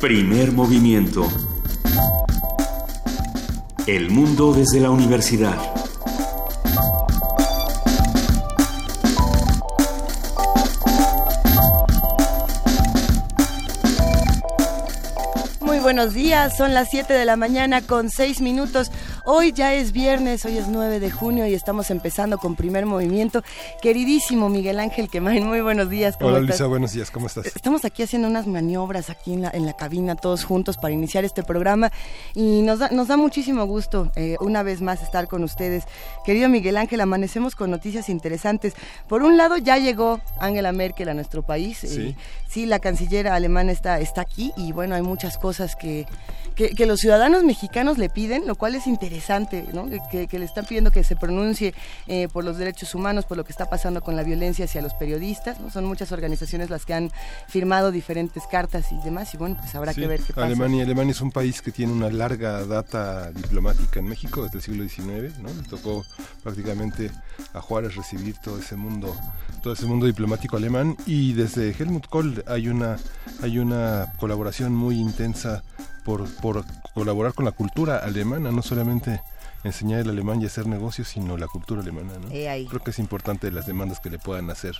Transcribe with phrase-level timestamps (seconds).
[0.00, 1.26] Primer movimiento.
[3.88, 5.56] El mundo desde la universidad.
[15.60, 18.92] Muy buenos días, son las 7 de la mañana con 6 minutos.
[19.30, 23.42] Hoy ya es viernes, hoy es 9 de junio y estamos empezando con primer movimiento.
[23.82, 26.16] Queridísimo Miguel Ángel Quemain, muy buenos días.
[26.16, 27.44] ¿cómo Hola Luisa, buenos días, ¿cómo estás?
[27.44, 31.26] Estamos aquí haciendo unas maniobras aquí en la, en la cabina todos juntos para iniciar
[31.26, 31.92] este programa
[32.34, 35.84] y nos da, nos da muchísimo gusto eh, una vez más estar con ustedes.
[36.24, 38.72] Querido Miguel Ángel, amanecemos con noticias interesantes.
[39.08, 41.84] Por un lado ya llegó Angela Merkel a nuestro país.
[41.84, 42.16] Eh, sí,
[42.48, 46.06] sí la canciller alemana está, está aquí y bueno, hay muchas cosas que,
[46.58, 49.88] que, los ciudadanos mexicanos le piden, lo cual es interesante, ¿no?
[50.10, 51.72] que, le están pidiendo que se pronuncie
[52.08, 54.92] eh, por los derechos humanos, por lo que está pasando con la violencia hacia los
[54.94, 55.60] periodistas.
[55.60, 55.70] ¿no?
[55.70, 57.12] Son muchas organizaciones las que han
[57.46, 60.46] firmado diferentes cartas y demás, y bueno, pues habrá que ver qué pasa.
[60.46, 64.62] Alemania, Alemania es un país que tiene una larga data diplomática en México desde el
[64.62, 65.54] siglo XIX, ¿no?
[65.54, 66.04] Le tocó
[66.42, 67.12] prácticamente
[67.54, 69.14] a Juárez recibir todo ese mundo,
[69.62, 72.96] todo ese mundo diplomático alemán y desde Helmut Kohl hay una,
[73.42, 75.62] hay una colaboración muy intensa
[76.08, 76.64] por, por
[76.94, 79.20] colaborar con la cultura alemana, no solamente
[79.62, 82.14] enseñar el alemán y hacer negocios, sino la cultura alemana.
[82.18, 82.28] ¿no?
[82.30, 84.74] Creo que es importante las demandas que le puedan hacer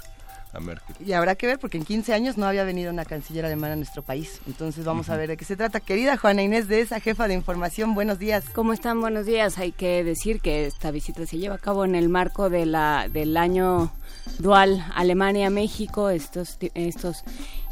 [0.55, 0.97] a Merkel.
[1.05, 3.77] Y habrá que ver, porque en 15 años no había venido una canciller alemana a
[3.77, 4.41] nuestro país.
[4.47, 5.81] Entonces vamos a ver de qué se trata.
[5.81, 8.47] Querida Juana Inés de esa jefa de información, buenos días.
[8.55, 8.99] ¿Cómo están?
[9.03, 9.59] Buenos días.
[9.59, 13.11] Hay que decir que esta visita se lleva a cabo en el marco de la,
[13.13, 13.93] del año
[14.39, 17.23] dual Alemania-México, estos, estos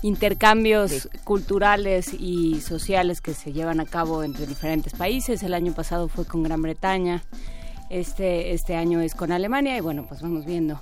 [0.02, 5.42] intercambios culturales y sociales que se llevan a cabo entre diferentes países.
[5.42, 7.22] El año pasado fue con Gran Bretaña,
[7.90, 10.80] este, este año es con Alemania y bueno, pues vamos viendo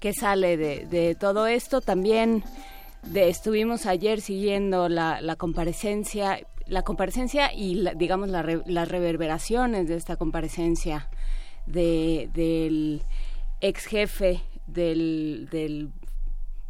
[0.00, 1.80] qué sale de, todo esto.
[1.80, 2.44] También
[3.14, 11.08] estuvimos ayer siguiendo la, la comparecencia la comparecencia y digamos las reverberaciones de esta comparecencia
[11.66, 13.02] de, del
[13.60, 15.90] ex jefe del, del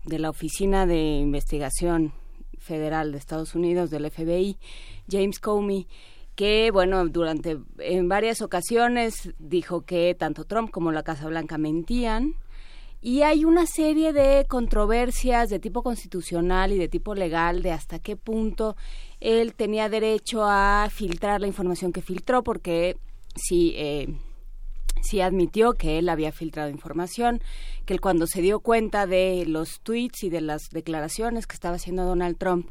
[0.06, 2.12] de la Oficina de Investigación
[2.58, 4.56] Federal de Estados Unidos, del FBI,
[5.10, 5.86] James Comey,
[6.34, 12.34] que, bueno, durante, en varias ocasiones dijo que tanto Trump como la Casa Blanca mentían.
[13.00, 17.98] Y hay una serie de controversias de tipo constitucional y de tipo legal de hasta
[17.98, 18.76] qué punto
[19.20, 22.96] él tenía derecho a filtrar la información que filtró, porque
[23.36, 24.18] si eh,
[25.06, 27.40] sí admitió que él había filtrado información,
[27.84, 31.76] que él cuando se dio cuenta de los tweets y de las declaraciones que estaba
[31.76, 32.68] haciendo Donald Trump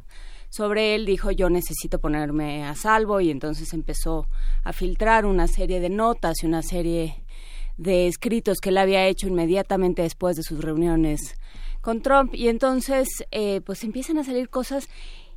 [0.50, 4.26] sobre él, dijo yo necesito ponerme a salvo y entonces empezó
[4.64, 7.24] a filtrar una serie de notas y una serie
[7.76, 11.34] de escritos que él había hecho inmediatamente después de sus reuniones
[11.80, 12.34] con Trump.
[12.34, 14.88] Y entonces eh, pues empiezan a salir cosas.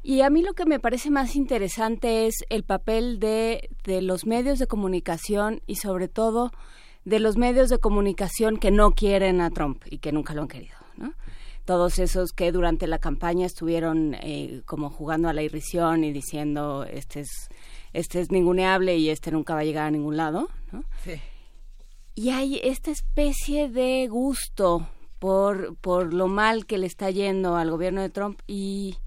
[0.02, 4.26] Y a mí lo que me parece más interesante es el papel de, de los
[4.26, 6.52] medios de comunicación y sobre todo
[7.06, 10.48] de los medios de comunicación que no quieren a Trump y que nunca lo han
[10.48, 11.14] querido, ¿no?
[11.66, 16.84] Todos esos que durante la campaña estuvieron eh, como jugando a la irrisión y diciendo
[16.84, 17.50] este es
[17.94, 20.84] este es ninguneable y este nunca va a llegar a ningún lado, ¿no?
[21.04, 21.20] Sí.
[22.16, 24.88] Y hay esta especie de gusto
[25.20, 28.98] por, por lo mal que le está yendo al gobierno de Trump y,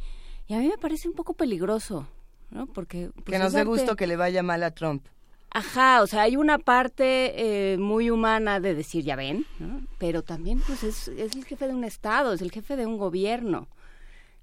[0.47, 2.07] y a mí me parece un poco peligroso,
[2.51, 2.67] ¿no?
[2.67, 5.07] Porque pues, que nos dé gusto que le vaya mal a Trump.
[5.55, 9.83] Ajá, o sea, hay una parte eh, muy humana de decir, ya ven, ¿no?
[9.99, 13.69] pero también pues es, el jefe de un estado, es el jefe de un gobierno.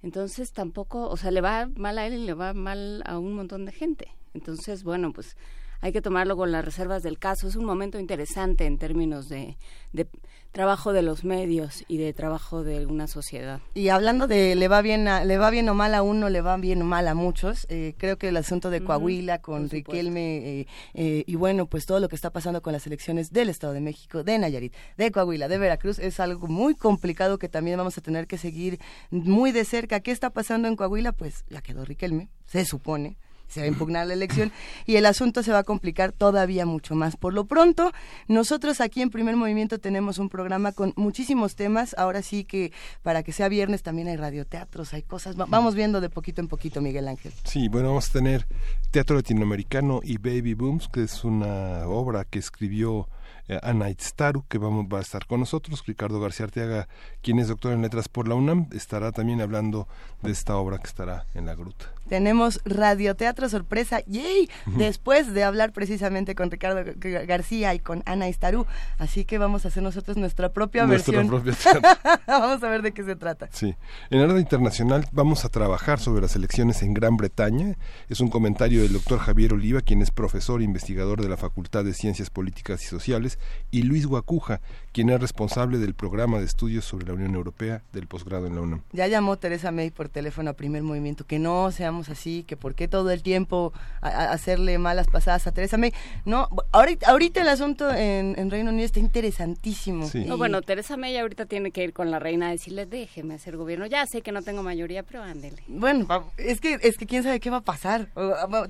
[0.04, 3.34] Entonces tampoco, o sea, le va mal a él y le va mal a un
[3.34, 4.08] montón de gente.
[4.36, 5.36] Entonces, bueno, pues
[5.82, 7.48] hay que tomarlo con las reservas del caso.
[7.48, 9.58] Es un momento interesante en términos de,
[9.94, 10.08] de
[10.52, 13.60] trabajo de los medios y de trabajo de una sociedad.
[13.74, 16.58] Y hablando de le va bien le va bien o mal a uno, le va
[16.58, 20.68] bien o mal a muchos, eh, creo que el asunto de Coahuila con Riquelme eh,
[20.94, 23.82] eh, y bueno, pues todo lo que está pasando con las elecciones del Estado de
[23.82, 28.02] México, de Nayarit, de Coahuila, de Veracruz, es algo muy complicado que también vamos a
[28.02, 28.80] tener que seguir
[29.12, 30.00] muy de cerca.
[30.00, 31.12] ¿Qué está pasando en Coahuila?
[31.12, 33.18] Pues la quedó Riquelme, se supone
[33.50, 34.52] se va a impugnar la elección
[34.86, 37.18] y el asunto se va a complicar todavía mucho más.
[37.18, 37.92] Por lo pronto,
[38.28, 41.96] nosotros aquí en Primer Movimiento tenemos un programa con muchísimos temas.
[41.98, 42.72] Ahora sí que
[43.04, 45.36] para que sea viernes también hay radioteatros, hay cosas.
[45.36, 47.34] Vamos viendo de poquito en poquito, Miguel Ángel.
[47.44, 48.48] Sí, bueno, vamos a tener
[48.92, 53.08] Teatro Latinoamericano y Baby Booms, que es una obra que escribió
[53.50, 56.88] eh, Ana Itztaru, que vamos, va a estar con nosotros, Ricardo García Arteaga,
[57.24, 59.88] quien es doctor en letras por la UNAM, estará también hablando
[60.22, 61.92] de esta obra que estará en la gruta.
[62.10, 64.50] Tenemos radioteatro sorpresa, ¡yay!
[64.66, 68.66] Después de hablar precisamente con Ricardo García y con Ana Istaru.
[68.98, 71.42] Así que vamos a hacer nosotros nuestra propia nuestra versión.
[71.42, 73.48] Propia vamos a ver de qué se trata.
[73.52, 73.76] Sí.
[74.10, 77.78] En orden internacional vamos a trabajar sobre las elecciones en Gran Bretaña.
[78.10, 81.86] Es un comentario del doctor Javier Oliva, quien es profesor e investigador de la Facultad
[81.86, 83.40] de Ciencias Políticas y Sociales,
[83.72, 84.62] y Luis Guacuja,
[85.00, 88.60] quien es responsable del programa de estudios sobre la Unión Europea del posgrado en la
[88.60, 88.82] UNAM.
[88.92, 92.76] Ya llamó Teresa May por teléfono a primer movimiento, que no seamos así, que por
[92.76, 95.94] qué todo el tiempo hacerle malas pasadas a Teresa May.
[96.26, 100.10] No, ahorita, ahorita el asunto en, Reino Unido está interesantísimo.
[100.26, 103.56] No, bueno, Teresa May ahorita tiene que ir con la reina a decirle, déjeme hacer
[103.56, 103.86] gobierno.
[103.86, 105.64] Ya sé que no tengo mayoría, pero ándele.
[105.70, 108.10] Bueno, es que, es que quién sabe qué va a pasar.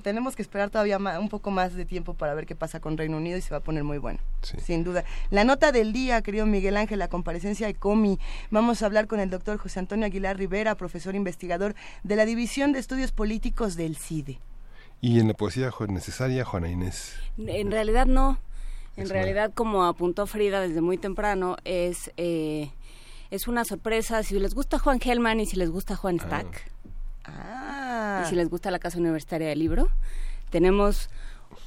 [0.04, 3.16] Tenemos que esperar todavía un poco más de tiempo para ver qué pasa con Reino
[3.16, 4.20] Unido y se va a poner muy bueno,
[4.62, 5.02] sin duda.
[5.30, 8.18] La nota del día querido Miguel Ángel, la comparecencia de COMI.
[8.50, 12.72] Vamos a hablar con el doctor José Antonio Aguilar Rivera, profesor investigador de la División
[12.72, 14.40] de Estudios Políticos del CIDE.
[15.00, 17.14] ¿Y en la poesía necesaria, Juana Inés?
[17.38, 18.38] En realidad no.
[18.96, 22.70] En realidad, como apuntó Frida desde muy temprano, es, eh,
[23.30, 24.22] es una sorpresa.
[24.22, 26.24] Si les gusta Juan Gelman y si les gusta Juan ah.
[26.26, 26.72] Stack,
[27.24, 28.22] ah.
[28.24, 29.88] y si les gusta la Casa Universitaria del Libro,
[30.50, 31.08] tenemos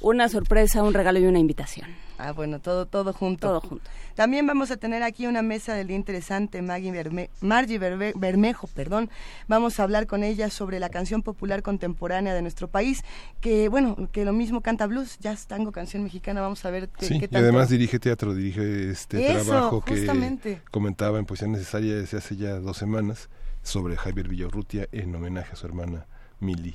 [0.00, 1.88] una sorpresa, un regalo y una invitación.
[2.18, 3.48] Ah, bueno, todo, todo junto.
[3.48, 3.90] Todo junto.
[4.14, 6.92] También vamos a tener aquí una mesa del día interesante, Maggie
[7.40, 9.10] Margie Bermejo, perdón.
[9.48, 13.02] Vamos a hablar con ella sobre la canción popular contemporánea de nuestro país,
[13.40, 16.88] que bueno, que lo mismo canta blues, ya es tango, canción mexicana, vamos a ver
[16.88, 22.18] qué, sí, Y además dirige teatro, dirige este trabajo que comentaba en Poesía Necesaria desde
[22.18, 23.28] hace ya dos semanas
[23.62, 26.06] sobre Javier Villarrutia en homenaje a su hermana
[26.38, 26.74] Mili.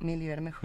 [0.00, 0.60] Mili Bermejo.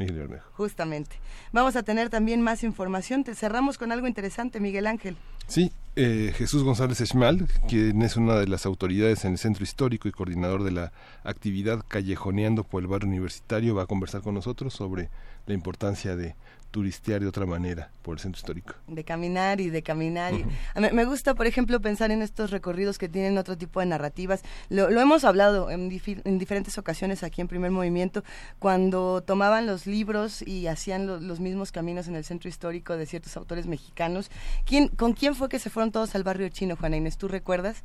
[0.54, 1.16] Justamente.
[1.52, 3.24] Vamos a tener también más información.
[3.24, 5.18] Te cerramos con algo interesante, Miguel Ángel.
[5.48, 10.08] Sí, eh, Jesús González Esmal, quien es una de las autoridades en el centro histórico
[10.08, 10.92] y coordinador de la
[11.24, 15.10] actividad Callejoneando por el barrio universitario, va a conversar con nosotros sobre
[15.46, 16.36] la importancia de
[16.74, 18.74] turistear de otra manera por el centro histórico.
[18.88, 20.34] De caminar y de caminar.
[20.76, 24.42] me, gusta, por ejemplo, pensar en estos recorridos que tienen otro tipo de narrativas.
[24.70, 28.24] Lo, hemos hablado en, diferentes ocasiones aquí en Primer Movimiento,
[28.58, 33.38] cuando tomaban los libros y hacían los mismos caminos en el centro histórico de ciertos
[33.38, 34.32] autores mexicanos.
[34.66, 37.18] ¿Quién, ¿Con quién fue que se fueron todos al barrio chino, Juana Inés?
[37.18, 37.84] ¿Tú recuerdas?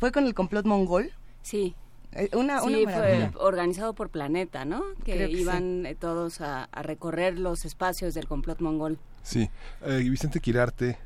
[0.00, 1.12] ¿Fue con el complot mongol?
[1.42, 1.76] Sí.
[2.14, 4.82] Eh, una, sí, fue organizado por Planeta, ¿no?
[5.04, 8.98] Que, iban eh, todos a, recorrer los espacios del complot mongol.
[9.22, 9.50] Sí,
[9.82, 10.98] eh, Vicente Quirarte,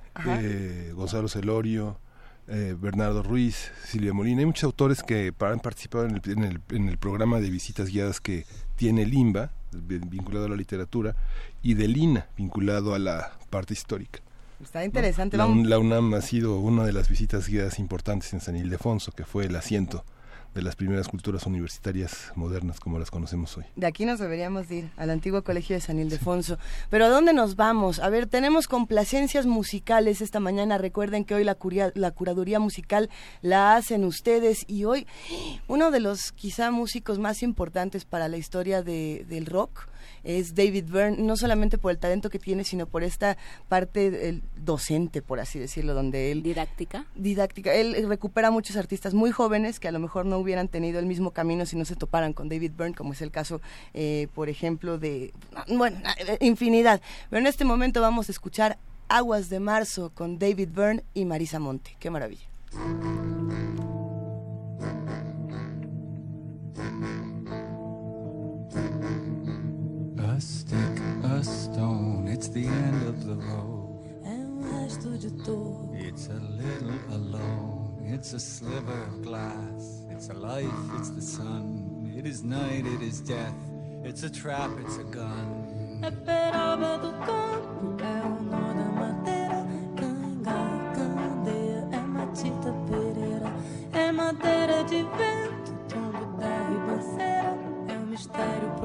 [0.95, 1.99] Gonzalo Celorio,
[2.47, 7.41] Bernardo Ruiz, Silvia Molina, hay muchos autores que han participado en el, en el, programa
[7.41, 8.47] de visitas guiadas que
[8.77, 11.15] tiene Limba, vinculado a la literatura,
[11.63, 14.21] y de Lina, vinculado a la parte histórica.
[14.63, 15.37] Está interesante.
[15.37, 19.25] La, la, UNAM ha sido una de las visitas guiadas importantes en San Ildefonso, que
[19.25, 20.05] fue el asiento
[20.55, 23.65] de las primeras culturas universitarias modernas como las conocemos hoy.
[23.77, 26.59] De aquí nos deberíamos ir, al antiguo colegio de San Ildefonso.
[26.91, 27.99] Pero ¿a dónde nos vamos?
[28.00, 30.79] A ver, tenemos complacencias musicales esta mañana.
[30.79, 31.56] Recuerden que hoy la,
[31.95, 33.11] la curaduría musical
[33.43, 35.06] la hacen ustedes y hoy
[35.69, 39.89] uno de los quizá músicos más importantes para la historia de, del rock
[40.25, 43.37] es David Byrne, no solamente por el talento que tiene, sino por esta
[43.69, 46.43] parte docente, por así decirlo, donde él...
[46.43, 47.06] Didáctica.
[47.15, 47.75] Didáctica.
[47.75, 51.06] Él recupera a muchos artistas muy jóvenes que a lo mejor no hubieran tenido el
[51.06, 53.61] mismo camino si no se toparan con David Byrne, como es el caso,
[53.94, 55.32] eh, por ejemplo, de...
[55.69, 56.00] Bueno,
[56.41, 57.00] infinidad.
[57.31, 58.79] Pero en este momento vamos a escuchar
[59.09, 61.97] Aguas de Marzo con David Byrne y Marisa Monte.
[61.99, 62.49] Qué maravilla.
[70.40, 70.78] Stick,
[71.25, 73.99] a stone, it's the end of the road.
[75.95, 80.04] It's a little alone, it's a sliver of glass.
[80.11, 82.14] It's a life, it's the sun.
[82.16, 83.52] It is night, it is death.
[84.04, 86.00] It's a trap, it's a gun.
[86.02, 89.66] É peroba do campo, é o nó da madeira.
[89.97, 90.59] Canga,
[90.95, 93.52] candeia, é matita pereira.
[93.92, 97.59] É madeira de vento, tombo da ribanceira.
[97.88, 98.77] É um mistério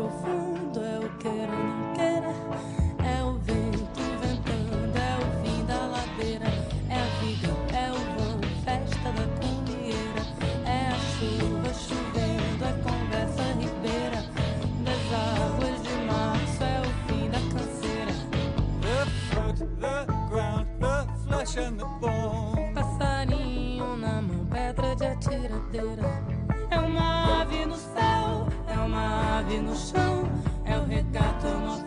[21.45, 22.73] the bone.
[22.73, 26.23] Passarinho na mão, pedra de atiradeira.
[26.69, 30.23] É uma ave no céu, é uma ave no chão.
[30.65, 31.82] É o regato, é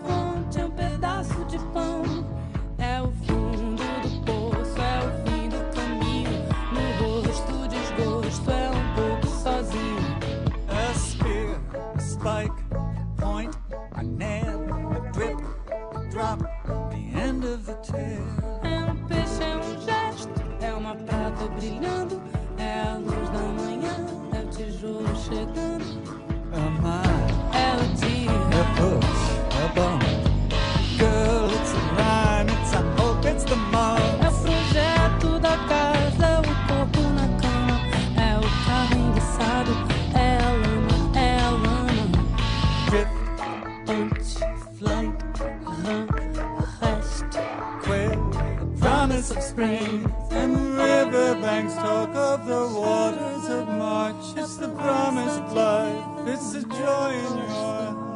[51.57, 54.37] riverbanks talk of the waters of March.
[54.37, 58.16] It's the promised life, it's the joy in your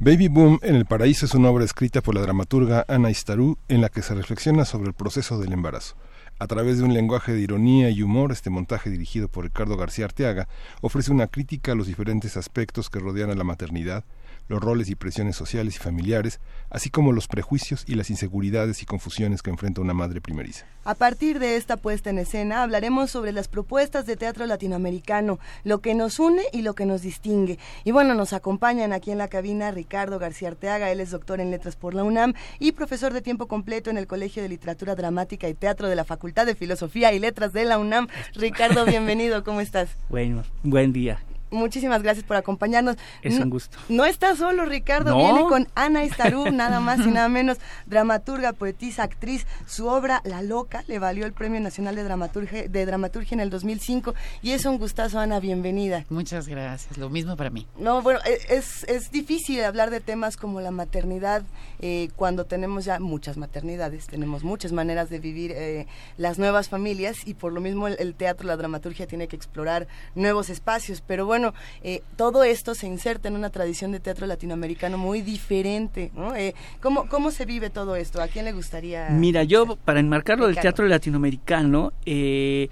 [0.00, 3.80] Baby Boom en el Paraíso es una obra escrita por la dramaturga Ana Istarú en
[3.80, 5.94] la que se reflexiona sobre el proceso del embarazo.
[6.40, 10.06] A través de un lenguaje de ironía y humor, este montaje dirigido por Ricardo García
[10.06, 10.48] Arteaga
[10.80, 14.02] ofrece una crítica a los diferentes aspectos que rodean a la maternidad,
[14.48, 18.86] los roles y presiones sociales y familiares, así como los prejuicios y las inseguridades y
[18.86, 20.66] confusiones que enfrenta una madre primeriza.
[20.84, 25.80] A partir de esta puesta en escena hablaremos sobre las propuestas de teatro latinoamericano, lo
[25.80, 27.58] que nos une y lo que nos distingue.
[27.84, 31.50] Y bueno, nos acompañan aquí en la cabina Ricardo García Arteaga, él es doctor en
[31.50, 35.48] letras por la UNAM y profesor de tiempo completo en el Colegio de Literatura Dramática
[35.48, 38.08] y Teatro de la Facultad de Filosofía y Letras de la UNAM.
[38.34, 39.88] Ricardo, bienvenido, ¿cómo estás?
[40.08, 41.22] Bueno, buen día.
[41.54, 42.96] Muchísimas gracias por acompañarnos.
[43.22, 43.78] Es un gusto.
[43.88, 45.16] No está solo, Ricardo, No.
[45.18, 49.46] viene con Ana Estarú, nada más y nada menos, dramaturga, poetisa, actriz.
[49.66, 53.50] Su obra La Loca le valió el Premio Nacional de Dramaturgia, de Dramaturgia en el
[53.50, 56.04] 2005 y es un gustazo, Ana, bienvenida.
[56.08, 57.66] Muchas gracias, lo mismo para mí.
[57.78, 61.42] No, bueno, e- es, es difícil hablar de temas como la maternidad
[61.80, 67.26] eh, cuando tenemos ya muchas maternidades, tenemos muchas maneras de vivir eh, las nuevas familias
[67.26, 71.02] y por lo mismo el, el teatro, la dramaturgia tiene que explorar nuevos espacios.
[71.06, 71.43] Pero bueno,
[71.82, 76.10] eh, todo esto se inserta en una tradición de teatro latinoamericano muy diferente.
[76.14, 76.34] ¿no?
[76.36, 78.22] Eh, ¿cómo, ¿Cómo se vive todo esto?
[78.22, 79.08] ¿A quién le gustaría?
[79.10, 82.68] Mira, yo para enmarcarlo del teatro latinoamericano, eh,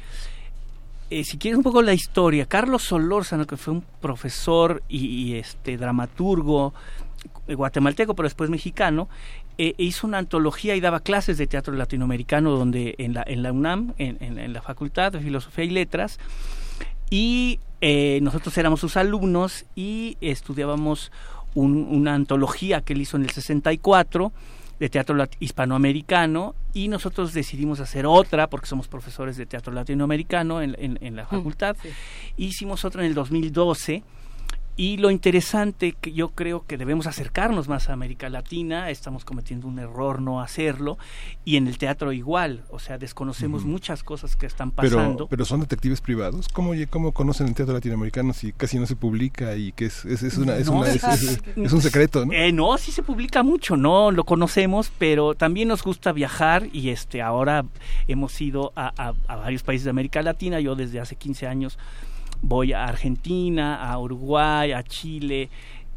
[1.10, 5.34] eh, si quieres un poco la historia, Carlos Solórzano, que fue un profesor y, y,
[5.36, 6.72] este dramaturgo
[7.48, 9.08] eh, guatemalteco, pero después mexicano,
[9.58, 13.52] eh, hizo una antología y daba clases de teatro latinoamericano donde en la, en la
[13.52, 16.18] UNAM, en, en- en la Facultad de Filosofía y Letras,
[17.12, 21.12] y eh, nosotros éramos sus alumnos y estudiábamos
[21.54, 24.32] un- una antología que él hizo en el 64
[24.80, 30.74] de teatro hispanoamericano y nosotros decidimos hacer otra porque somos profesores de teatro latinoamericano en,
[30.78, 31.76] en- en la facultad.
[31.82, 31.88] sí.
[32.38, 34.02] Hicimos otra en el 2012
[34.76, 39.66] y lo interesante que yo creo que debemos acercarnos más a América Latina, estamos cometiendo
[39.68, 40.96] un error no hacerlo
[41.44, 45.26] y en el teatro igual, o sea, desconocemos muchas cosas que están pasando.
[45.26, 46.48] Pero, pero son detectives privados.
[46.48, 50.22] ¿Cómo, ¿Cómo conocen el teatro latinoamericano si casi no se publica y que es, es,
[50.22, 51.06] es una, es, No, una- es- sí.
[51.10, 52.32] es- es un secreto, ¿no?
[52.32, 56.88] Eh, no, sí se publica mucho, no lo conocemos, pero también nos gusta viajar y
[56.88, 57.64] este ahora
[58.08, 60.60] hemos ido a, a- a varios países de América Latina.
[60.60, 61.78] Yo desde hace 15 años
[62.42, 65.48] voy a Argentina, a Uruguay, a Chile.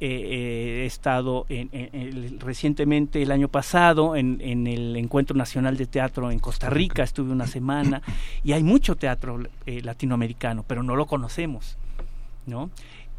[0.02, 5.38] eh, eh, he estado en- en- en- recientemente el año pasado en, en el Encuentro
[5.38, 8.02] Nacional de Teatro en Costa Rica, estuve una semana
[8.44, 11.78] y hay mucho teatro eh, latinoamericano, pero no lo conocemos.
[12.46, 12.70] ¿no?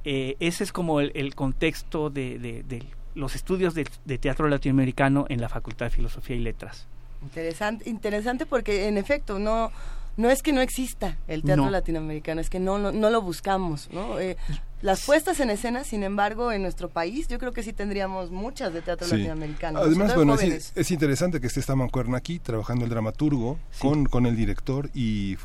[0.05, 2.83] Eh, ese es como el, el contexto de, de- de
[3.15, 6.87] los estudios de, de teatro latinoamericano en la Facultad de Filosofía y Letras.
[7.23, 9.73] Interesante, interesante porque en efecto no
[10.17, 11.71] no es que no exista el teatro No.
[11.71, 14.19] latinoamericano, es que no, no, no lo buscamos, ¿no?
[14.19, 14.37] Eh,
[14.83, 18.75] Las puestas en escena, sin embargo, en nuestro país, yo creo que sí tendríamos muchas
[18.75, 19.15] de teatro Sí.
[19.17, 19.79] latinoamericano.
[19.79, 24.37] Además, bueno, es, interesante que esté esta mancuerna aquí, trabajando el dramaturgo con, con el
[24.37, 25.37] director y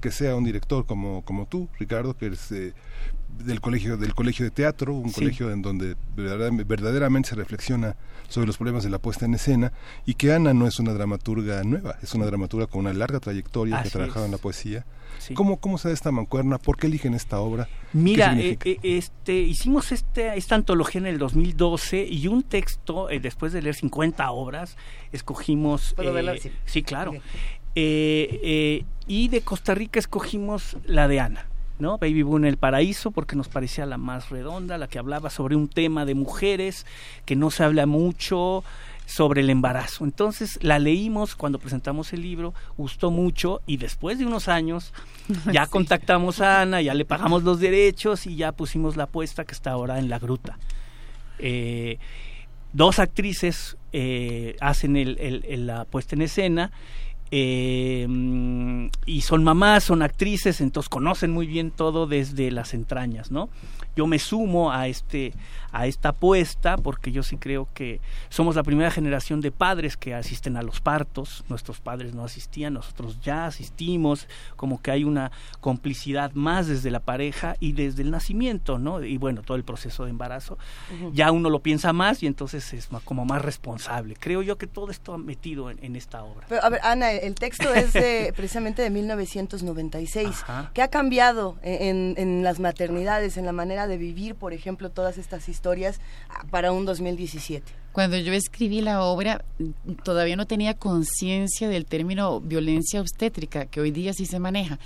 [0.00, 2.74] que sea un director como, como tú, Ricardo, que eres eh,
[3.38, 5.16] del colegio del colegio de teatro, un Sí.
[5.16, 7.96] colegio en donde verdadera- verdaderamente se reflexiona
[8.28, 9.72] sobre los problemas de la puesta en escena
[10.06, 13.82] y que Ana no es una dramaturga nueva, es una dramaturga con una larga trayectoria
[13.82, 14.84] que ha trabajado en la poesía.
[15.18, 15.34] Sí.
[15.34, 16.58] ¿Cómo, ¿Cómo se da esta mancuerna?
[16.58, 17.66] ¿Por qué eligen esta obra?
[17.66, 23.10] ¿Qué Mira, eh, eh, este, hicimos este, esta antología en el 2012 y un texto,
[23.10, 24.76] eh, después de leer 50 obras,
[25.12, 25.92] escogimos...
[25.94, 26.34] ¿Puedo eh, verla?
[26.40, 26.50] Sí.
[26.64, 27.10] Sí, claro.
[27.12, 27.16] Ok.
[27.74, 31.46] Eh, eh, y de Costa Rica escogimos la de Ana.
[31.78, 31.98] ¿No?
[31.98, 35.56] Baby Boom en el Paraíso, porque nos parecía la más redonda, la que hablaba sobre
[35.56, 36.86] un tema de mujeres,
[37.24, 38.62] que no se habla mucho
[39.04, 40.04] sobre el embarazo.
[40.04, 44.92] Entonces la leímos cuando presentamos el libro, gustó mucho y después de unos años
[45.52, 49.52] ya contactamos a Ana, ya le pagamos los derechos y ya pusimos la apuesta que
[49.52, 50.58] está ahora en la gruta.
[51.38, 51.98] Eh,
[52.72, 56.70] dos actrices eh, hacen el- el- el- la puesta en escena
[57.34, 63.30] eh, mm, y son mamás, son actrices, entonces conocen muy bien todo desde las entrañas,
[63.30, 63.48] ¿no?
[63.96, 65.32] Yo me sumo a este
[65.72, 70.14] a esta apuesta porque yo sí creo que somos la primera generación de padres que
[70.14, 75.32] asisten a los partos, nuestros padres no asistían, nosotros ya asistimos, como que hay una
[75.60, 79.02] complicidad más desde la pareja y desde el nacimiento, ¿no?
[79.02, 80.58] Y bueno, todo el proceso de embarazo,
[81.12, 84.14] ya uno lo piensa más y entonces es como más responsable.
[84.18, 86.46] Creo yo que todo esto ha metido en, en esta obra.
[86.48, 90.42] Pero, a ver, Ana, el texto es de, precisamente de 1996.
[90.42, 90.70] Ajá.
[90.74, 95.16] ¿Qué ha cambiado en, en las maternidades, en la manera de vivir, por ejemplo, todas
[95.16, 95.61] estas historias
[96.28, 97.81] ah, para un 2017?
[97.92, 99.44] Cuando yo escribí la obra,
[100.02, 104.78] todavía no tenía conciencia del término violencia obstétrica, que hoy día sí se maneja.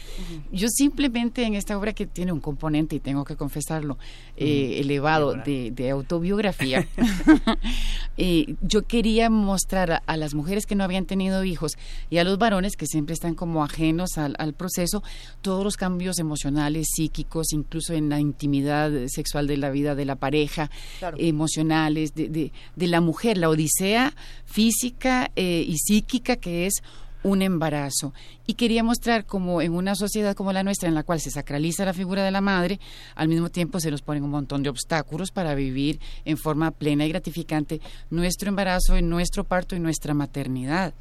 [0.52, 3.96] Yo simplemente en esta obra que tiene un componente, y tengo que confesarlo,
[4.36, 6.86] eh, elevado de, de autobiografía,
[8.16, 11.72] eh, yo quería mostrar a, a las mujeres que no habían tenido hijos
[12.10, 15.02] y a los varones que siempre están como ajenos al, al proceso,
[15.42, 20.16] todos los cambios emocionales, psíquicos, incluso en la intimidad sexual de la vida de la
[20.16, 21.16] pareja, Claro.
[21.20, 26.82] emocionales de, de, de la mujer, la odisea física eh, y psíquica que es
[27.26, 28.14] un embarazo.
[28.46, 31.84] Y quería mostrar como en una sociedad como la nuestra, en la cual se sacraliza
[31.84, 32.78] la figura de la madre,
[33.16, 37.04] al mismo tiempo se nos ponen un montón de obstáculos para vivir en forma plena
[37.04, 37.80] y gratificante
[38.10, 40.94] nuestro embarazo, nuestro parto y nuestra maternidad.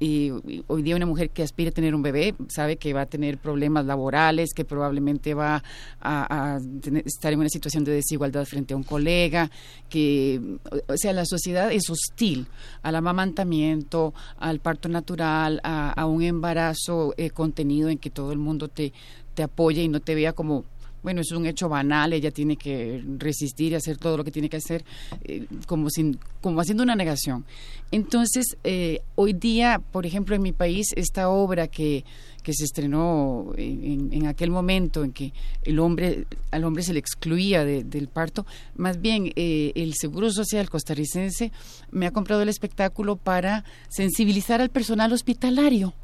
[0.00, 0.30] Y
[0.68, 3.38] hoy día una mujer que aspire a tener un bebé sabe que va a tener
[3.38, 5.62] problemas laborales, que probablemente va
[6.00, 9.50] a, tener- estar en una situación de desigualdad frente a un colega,
[9.88, 10.40] que,
[10.86, 12.46] o sea, la sociedad es hostil
[12.82, 18.38] al amamantamiento, al parto natural, a, a un embarazo eh, contenido en que todo el
[18.38, 18.92] mundo te,
[19.34, 20.64] te apoya y no te vea como
[21.08, 24.50] bueno, es un hecho banal, ella tiene que resistir y hacer todo lo que tiene
[24.50, 24.84] que hacer,
[25.24, 27.46] eh, como, sin, como haciendo una negación.
[27.90, 32.04] Entonces, eh, hoy día, por ejemplo, en mi país, esta obra que,
[32.42, 35.32] que se estrenó en, en- aquel momento en que
[35.64, 38.44] el hombre, al hombre se le excluía de- del parto,
[38.76, 41.52] más bien eh, el Seguro Social costarricense
[41.90, 45.94] me ha comprado el espectáculo para sensibilizar al personal hospitalario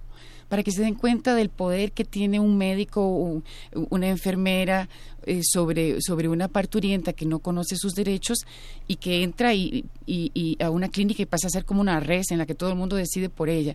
[0.49, 3.45] para que se den cuenta del poder que tiene un médico, un-
[3.91, 4.89] una enfermera
[5.27, 8.39] eh, sobre, sobre una parturienta que no conoce sus derechos
[8.87, 12.23] y que entra y, y- a una clínica y pasa a ser como una red
[12.31, 13.75] en la que todo el mundo decide por ella.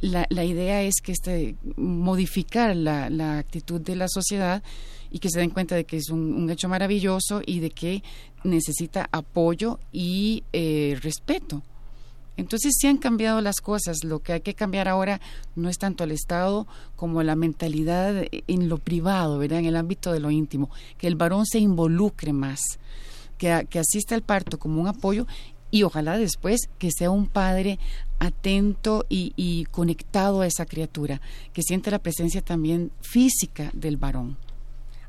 [0.00, 4.62] La, la idea es que este, modificar la, la actitud de la sociedad
[5.12, 8.02] y que se den cuenta de que es un, un hecho maravilloso y de que
[8.42, 11.62] necesita apoyo y eh, respeto.
[12.36, 14.04] Entonces sí han cambiado las cosas.
[14.04, 15.20] Lo que hay que cambiar ahora
[15.54, 16.66] no es tanto el Estado
[16.96, 19.58] como la mentalidad en lo privado, ¿verdad?
[19.58, 20.70] En el ámbito de lo íntimo.
[20.98, 22.60] Que el varón se involucre más,
[23.38, 25.26] que, asista al parto como un apoyo
[25.70, 27.78] y ojalá después que sea un padre
[28.18, 31.20] atento y conectado a esa criatura,
[31.52, 34.36] que siente la presencia también física del varón.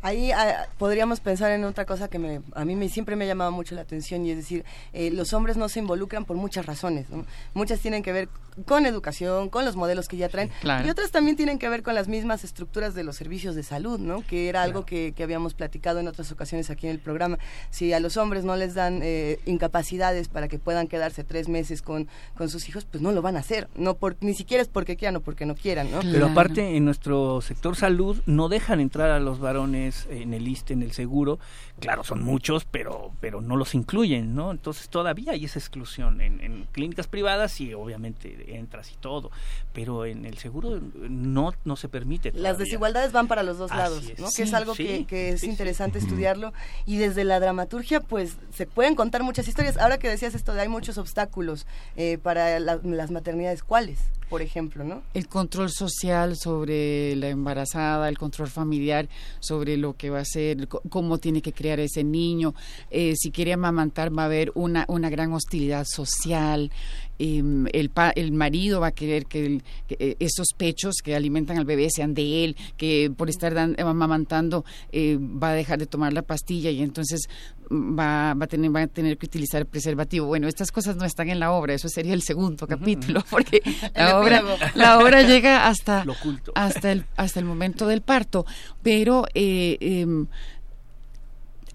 [0.04, 3.28] Ahí ah, podríamos pensar en otra cosa que me, a mí me, siempre me ha
[3.28, 6.66] llamado mucho la atención y es decir, eh, los hombres no se involucran por muchas
[6.66, 7.10] razones.
[7.10, 7.26] ¿no?
[7.54, 8.28] Muchas tienen que ver
[8.66, 10.86] con educación, con los modelos que ya traen claro.
[10.88, 14.00] y otras también tienen que ver con las mismas estructuras de los servicios de salud,
[14.00, 14.24] ¿no?
[14.26, 17.38] que era algo que, que habíamos platicado en otras ocasiones aquí en el programa.
[17.70, 21.82] Si a los hombres no les dan eh, incapacidades para que puedan quedarse tres meses
[21.82, 23.68] con, con sus hijos, pues no lo van a hacer.
[23.76, 25.92] No por, ni siquiera es porque quieran o porque no quieran.
[25.92, 26.00] ¿no?
[26.02, 30.74] Pero aparte, en nuestro sector salud no dejan entrar a los varones en el ISTE,
[30.74, 31.40] en el seguro,
[31.80, 34.52] claro, son muchos, pero, pero no los incluyen, ¿no?
[34.52, 36.22] Entonces todavía hay esa exclusión.
[36.22, 39.32] En, en clínicas privadas y obviamente entras y todo,
[39.74, 42.32] pero en el seguro no, no se permite.
[42.34, 44.20] Las desigualdades van para los dos Así lados, es.
[44.20, 44.28] ¿no?
[44.30, 45.52] Sí, que es algo sí, que, que es sí, sí.
[45.52, 46.54] interesante estudiarlo.
[46.86, 49.78] Y desde la dramaturgia, pues se pueden contar muchas historias.
[49.78, 54.00] Ahora que decías esto de hay muchos obstáculos eh, para la- las maternidades, ¿cuáles?
[54.34, 55.04] Por ejemplo, ¿no?
[55.14, 59.08] el control social sobre la embarazada, el control familiar
[59.40, 62.56] sobre lo que va a ser, cómo tiene que criar ese niño,
[62.90, 66.72] eh, si quiere amamantar va a haber una, una gran hostilidad social,
[67.20, 71.16] em, el, pa- el marido va a querer que, el- que, eh, esos pechos que
[71.16, 75.78] alimentan al bebé sean de él, que por estar dan- amamantando eh, va a dejar
[75.78, 77.30] de tomar la pastilla y entonces
[77.72, 80.28] va, va, a tener, va a tener que utilizar preservativo.
[80.28, 83.62] Bueno, estas cosas no están en la obra, eso sería el segundo capítulo, porque
[83.96, 84.44] la obra,
[84.76, 86.52] la obra llega hasta, Lo oculto.
[86.56, 88.46] hasta, el, hasta el momento del parto,
[88.82, 90.28] pero eh, em,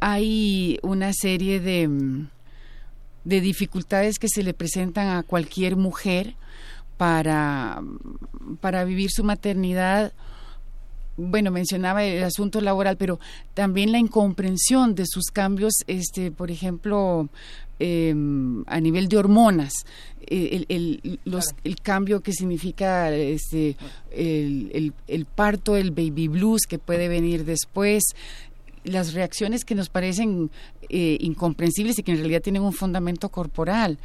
[0.00, 2.28] hay una serie de, em,
[3.24, 6.34] de dificultades que se le presentan a cualquier mujer
[6.96, 7.82] para,
[8.60, 10.12] para vivir su maternidad.
[11.20, 13.18] Bueno, mencionaba el asunto laboral, pero
[13.52, 17.28] también la incomprensión de sus cambios, este, por ejemplo,
[17.80, 19.72] em, a nivel de hormonas,
[20.28, 23.76] eh, el, el- los- el cambio que significa este,
[24.12, 28.04] el, el- el parto, el baby blues que puede venir después,
[28.84, 30.50] las reacciones que nos parecen
[30.88, 33.98] eh, incomprensibles y que en realidad tienen un fundamento corporal.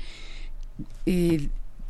[1.06, 1.48] Eh,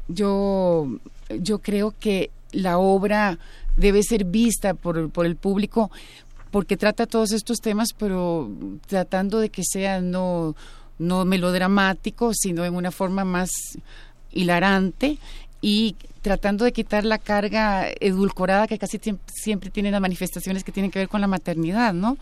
[0.09, 0.99] yo,
[1.39, 3.39] yo creo que la obra
[3.75, 5.91] debe ser vista por, por el público
[6.53, 8.47] porque trata todos estos temas, pero
[8.85, 10.55] tratando de que sea no,
[10.99, 13.49] no melodramático, sino en una forma más
[14.31, 15.17] hilarante
[15.61, 20.91] y tratando de quitar la carga edulcorada que casi siempre tienen las manifestaciones que tienen
[20.91, 22.17] que ver con la maternidad, ¿no?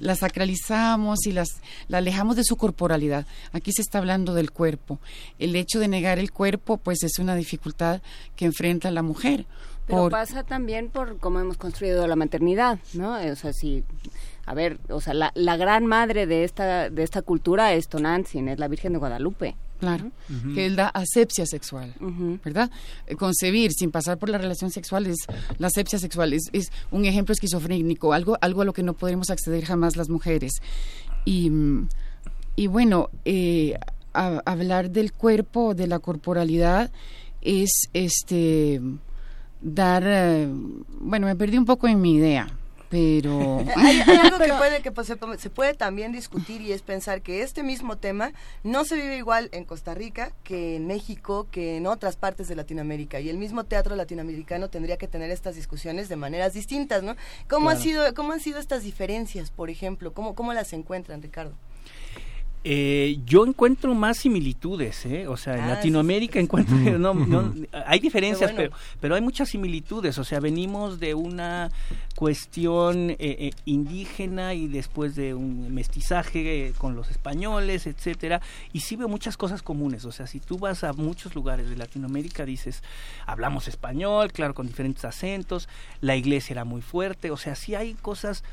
[0.00, 3.26] Las sacralizamos y las la alejamos de su corporalidad.
[3.52, 4.98] Aquí se está hablando del cuerpo.
[5.38, 8.00] El hecho de negar el cuerpo, pues es una dificultad
[8.34, 9.44] que enfrenta la mujer.
[9.86, 13.18] Pero por- pasa también por cómo hemos construido la maternidad, ¿no?
[13.18, 13.84] Eh, O sea, si,
[14.46, 18.48] a ver, o sea, la, la gran madre de esta, de esta cultura es Tonantzin,
[18.48, 19.56] es la Virgen de Guadalupe.
[19.80, 20.12] Claro,
[20.54, 21.92] que él da asepsia sexual.
[22.42, 22.70] ¿verdad?
[23.06, 25.16] Eh, Concebir sin pasar por la relación sexual es
[25.58, 29.28] la asepsia sexual, es, es un ejemplo esquizofrénico, algo, algo a lo que no podremos
[29.28, 30.52] acceder jamás las mujeres.
[31.26, 31.88] Y, mm,
[32.56, 33.76] y bueno, eh,
[34.14, 36.90] a- hablar del cuerpo, de la corporalidad,
[37.42, 38.80] es este
[39.64, 40.46] dar, eh,
[41.00, 42.46] bueno, me perdí un poco en mi idea,
[42.90, 43.64] pero...
[43.76, 47.22] Hay, hay algo que puede que pues, se, se puede también discutir y es pensar
[47.22, 51.78] que este mismo tema no se vive igual en Costa Rica que en México, que
[51.78, 56.08] en otras partes de Latinoamérica y el mismo teatro latinoamericano tendría que tener estas discusiones
[56.08, 57.16] de maneras distintas, ¿no?
[57.48, 60.12] ¿Cómo han sido cómo han sido estas diferencias, por ejemplo?
[60.12, 61.54] ¿Cómo cómo las encuentran, Ricardo?
[62.66, 65.28] Eh, yo encuentro más similitudes, ¿eh?
[65.28, 67.52] O sea, en Ah, Latinoamérica sí, encuentro, no, no,
[67.86, 68.70] hay diferencias, bueno.
[68.70, 70.18] pero, pero hay muchas similitudes.
[70.18, 71.70] O sea, venimos de una
[72.14, 78.40] cuestión eh, eh, indígena y después de un mestizaje eh, con los españoles, etcétera.
[78.72, 80.04] Y sí veo muchas cosas comunes.
[80.04, 82.82] O sea, si tú vas a muchos lugares de Latinoamérica, dices,
[83.26, 85.68] hablamos español, claro, con diferentes acentos,
[86.00, 87.30] la iglesia era muy fuerte.
[87.30, 88.44] O sea, sí hay cosas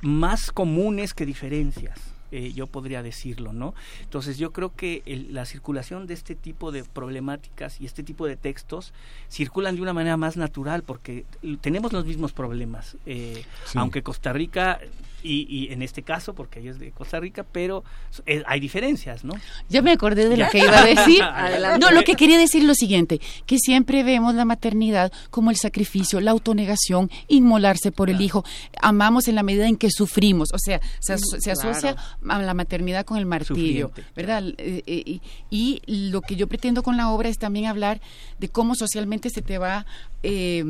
[0.00, 2.13] más comunes que diferencias.
[2.36, 3.74] Eh, yo podría decirlo, ¿no?
[4.02, 8.26] Entonces yo creo que el- la circulación de este tipo de problemáticas y este tipo
[8.26, 8.92] de textos
[9.30, 11.24] circulan de una manera más natural porque
[11.60, 13.78] tenemos los mismos problemas, eh, Sí.
[13.78, 14.80] aunque Costa Rica
[15.24, 17.82] y, y en este caso porque ella es de Costa Rica, pero
[18.26, 19.32] eh, hay diferencias, ¿no?
[19.68, 21.20] Ya me acordé de lo que iba a decir.
[21.80, 25.56] No, lo que quería decir es lo siguiente, que siempre vemos la maternidad como el
[25.56, 28.44] sacrificio, la autonegación, inmolarse por el hijo.
[28.80, 31.96] Amamos en la medida en que sufrimos, o sea, se, aso- se asocia
[32.28, 34.44] a la maternidad con el martirio, Sufriente, ¿verdad?
[34.58, 38.00] Eh, eh, y, lo que yo pretendo con la obra es también hablar
[38.38, 39.86] de cómo socialmente se te va...
[40.22, 40.64] eh,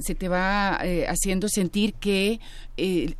[0.00, 2.40] se te va eh, haciendo sentir que
[2.76, 3.14] eh,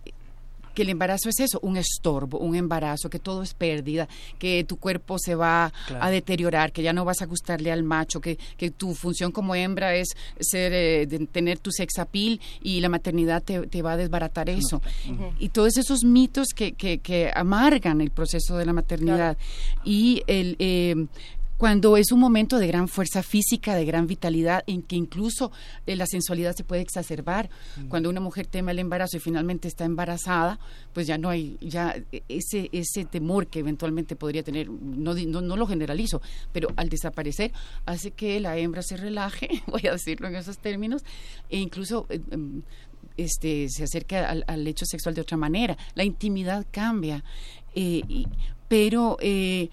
[0.75, 4.09] que el embarazo es eso, un estorbo, un embarazo, que todo es pérdida,
[4.39, 6.05] que tu cuerpo se va Claro.
[6.05, 9.55] a deteriorar, que ya no vas a gustarle al macho, que, que tu función como
[9.55, 10.09] hembra es
[10.41, 14.83] ser, eh, de tener tu sexapil y la maternidad te, te va a desbaratar eso.
[15.39, 19.37] Y todos esos mitos que, que, que amargan el proceso de la maternidad.
[19.85, 20.57] Y el...
[20.59, 21.07] eh,
[21.57, 25.53] cuando es un momento de gran fuerza física, de gran vitalidad, en que incluso
[25.87, 27.49] eh, la sensualidad se puede exacerbar.
[27.77, 27.89] Mm.
[27.89, 30.59] Cuando una mujer teme el embarazo y finalmente está embarazada,
[30.93, 31.95] pues ya no hay, ya
[32.29, 36.21] ese, ese temor que eventualmente podría tener, no, no, no lo generalizo,
[36.53, 37.53] pero al desaparecer
[37.87, 41.03] hace que la hembra se relaje, voy a decirlo en esos términos,
[41.51, 42.63] e incluso eh, em,
[43.17, 45.77] este, se acerca al, al hecho sexual de otra manera.
[45.95, 47.23] La intimidad cambia,
[47.77, 48.27] eh, y-
[48.67, 49.69] pero eh,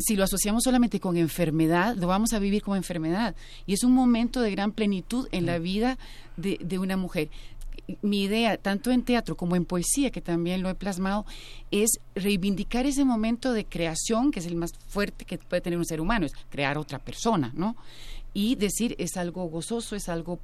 [0.00, 3.34] si lo asociamos solamente con enfermedad, lo vamos a vivir como enfermedad.
[3.66, 5.98] Y es un momento de gran plenitud en la vida
[6.36, 7.28] de, de una mujer.
[8.02, 11.26] Mi idea, tanto en teatro como en poesía, que también lo he plasmado,
[11.70, 15.84] es reivindicar ese momento de creación, que es el más fuerte que puede tener un
[15.84, 17.76] ser humano, es crear otra persona, ¿no?
[18.32, 20.38] Y decir, es algo gozoso, es algo,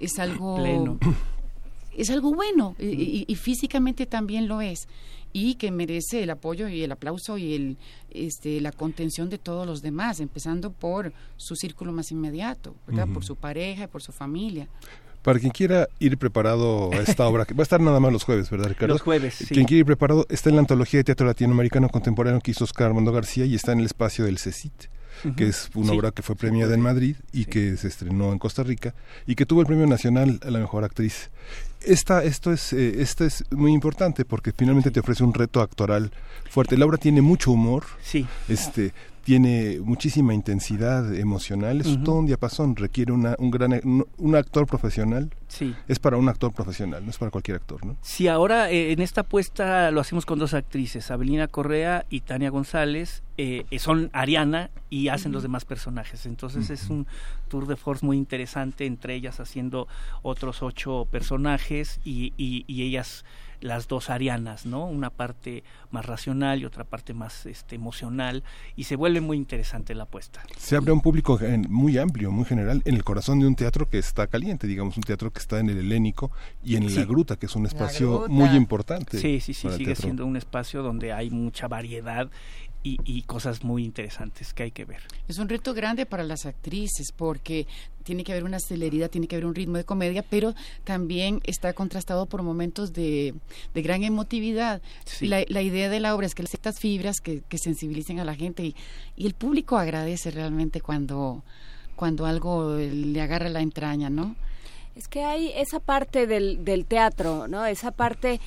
[0.00, 0.98] es algo Pleno.
[1.96, 4.88] es algo bueno y, y- y físicamente también lo es
[5.32, 7.76] y que merece el apoyo y el aplauso y el
[8.10, 13.08] este la contención de todos los demás empezando por su círculo más inmediato ¿verdad?
[13.12, 14.68] Por su pareja y por su familia
[15.22, 18.24] Para quien quiera ir preparado a esta obra, que va a estar nada más los
[18.24, 18.94] jueves, ¿verdad, Ricardo?
[18.94, 19.46] Los jueves, sí.
[19.46, 22.86] Quien quiera ir preparado está en la antología de teatro latinoamericano contemporáneo que hizo Oscar
[22.86, 24.88] Armando García y está en el espacio del CECIT,
[25.36, 25.98] que es una Sí.
[25.98, 28.94] obra que fue premiada en Madrid y que se estrenó en Costa Rica
[29.26, 31.30] y que tuvo el premio nacional a la mejor actriz.
[31.84, 36.10] Esta, esto es, eh, esto es muy importante porque finalmente te ofrece un reto actoral
[36.50, 36.76] fuerte.
[36.76, 38.26] La obra tiene mucho humor, Sí.
[38.48, 38.92] este
[39.32, 42.02] tiene muchísima intensidad emocional, es Ujú.
[42.02, 45.74] todo un diapasón, requiere una, un gran un, un actor profesional, Sí.
[45.86, 47.98] es para un actor profesional, no es para cualquier actor, ¿no?
[48.00, 52.48] Sí, ahora eh, en esta apuesta lo hacemos con dos actrices, Abelina Correa y Tania
[52.48, 56.24] González, eh, eh, son Ariana y hacen los demás personajes.
[56.24, 57.06] Entonces es un
[57.48, 59.88] tour de force muy interesante, entre ellas haciendo
[60.22, 63.26] otros ocho personajes y, y- y ellas
[63.60, 64.86] las dos arianas, ¿no?
[64.86, 68.44] Una parte más racional y otra parte más este, emocional
[68.76, 70.42] y se vuelve muy interesante la apuesta.
[70.56, 73.88] Se abre a un público muy amplio, muy general, en el corazón de un teatro
[73.88, 76.30] que está caliente, digamos, un teatro que está en el helénico
[76.62, 76.96] y en Sí.
[76.96, 79.18] la gruta, que es un espacio muy importante.
[79.18, 82.30] Sí, sí, sí, sigue siendo un espacio donde hay mucha variedad
[82.88, 85.02] y, y cosas muy interesantes que hay que ver.
[85.28, 87.66] es un reto grande para las actrices porque
[88.04, 91.74] tiene que haber una celeridad, tiene que haber un ritmo de comedia, pero también está
[91.74, 93.34] contrastado por momentos de,
[93.74, 94.80] de gran emotividad.
[95.04, 95.26] Sí.
[95.26, 98.34] La, la idea de la obra es que estas fibras que, que sensibilicen a la
[98.34, 98.74] gente y,
[99.16, 101.42] y el público agradece realmente cuando,
[101.96, 104.36] cuando algo le agarra la entraña, ¿no?
[104.96, 107.64] Es que hay esa parte del, del teatro, ¿no?
[107.66, 108.40] Esa parte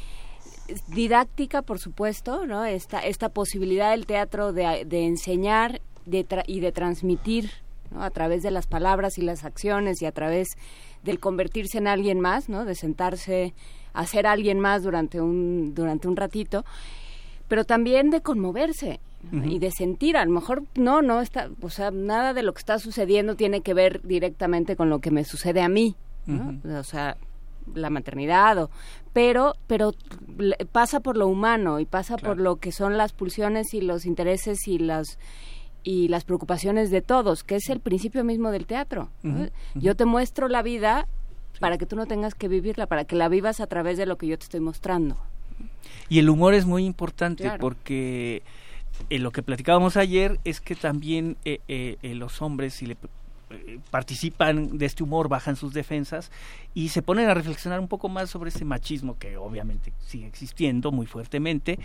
[0.88, 2.65] didáctica, por supuesto, ¿no?
[2.65, 7.51] Esta, esta posibilidad del teatro de, de enseñar de tra- y de transmitir,
[7.91, 8.03] ¿no?
[8.03, 10.49] A través de las palabras y las acciones y a través
[11.03, 12.65] del convertirse en alguien más, ¿no?
[12.65, 13.53] De sentarse
[13.93, 16.63] a ser alguien más durante un, durante un ratito,
[17.47, 18.99] pero también de conmoverse.
[19.31, 22.60] y de sentir, a lo mejor no, no está, o sea, nada de lo que
[22.60, 26.60] está sucediendo tiene que ver directamente con lo que me sucede a mí, ¿no?
[26.79, 27.17] O sea,
[27.74, 28.69] la maternidad, o,
[29.13, 29.93] pero, pero
[30.71, 34.67] pasa por lo humano y pasa por lo que son las pulsiones y los intereses
[34.67, 35.17] y las
[35.84, 39.10] y las preocupaciones de todos, que es el principio mismo del teatro.
[39.74, 41.08] Yo te muestro la vida
[41.60, 44.17] para que tú no tengas que vivirla, para que la vivas a través de lo
[44.17, 45.17] que yo te estoy mostrando.
[46.08, 47.60] Y el humor es muy importante Claro.
[47.60, 48.43] porque
[49.10, 52.97] eh, lo que platicábamos ayer es que también eh, eh, los hombres, si le
[53.90, 56.32] participan de este humor, bajan sus defensas
[56.74, 60.92] y se ponen a reflexionar un poco más sobre ese machismo que obviamente sigue existiendo
[60.92, 61.80] muy fuertemente,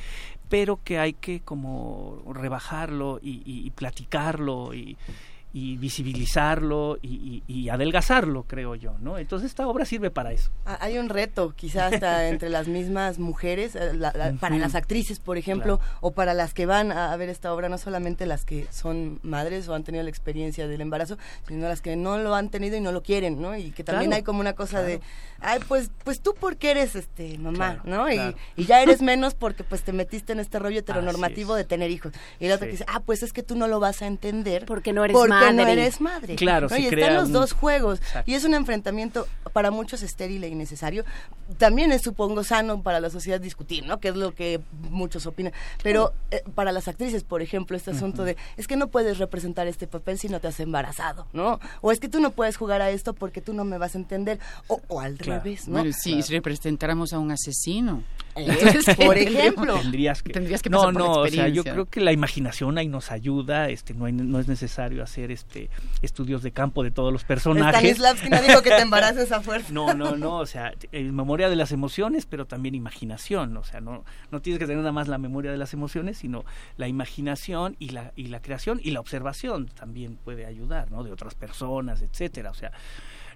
[0.49, 4.97] pero que hay que como rebajarlo y, y- y platicarlo y,
[5.53, 9.17] y visibilizarlo y, y- y adelgazarlo, creo yo, ¿no?
[9.19, 10.51] Entonces esta obra sirve para eso.
[10.67, 14.75] Ah, Hay un reto, quizás hasta entre las mismas mujeres, eh, la- la- para las
[14.75, 18.45] actrices, por ejemplo, o para las que van a, ver esta obra, no solamente las
[18.45, 21.17] que son madres o han tenido la experiencia del embarazo,
[21.49, 23.57] sino las que no lo han tenido y no lo quieren, ¿no?
[23.57, 25.01] Y que también Claro, hay como una cosa de,
[25.41, 28.11] ay, pues, pues tú porque eres este mamá, Claro, ¿no?
[28.13, 28.37] Y, claro.
[28.57, 31.63] y ya eres menos porque pues te metiste en este rollo heteronormativo es.
[31.63, 32.13] de tener hijos.
[32.41, 32.71] Y la otra Sí.
[32.73, 35.15] que dice, ah, pues es que tú no lo vas a entender Porque no eres
[35.17, 35.55] porque madre.
[35.55, 36.35] no eres madre.
[36.37, 36.75] Claro, ¿no?
[36.77, 37.99] se Y crea están los un- dos juegos.
[38.01, 38.31] Exacto.
[38.31, 41.05] Y es un enfrentamiento para muchos estéril e innecesario.
[41.59, 43.99] También es, supongo, sano para la sociedad discutir, ¿no?
[44.01, 45.53] Que es lo que muchos opinan.
[45.83, 49.66] Pero eh, para las actrices, por ejemplo, este asunto de, es que no puedes representar
[49.66, 51.61] este papel si no te has embarazado, ¿no?
[51.81, 53.99] O es que tú no puedes jugar a esto porque tú no me vas a
[53.99, 54.38] entender.
[54.68, 55.42] O, o al Claro.
[55.42, 55.79] revés, ¿no?
[55.79, 58.03] Bueno, si representáramos a un asesino,
[58.96, 59.79] Por ejemplo.
[59.81, 62.12] tendrías que, Tendrías que no, pasar por la no, o sea, yo creo que la
[62.12, 65.70] imaginación ahí nos ayuda, este, no, hay- no es necesario hacer este
[66.03, 67.81] estudios de campo de todos los personajes.
[67.81, 69.72] Stanislavski no dijo que te embaraces a fuerza.
[69.72, 74.05] No, no, no, o sea, memoria de las emociones, pero también imaginación, o sea, no,
[74.31, 76.44] no tienes que tener nada más la memoria de las emociones, sino
[76.77, 81.03] la imaginación y la, y la creación y la observación también puede ayudar, ¿no?
[81.05, 82.72] De otras personas, etcétera, o sea,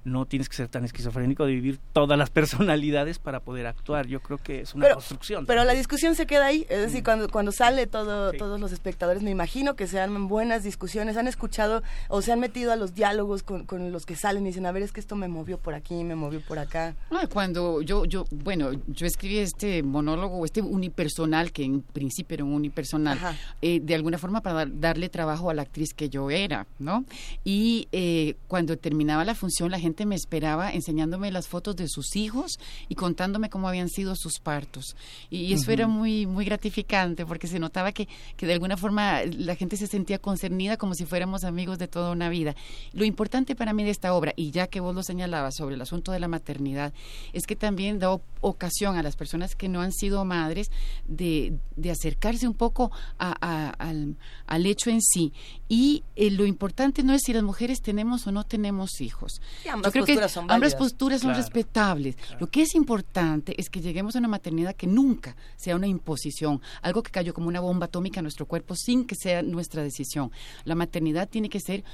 [0.04, 2.30] no tienes que ser tan esquizofrénico de vivir todas las
[2.70, 5.46] personalidades para poder actuar, yo creo que es una Pero, construcción.
[5.46, 7.04] pero la discusión se queda ahí, es decir, Mm.
[7.04, 8.38] cuando, cuando sale todo, Sí.
[8.38, 12.40] todos los espectadores, me imagino que se arman buenas discusiones, han escuchado o se han
[12.40, 15.00] metido a los diálogos con, con los que salen y dicen, a ver, es que
[15.00, 16.94] esto me movió por aquí, me movió por acá.
[17.10, 22.44] No, cuando yo, yo, bueno, yo escribí este monólogo, este unipersonal, que en principio era
[22.44, 23.18] un unipersonal,
[23.62, 27.04] eh, de alguna forma para dar- darle trabajo a la actriz que yo era, ¿no?
[27.44, 32.16] Y eh, cuando terminaba la función, la gente me esperaba enseñándome las fotos de sus
[32.16, 34.96] hijos y contándome cómo habían sido sus partos.
[35.28, 39.22] Y, y eso era muy, muy gratificante, porque se notaba que, que de alguna forma
[39.24, 42.54] la gente se sentía concernida como si fuéramos amigos de toda una vida.
[42.92, 45.82] Lo importante para mí de esta obra, y ya que vos lo señalabas sobre el
[45.82, 46.92] asunto de la maternidad,
[47.32, 50.70] es que también da ocasión a las personas que no han sido madres
[51.06, 55.32] de, de acercarse un poco a- a- al, al hecho en sí.
[55.68, 59.40] Y eh, lo importante no es si las mujeres tenemos o no tenemos hijos.
[59.64, 62.16] Y ambas Yo creo que posturas son ambas posturas son Claro, respetables.
[62.38, 66.60] Lo que es importante es que lleguemos a una maternidad que nunca sea una imposición,
[66.82, 70.30] algo que cayó como una bomba atómica a nuestro cuerpo sin que sea nuestra decisión.
[70.64, 71.84] La maternidad tiene que ser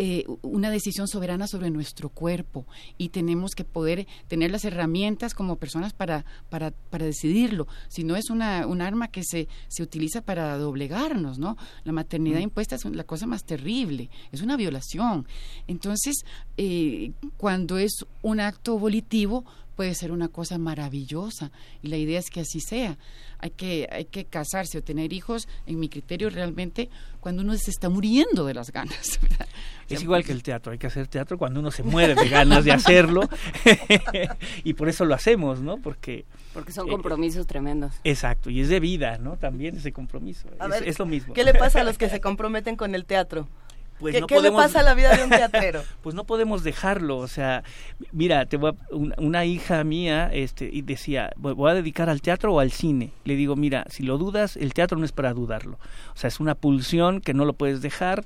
[0.00, 2.66] eh, una decisión soberana sobre nuestro cuerpo
[2.98, 7.66] y tenemos que poder tener las herramientas como personas para, para, para decidirlo.
[7.88, 11.56] Si no es una, un arma que se, se utiliza para doblegarnos, ¿no?
[11.82, 15.26] La maternidad impuesta es la cosa más terrible, es una violación.
[15.66, 16.24] Entonces,
[16.56, 19.44] eh, cuando es un acto volitivo,
[19.78, 22.98] puede ser una cosa maravillosa y la idea es que así sea.
[23.38, 27.70] Hay que, hay que casarse o tener hijos, en mi criterio, realmente cuando uno se
[27.70, 29.20] está muriendo de las ganas.
[29.22, 29.46] ¿verdad?
[29.88, 32.64] Es igual que el teatro, hay que hacer teatro cuando uno se muere de ganas
[32.64, 33.28] de hacerlo
[34.64, 35.76] y por eso lo hacemos, ¿no?
[35.78, 37.94] Porque Porque son Eh, compromisos tremendos.
[38.02, 39.36] exacto, y es de vida, ¿no?
[39.36, 40.48] También ese compromiso.
[40.58, 41.34] A es, ver, es lo mismo.
[41.34, 43.46] ¿Qué le pasa a los que se comprometen con el teatro?
[43.98, 45.82] Pues ¿Qué, no qué le podemos- pasa a la vida de un teatrero?
[46.02, 47.64] pues no podemos dejarlo, o sea,
[48.12, 52.08] mira, te voy a- una, una hija mía este y decía, "Voy- voy a dedicar
[52.08, 53.10] al teatro o al cine.
[53.24, 55.78] Le digo, mira, si lo dudas, el teatro no es para dudarlo.
[56.14, 58.24] O sea, es una pulsión que no lo puedes dejar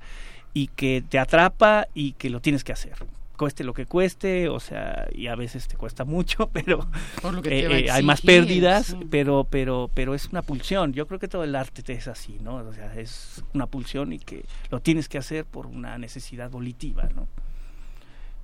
[0.55, 2.93] y que te atrapa y que lo tienes que hacer.
[3.37, 6.87] Cueste lo que cueste, o sea, y a veces te cuesta mucho, pero
[7.21, 8.97] Por lo que eh, eh, hay más pérdidas, sí.
[9.11, 10.93] pero pero pero es una pulsión.
[10.93, 12.57] Yo creo que todo el arte es así, ¿no?
[12.57, 17.09] O sea, es una pulsión y que lo tienes que hacer por una necesidad volitiva,
[17.17, 17.27] ¿no?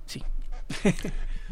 [0.05, 0.23] Sí.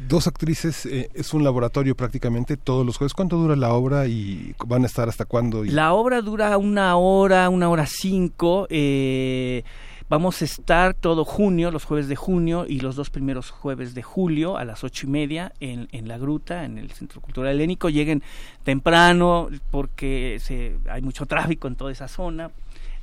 [0.07, 3.15] Dos actrices, eh, es un laboratorio prácticamente todos los jueves.
[3.15, 5.65] ¿Cuánto dura la obra y van a estar hasta cuándo?
[5.65, 8.67] Y- La obra dura una hora, una hora cinco.
[8.69, 9.63] eh,
[10.09, 14.03] vamos a estar todo junio, los jueves de junio y los dos primeros jueves de
[14.03, 17.89] julio a las ocho y media en, en la gruta, en el Centro Cultural Helénico.
[17.89, 18.23] Lleguen
[18.63, 22.51] temprano porque se, hay mucho tráfico en toda esa zona.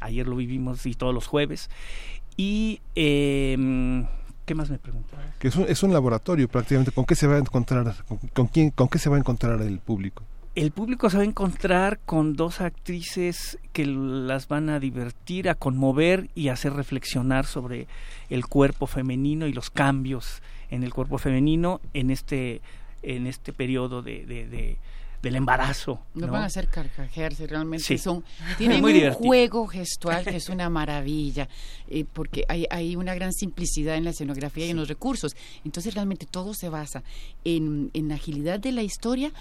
[0.00, 1.70] Ayer lo vivimos y todos los jueves.
[2.36, 4.04] Y, eh,
[4.44, 5.24] ¿qué más me preguntabas?
[5.38, 6.90] que es un, es un laboratorio prácticamente.
[6.90, 7.94] ¿Con qué se va a encontrar?
[8.08, 10.24] ¿Con, con quién, con qué se va a encontrar el público?
[10.54, 15.56] El público se va a encontrar con dos actrices que las van a divertir, a
[15.56, 17.88] conmover y a hacer reflexionar sobre
[18.30, 22.60] el cuerpo femenino y los cambios en el cuerpo femenino en este
[23.02, 24.78] en este periodo de, de- de-
[25.22, 26.00] del embarazo.
[26.14, 26.32] Nos ¿no?
[26.34, 27.98] van a hacer carcajearse, realmente Sí.
[27.98, 28.22] son
[28.58, 29.26] tienen Muy un divertido.
[29.26, 31.48] juego gestual que es una maravilla,
[31.88, 35.34] eh, porque hay, hay una gran simplicidad en la escenografía y en los recursos.
[35.64, 37.02] Entonces realmente todo se basa
[37.44, 39.32] en, en la agilidad de la historia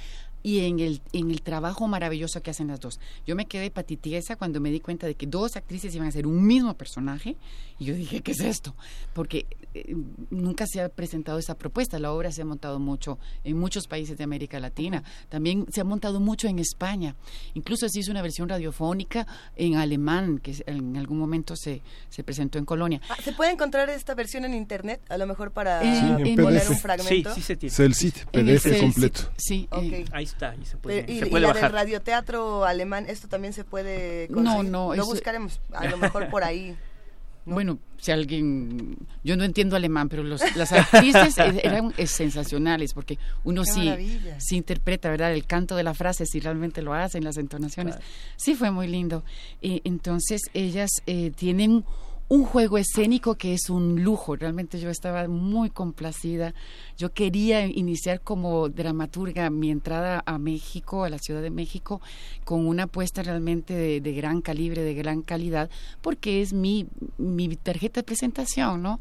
[0.44, 3.00] y en el, en el trabajo maravilloso que hacen las dos.
[3.26, 6.28] Yo me quedé patitiesa cuando me di cuenta de que dos actrices iban a hacer
[6.28, 7.38] un mismo personaje
[7.80, 8.76] y yo dije, ¿qué es esto?
[9.14, 9.96] Porque eh,
[10.30, 11.98] nunca se ha presentado esa propuesta.
[11.98, 15.04] La obra se ha montado mucho en muchos países de América Latina.
[15.30, 17.16] También se ha montado mucho en España.
[17.54, 19.26] Incluso se hizo una versión radiofónica
[19.56, 23.02] en alemán que en algún momento se, se presentó en Colonia.
[23.10, 25.02] Ah, ¿Se puede encontrar esta versión en internet?
[25.10, 27.34] A lo mejor para Sí, en un Sí, fragmento.
[27.34, 27.74] sí se tiene.
[28.34, 29.22] El PDF CEL, completo.
[29.38, 29.84] Sí, Ok.
[29.84, 31.64] eh, Ahí está, y se puede, Pero, y, se y puede la bajar.
[31.64, 34.72] del radioteatro alemán, esto también se puede No, conseguir?
[34.72, 36.76] no, Lo eso- buscaremos, a lo mejor por ahí.
[37.46, 37.56] ¿no?
[37.56, 42.94] Bueno, si alguien, yo no entiendo alemán, pero los, las actrices eh, eran eh, sensacionales
[42.94, 44.40] porque uno Qué sí, maravilla.
[44.40, 45.34] sí interpreta, ¿verdad?
[45.34, 47.96] El canto de la frase, si realmente lo hacen, las entonaciones.
[47.96, 48.10] Claro.
[48.38, 49.26] Sí, fue muy lindo.
[49.62, 51.84] Eh, entonces, ellas eh, tienen
[52.30, 54.36] un juego escénico que es un lujo.
[54.36, 56.54] Realmente yo estaba muy complacida.
[56.98, 62.02] Yo quería iniciar como dramaturga mi entrada a México, a la Ciudad de México,
[62.44, 65.70] con una apuesta realmente de, de gran calibre, de gran calidad,
[66.02, 69.00] porque es mi, mi tarjeta de presentación, ¿no?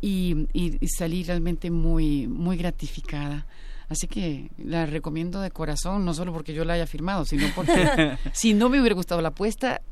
[0.00, 3.46] Y, y, y salí realmente muy, muy gratificada.
[3.88, 8.16] Así que la recomiendo de corazón, no solo porque yo la haya firmado, sino porque
[8.32, 9.82] si no me hubiera gustado la apuesta,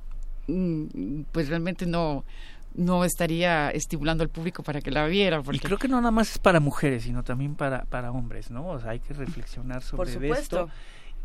[0.48, 2.24] mm, pues realmente no
[2.74, 5.42] no estaría estimulando al público para que la viera.
[5.42, 5.56] Porque...
[5.56, 8.66] Y creo que no nada más es para mujeres, sino también para, para hombres, ¿no?
[8.68, 10.68] O sea, hay que reflexionar sobre Por esto.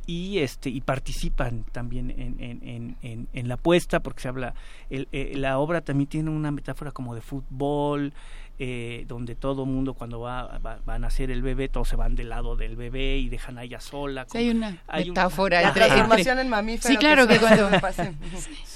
[0.06, 4.54] Y, este, y participan también en, en, en, en, en la apuesta, porque se habla,
[4.90, 8.14] el, eh, la obra también tiene una metáfora como de fútbol,
[8.60, 12.16] eh, donde todo mundo cuando va, va, van a nacer el bebé, todos se van
[12.16, 14.26] del lado del bebé y dejan a ella sola.
[14.32, 16.92] Sí, hay una hay un- metáfora La entre- transformación en mamífero.
[16.92, 17.70] Sí, claro que cuando...
[17.70, 17.80] me.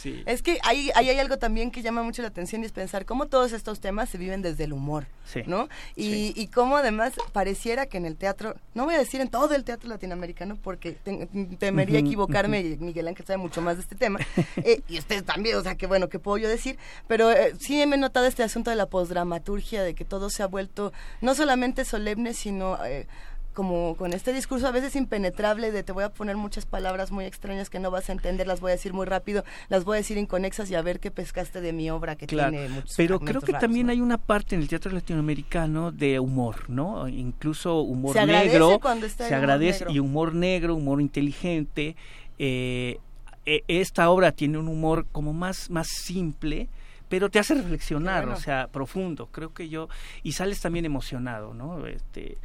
[0.02, 0.24] Sí.
[0.26, 3.06] Es que ahí, ahí hay algo también que llama mucho la atención y es pensar
[3.06, 5.42] cómo todos estos temas se viven desde el humor, Sí.
[5.46, 5.70] ¿no?
[5.96, 6.34] Y, Sí.
[6.36, 9.64] y cómo además pareciera que en el teatro, no voy a decir en todo el
[9.64, 11.28] teatro latinoamericano porque te-
[11.60, 14.20] temería equivocarme y Miguel Ángel sabe mucho más de este tema,
[14.58, 16.80] eh, y usted también, o sea, que bueno, ¿qué puedo yo decir?
[17.08, 20.44] Pero eh, sí me he notado este asunto de la posdramaturgia, de que todo se
[20.44, 20.92] ha vuelto
[21.22, 22.84] no solamente solemne, sino...
[22.86, 23.08] eh,
[23.54, 27.26] como con este discurso a veces impenetrable de te voy a poner muchas palabras muy
[27.26, 29.98] extrañas que no vas a entender, las voy a decir muy rápido, las voy a
[29.98, 33.20] decir inconexas y a ver qué pescaste de mi obra que Claro, tiene muchos pero
[33.20, 33.92] creo que raros, también ¿no?
[33.92, 37.10] hay una parte en el teatro latinoamericano de humor, ¿no?
[37.10, 39.92] Incluso humor Se negro, cuando está se agradece negro.
[39.96, 41.98] y humor negro, humor inteligente.
[42.40, 43.00] eh,
[43.46, 46.70] eh, esta obra tiene un humor como más más simple,
[47.12, 48.38] pero te hace reflexionar, bueno.
[48.38, 49.28] o sea, profundo.
[49.28, 49.90] Creo que yo
[50.24, 51.86] y sales también emocionado, ¿no?
[51.86, 52.38] Este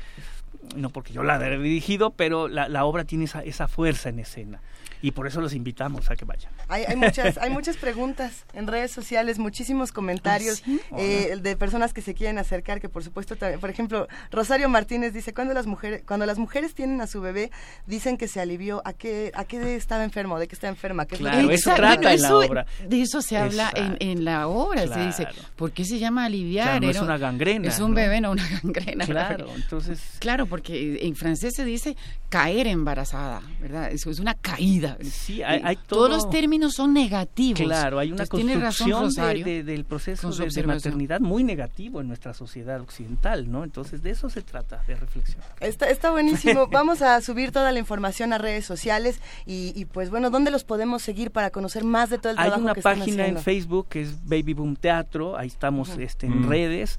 [0.75, 4.19] no porque yo la he dirigido, pero la, la obra tiene esa, esa fuerza en
[4.19, 4.61] escena
[5.03, 6.53] y por eso los invitamos a que vayan.
[6.69, 10.81] Hay, hay muchas hay muchas preguntas en redes sociales, muchísimos comentarios ¿Ah, sí?
[10.99, 15.13] eh, de personas que se quieren acercar, que por supuesto también, por ejemplo, Rosario Martínez
[15.13, 17.51] dice, cuando las mujeres cuando las mujeres tienen a su bebé,
[17.87, 20.39] dicen que se alivió, ¿a qué a qué estaba enfermo?
[20.39, 21.07] ¿De qué está enferma?
[21.07, 22.67] ¿Qué Claro, eso trata en la obra.
[22.87, 24.87] De eso se habla en, en la obra.
[24.87, 25.27] Se dice.
[25.57, 26.67] ¿por qué se llama aliviar?
[26.67, 27.97] Claro, no es una gangrena, Es un ¿no?
[27.97, 29.05] bebé, no una gangrena.
[29.05, 31.97] Claro, entonces Claro, porque en francés se dice
[32.29, 33.91] caer embarazada, ¿verdad?
[33.93, 34.86] Eso es una caída.
[35.03, 37.61] Sí, hay- hay Todos todo- los términos son negativos.
[37.61, 39.45] Claro, hay una Entonces, razón construcción de- Rosario.
[39.45, 43.65] de- del proceso de, maternidad muy negativo en nuestra sociedad occidental, ¿no?
[43.65, 45.41] Entonces de eso se trata, de reflexión.
[45.61, 46.67] Está, está buenísimo.
[46.71, 50.65] Vamos a subir toda la información a redes sociales y, y, pues bueno, ¿dónde los
[50.65, 53.39] podemos seguir para conocer más de todo el Hay trabajo una que están página en?
[53.39, 56.49] Facebook que es Baby Boom Teatro, ahí estamos este, en Mm.
[56.49, 56.99] redes.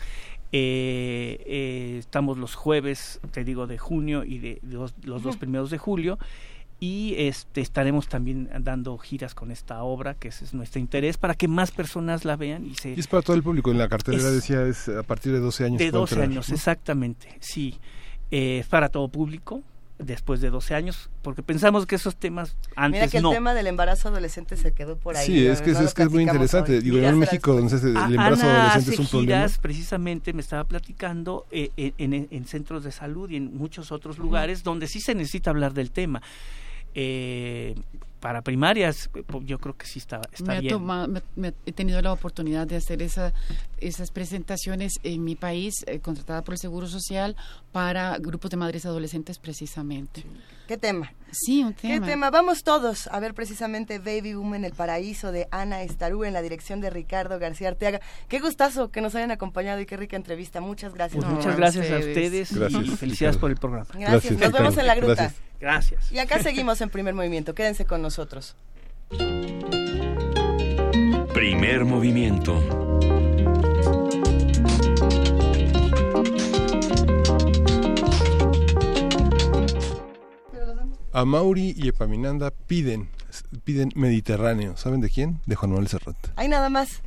[0.53, 5.35] Eh, eh, estamos los jueves, te digo, de junio y de, de los, los dos
[5.37, 6.17] primeros de julio.
[6.79, 11.33] Y este, estaremos también dando giras con esta obra, que ese es nuestro interés, para
[11.33, 13.71] que más personas la vean y se, Y es para todo el público.
[13.71, 15.79] En la cartelera Es- decía es a partir de 12 años.
[15.79, 16.55] De puede 12 entrar, años, ¿no?
[16.55, 17.79] exactamente, sí.
[18.29, 19.63] Eh, es para todo público,
[19.97, 23.31] después de 12 años, porque pensamos que esos temas antes Mira que el no.
[23.31, 25.25] tema del embarazo adolescente se quedó por ahí.
[25.25, 25.53] Sí, ¿no?
[25.53, 26.73] es que, No es, que es muy interesante.
[26.75, 26.81] hoy.
[26.83, 29.35] Digo, en México, donde el embarazo Ana adolescente es un problema.
[29.39, 34.19] giras, precisamente me estaba platicando eh, en, en centros de salud y en muchos otros
[34.19, 36.21] lugares donde sí se necesita hablar del tema.
[36.99, 37.75] Eh,
[38.19, 40.73] para primarias, eh, yo creo que sí está, está me ha bien.
[40.73, 43.31] toma- me- me- he tenido la oportunidad de hacer esa,
[43.79, 47.35] esas presentaciones en mi país, eh, contratada por el Seguro Social,
[47.71, 50.23] para grupos de madres adolescentes precisamente.
[50.67, 51.13] ¿Qué tema?
[51.31, 52.07] Sí, un ¿Qué tema.
[52.07, 52.29] tema?
[52.31, 56.41] Vamos todos a ver precisamente Baby Boom en el Paraíso de Ana Estarú en la
[56.41, 58.01] dirección de Ricardo García Arteaga.
[58.27, 60.59] Qué gustazo que nos hayan acompañado y qué rica entrevista.
[60.59, 61.23] Muchas gracias.
[61.23, 62.49] Pues muchas gracias a ustedes.
[62.49, 63.39] ustedes Gracias, y felicidades Ricardo.
[63.39, 63.85] por el programa.
[63.93, 64.09] Gracias.
[64.23, 65.13] Gracias, Nos vemos en la gruta.
[65.15, 65.46] Gracias.
[65.59, 66.11] Gracias.
[66.11, 67.55] Y acá seguimos en primer movimiento.
[67.55, 68.55] Quédense con nosotros.
[71.33, 72.61] Primer movimiento.
[81.13, 83.09] A Mauri y Epaminanda piden,
[83.63, 84.77] piden Mediterráneo.
[84.77, 85.41] ¿Saben de quién?
[85.47, 86.15] De Juan Manuel Serrat.
[86.35, 87.01] Hay nada más.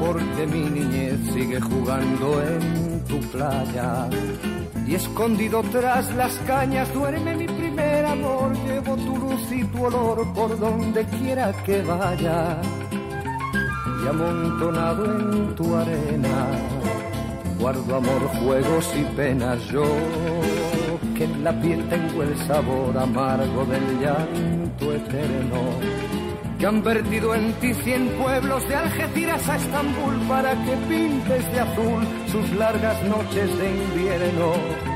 [0.00, 4.08] Porque mi niñez sigue jugando en tu playa
[4.86, 7.46] y escondido tras las cañas duerme mi
[8.04, 8.52] amor.
[8.66, 12.60] Llevo tu luz y tu olor por donde quiera que vaya
[14.02, 16.46] y amontonado en tu arena
[17.58, 19.82] Guardo amor, juegos y penas yo,
[21.16, 25.60] que en la piel tengo el sabor amargo del llanto eterno.
[26.58, 31.60] Que han vertido en ti cien pueblos de Algeciras a Estambul para que pintes de
[31.60, 34.95] azul sus largas noches de invierno.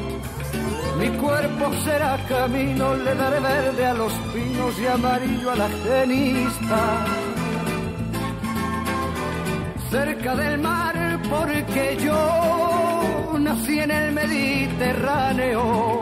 [1.01, 7.05] Mi cuerpo será camino, le daré verde a los pinos y amarillo a la genista.
[9.89, 16.01] Cerca del mar porque yo nací en el Mediterráneo,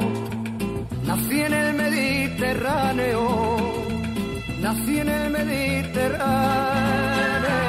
[1.05, 3.57] nací en el Mediterráneo,
[4.59, 7.68] nací en el Mediterráneo.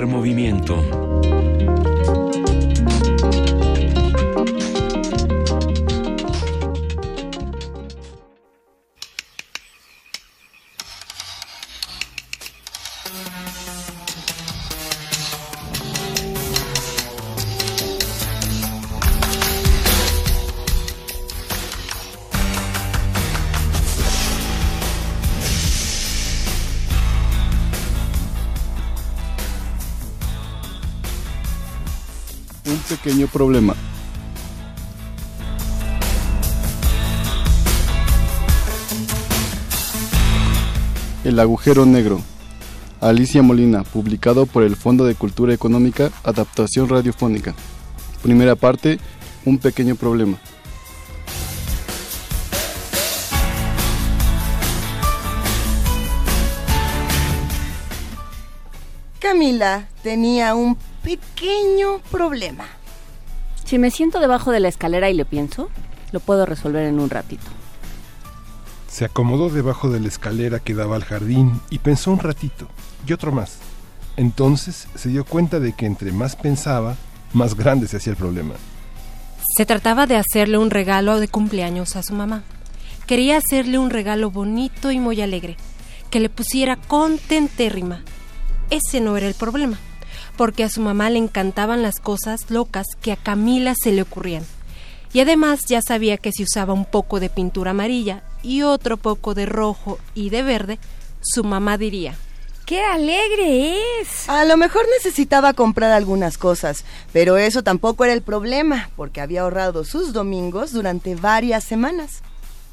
[0.00, 1.41] Movimiento.
[33.02, 33.74] Pequeño problema.
[41.24, 42.20] El agujero negro.
[43.00, 47.54] Alicia Molina, publicado por el Fondo de Cultura Económica, Adaptación Radiofónica.
[48.22, 49.00] Primera parte,
[49.44, 50.38] Un pequeño problema.
[59.18, 62.81] Camila tenía un pequeño problema.
[63.72, 65.70] Si me siento debajo de la escalera y le pienso,
[66.12, 67.46] lo puedo resolver en un ratito.
[68.86, 72.68] Se acomodó debajo de la escalera que daba al jardín y pensó un ratito,
[73.06, 73.60] y otro más.
[74.18, 76.96] Entonces se dio cuenta de que entre más pensaba,
[77.32, 78.56] más grande se hacía el problema.
[79.56, 82.42] Se trataba de hacerle un regalo de cumpleaños a su mamá.
[83.06, 85.56] Quería hacerle un regalo bonito y muy alegre,
[86.10, 88.02] que le pusiera contentérrima.
[88.68, 89.78] Ese no era el problema,
[90.36, 94.44] porque a su mamá le encantaban las cosas locas que a Camila se le ocurrían.
[95.12, 99.34] Y además ya sabía que si usaba un poco de pintura amarilla y otro poco
[99.34, 100.78] de rojo y de verde,
[101.20, 102.14] su mamá diría,
[102.64, 104.28] ¡Qué alegre es!
[104.28, 109.42] A lo mejor necesitaba comprar algunas cosas, pero eso tampoco era el problema, porque había
[109.42, 112.22] ahorrado sus domingos durante varias semanas.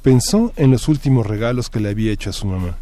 [0.01, 2.77] Pensó en los últimos regalos que le había hecho a su mamá.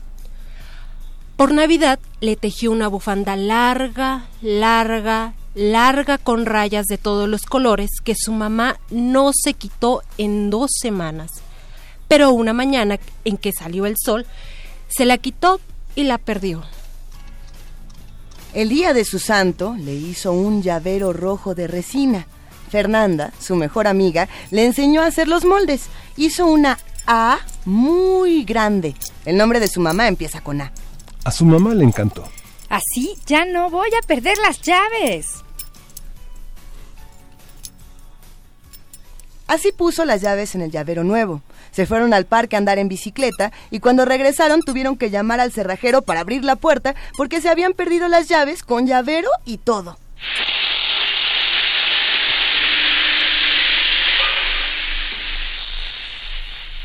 [1.37, 7.91] Por Navidad le tejió una bufanda larga, larga, larga con rayas de todos los colores
[8.03, 11.29] que su mamá no se quitó en dos semanas.
[12.07, 14.25] Pero una mañana en que salió el sol,
[14.87, 15.61] se la quitó
[15.93, 16.63] y la perdió.
[18.55, 22.25] El día de su santo le hizo un llavero rojo de resina.
[22.71, 25.83] Fernanda, su mejor amiga, le enseñó a hacer los moldes.
[26.17, 28.95] Hizo una A muy grande.
[29.23, 30.71] El nombre de su mamá empieza con A.
[31.27, 32.23] A su mamá le encantó.
[32.69, 35.43] Así ya no voy a perder las llaves.
[39.45, 41.41] Así puso las llaves en el llavero nuevo.
[41.71, 45.51] Se fueron al parque a andar en bicicleta y cuando regresaron tuvieron que llamar al
[45.51, 49.97] cerrajero para abrir la puerta porque se habían perdido las llaves con llavero y todo.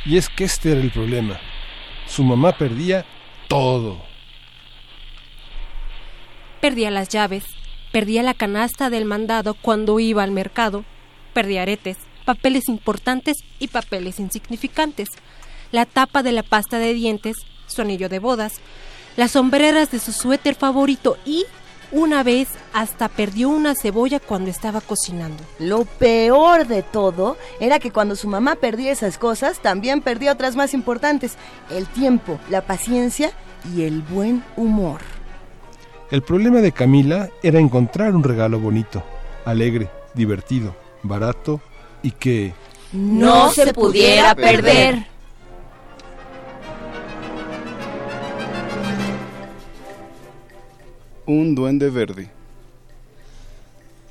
[0.05, 1.39] Y es que este era el problema.
[2.09, 3.07] Su mamá perdía
[3.47, 4.11] todo.
[6.63, 7.43] Perdía las llaves,
[7.91, 10.85] perdía la canasta del mandado cuando iba al mercado,
[11.35, 15.09] perdía aretes, papeles importantes y papeles insignificantes,
[15.73, 18.61] la tapa de la pasta de dientes, su anillo de bodas,
[19.17, 21.47] las sombreras de su suéter favorito y
[21.91, 25.43] una vez hasta perdió una cebolla cuando estaba cocinando.
[25.59, 30.55] Lo peor de todo era que cuando su mamá perdía esas cosas, también perdía otras
[30.55, 31.33] más importantes,
[31.73, 33.33] el tiempo, la paciencia
[33.75, 35.01] y el buen humor.
[36.13, 39.03] El problema de Camila era encontrar un regalo bonito,
[39.47, 41.63] alegre, divertido, barato
[42.03, 42.53] y que...
[42.93, 45.07] No se pudiera perder.
[51.25, 52.31] Un duende verde.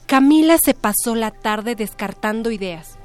[0.08, 2.98] Camila se pasó la tarde descartando ideas,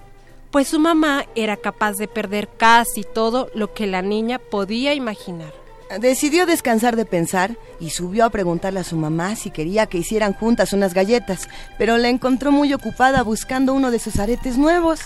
[0.51, 5.66] pues su mamá era capaz de perder casi todo lo que la niña podía imaginar.
[6.01, 10.35] Decidió descansar de pensar y subió a preguntarle a su mamá si quería que hicieran
[10.35, 15.01] juntas unas galletas, pero la encontró muy ocupada buscando uno de sus aretes nuevos.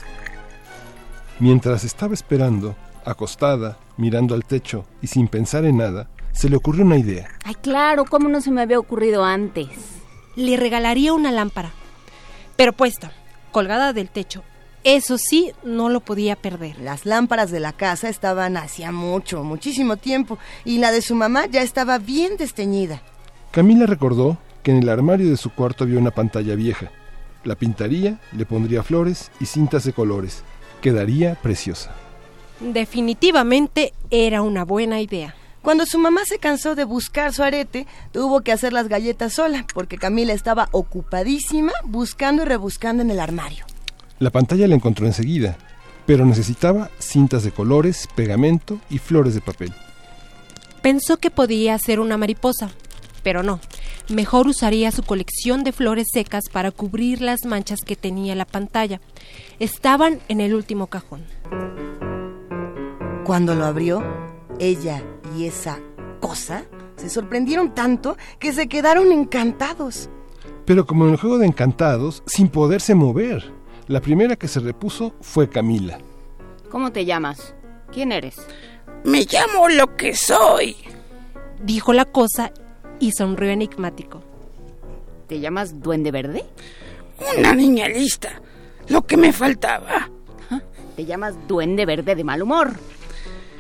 [1.38, 6.84] Mientras estaba esperando, acostada, mirando al techo y sin pensar en nada, se le ocurrió
[6.84, 7.28] una idea.
[7.44, 9.68] Ay, claro, ¿cómo no se me había ocurrido antes?
[10.34, 11.72] Le regalaría una lámpara,
[12.56, 13.12] pero puesta,
[13.52, 14.42] colgada del techo.
[14.82, 16.78] Eso sí, no lo podía perder.
[16.78, 21.46] Las lámparas de la casa estaban hacía mucho, muchísimo tiempo, y la de su mamá
[21.46, 23.02] ya estaba bien desteñida.
[23.50, 26.90] Camila recordó que en el armario de su cuarto había una pantalla vieja.
[27.44, 30.44] La pintaría, le pondría flores y cintas de colores.
[30.80, 31.92] Quedaría preciosa.
[32.60, 35.34] Definitivamente era una buena idea.
[35.62, 39.66] Cuando su mamá se cansó de buscar su arete, tuvo que hacer las galletas sola,
[39.74, 43.66] porque Camila estaba ocupadísima buscando y rebuscando en el armario.
[44.20, 45.56] La pantalla la encontró enseguida,
[46.04, 49.72] pero necesitaba cintas de colores, pegamento y flores de papel.
[50.82, 52.70] Pensó que podía hacer una mariposa,
[53.22, 53.60] pero no.
[54.10, 59.00] Mejor usaría su colección de flores secas para cubrir las manchas que tenía la pantalla.
[59.58, 61.24] Estaban en el último cajón.
[63.24, 64.04] Cuando lo abrió,
[64.58, 65.02] ella
[65.34, 65.78] y esa
[66.20, 66.64] cosa
[66.96, 70.10] se sorprendieron tanto que se quedaron encantados.
[70.66, 73.59] Pero como en el juego de encantados, sin poderse mover.
[73.90, 75.98] La primera que se repuso fue Camila.
[76.70, 77.56] ¿Cómo te llamas?
[77.92, 78.36] ¿Quién eres?
[79.02, 80.76] Me llamo lo que soy.
[81.60, 82.52] Dijo la cosa
[83.00, 84.22] y sonrió enigmático.
[85.26, 86.44] ¿Te llamas Duende Verde?
[87.36, 88.40] Una niña lista.
[88.86, 90.08] Lo que me faltaba.
[90.94, 92.70] Te llamas Duende Verde de mal humor.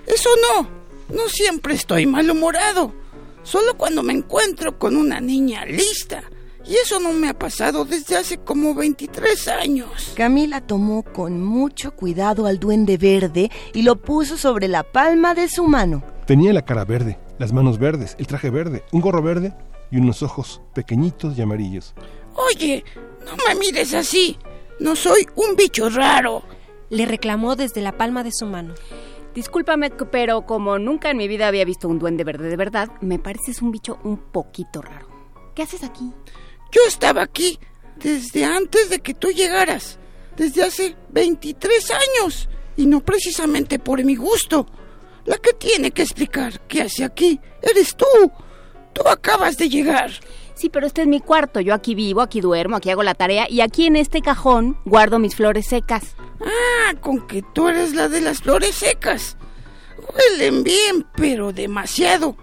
[0.06, 0.68] Eso no.
[1.12, 2.94] No siempre estoy malhumorado.
[3.42, 6.22] Solo cuando me encuentro con una niña lista.
[6.70, 10.12] Y eso no me ha pasado desde hace como 23 años.
[10.16, 15.48] Camila tomó con mucho cuidado al duende verde y lo puso sobre la palma de
[15.48, 16.04] su mano.
[16.26, 19.52] Tenía la cara verde, las manos verdes, el traje verde, un gorro verde
[19.90, 21.92] y unos ojos pequeñitos y amarillos.
[22.36, 22.84] Oye,
[23.24, 24.38] no me mires así.
[24.78, 26.44] No soy un bicho raro.
[26.88, 28.74] Le reclamó desde la palma de su mano.
[29.34, 33.18] Discúlpame, pero como nunca en mi vida había visto un duende verde de verdad, me
[33.18, 35.08] pareces un bicho un poquito raro.
[35.56, 36.12] ¿Qué haces aquí?
[36.72, 37.58] Yo estaba aquí
[37.96, 39.98] desde antes de que tú llegaras,
[40.36, 44.66] desde hace 23 años, y no precisamente por mi gusto.
[45.26, 48.06] La que tiene que explicar qué hace aquí eres tú.
[48.92, 50.10] Tú acabas de llegar.
[50.54, 51.60] Sí, pero este es mi cuarto.
[51.60, 55.18] Yo aquí vivo, aquí duermo, aquí hago la tarea y aquí en este cajón guardo
[55.18, 56.14] mis flores secas.
[56.40, 59.36] Ah, con que tú eres la de las flores secas.
[60.14, 62.36] Huelen bien, pero demasiado.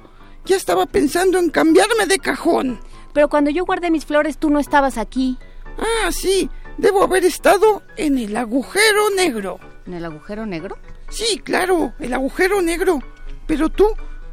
[0.46, 2.80] Ya estaba pensando en cambiarme de cajón.
[3.18, 5.40] Pero cuando yo guardé mis flores tú no estabas aquí.
[5.80, 6.52] Ah, sí.
[6.78, 9.60] Debo haber estado en el agujero negro.
[9.88, 10.78] ¿En el agujero negro?
[11.10, 13.00] Sí, claro, el agujero negro.
[13.48, 13.88] Pero tú,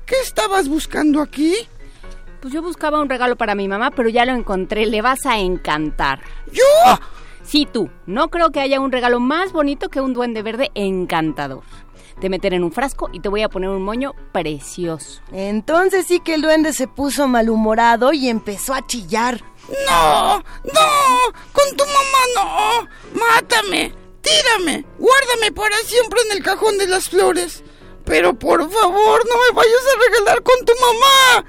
[0.04, 1.54] ¿qué estabas buscando aquí?
[2.42, 4.84] Pues yo buscaba un regalo para mi mamá, pero ya lo encontré.
[4.84, 6.20] Le vas a encantar.
[6.52, 6.62] ¿Yo?
[7.42, 7.88] Sí, tú.
[8.04, 11.62] No creo que haya un regalo más bonito que un duende verde encantador.
[12.20, 15.20] Te meteré en un frasco y te voy a poner un moño precioso.
[15.32, 19.42] Entonces sí que el duende se puso malhumorado y empezó a chillar.
[19.88, 22.88] No, no, con tu mamá no.
[23.18, 27.62] Mátame, tírame, guárdame para siempre en el cajón de las flores.
[28.04, 31.44] Pero por favor, no me vayas a regalar con tu mamá.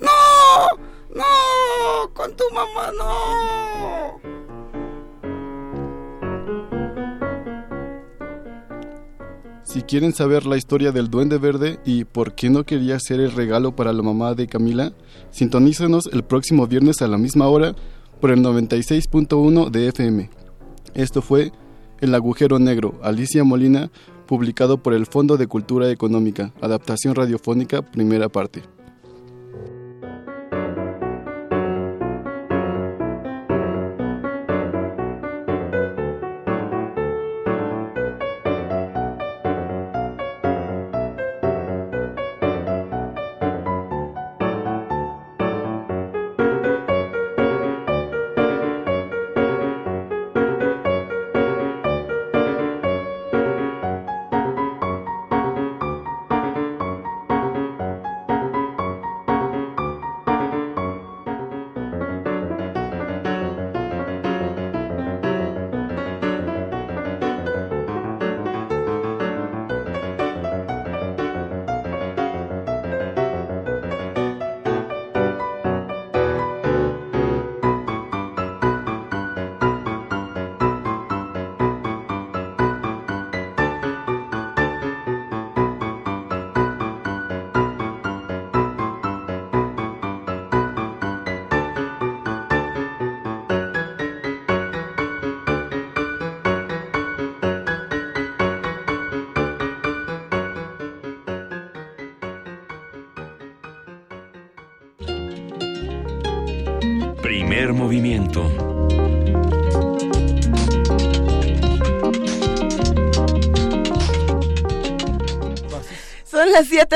[0.00, 0.84] No,
[1.14, 4.20] No, con tu mamá no.
[9.74, 13.32] Si quieren saber la historia del Duende Verde y por qué no quería ser el
[13.32, 14.92] regalo para la mamá de Camila,
[15.32, 17.74] sintonícenos el próximo viernes a la misma hora
[18.20, 20.30] por el 96.1 de FM.
[20.94, 21.50] Esto fue
[22.00, 23.90] El Agujero Negro, Alicia Molina,
[24.28, 28.62] publicado por el Fondo de Cultura Económica, Adaptación Radiofónica, primera parte.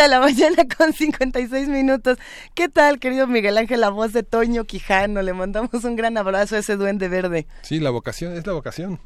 [0.09, 2.19] La mañana con 56 minutos.
[2.55, 5.23] ¿Qué tal, querido Miguel Ángel, la voz de Toño Quijano?
[5.23, 7.47] Le mandamos un gran abrazo a ese duende verde.
[7.63, 9.01] Sí, la vocación, es la vocación.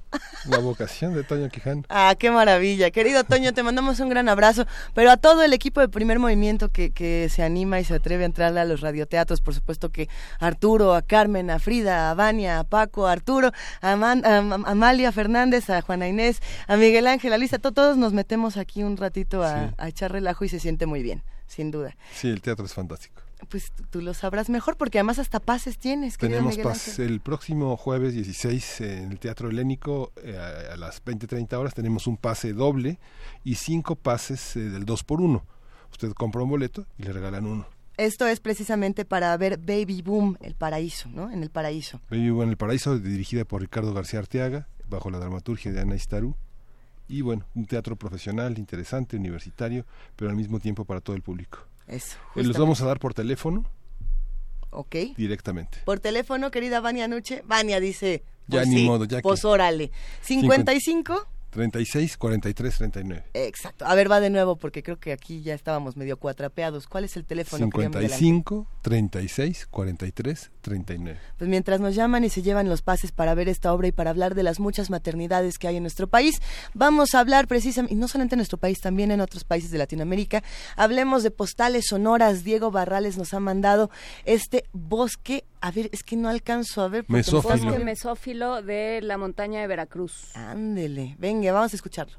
[0.49, 1.82] La vocación de Toño Quijano.
[1.88, 2.90] Ah, qué maravilla.
[2.90, 6.68] Querido Toño, te mandamos un gran abrazo, pero a todo el equipo de primer movimiento
[6.70, 10.09] que, que se anima y se atreve a entrarle a los radioteatros, por supuesto que
[10.40, 14.38] a Arturo, a Carmen, a Frida, a Vania, a Paco, a Arturo, a, Man- a
[14.38, 18.57] Am- Amalia Fernández, a Juana Inés, a Miguel Ángel, a Lisa, to- todos nos metemos
[18.57, 19.74] aquí un ratito a, Sí.
[19.78, 21.95] a echar relajo y se siente muy bien, sin duda.
[22.14, 23.22] Sí, el teatro es fantástico.
[23.49, 27.07] Pues tú lo sabrás mejor porque además hasta pases tienes, Tenemos Miguel pas- Ángel.
[27.11, 30.36] el próximo jueves 16 en el Teatro Helénico eh,
[30.72, 32.99] a, las 20-30 horas tenemos un pase doble
[33.45, 35.45] y cinco pases eh, del 2 por 1
[35.90, 37.66] Usted compra un boleto y le regalan uno.
[37.99, 41.30] Esto es precisamente para ver Baby Boom, el paraíso, ¿no?
[41.30, 42.01] En el paraíso.
[42.11, 46.34] Vivo en el Paraíso, dirigida por Ricardo García Arteaga, bajo la dramaturgia de Ana Istarú.
[47.09, 49.84] Y bueno, un teatro profesional, interesante, universitario,
[50.16, 51.59] pero al mismo tiempo para todo el público.
[51.93, 52.16] Eso.
[52.36, 53.64] Eh, los vamos a dar por teléfono
[54.70, 54.95] Ok.
[55.16, 55.78] directamente.
[55.84, 57.43] Por teléfono, querida Vania Nuche.
[57.47, 58.24] Vania dice.
[58.49, 59.90] Ya pues ni sí, modo, ya que- Pues órale.
[60.22, 61.28] 55.
[61.53, 63.25] 36, 43, 39.
[63.35, 63.85] Exacto.
[63.85, 66.87] A ver, va de nuevo porque creo que aquí ya estábamos medio cuatrapeados.
[66.87, 67.69] ¿Cuál es el teléfono?
[67.69, 68.19] querido Miguel Ángel?
[68.19, 71.21] 55, 36, 43, 39.
[71.37, 74.09] Pues mientras nos llaman y se llevan los pases para ver esta obra y para
[74.09, 76.41] hablar de las muchas maternidades que hay en nuestro país,
[76.73, 79.77] vamos a hablar precisamente, y no solamente en nuestro país, también en otros países de
[79.77, 80.43] Latinoamérica,
[80.75, 82.45] hablemos de postales sonoras.
[82.45, 83.91] Diego Barrales nos ha mandado
[84.25, 87.05] este bosque, a ver, es que no alcanzo a ver.
[87.05, 90.35] porque me Bosque mesófilo de la montaña de Veracruz.
[90.35, 92.19] Ándele, venga, vamos a escucharlo.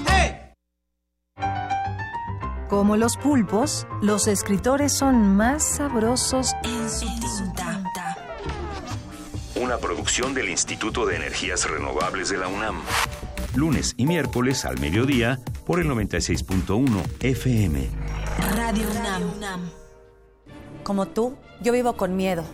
[2.71, 7.83] Como los pulpos, los escritores son más sabrosos en su tinta.
[9.61, 12.79] Una producción del Instituto de Energías Renovables de la UNAM.
[13.55, 16.87] Lunes y miércoles al mediodía por el 96.1
[17.19, 17.89] FM.
[18.55, 18.87] Radio
[19.35, 19.69] UNAM.
[20.83, 22.45] Como tú, yo vivo con miedo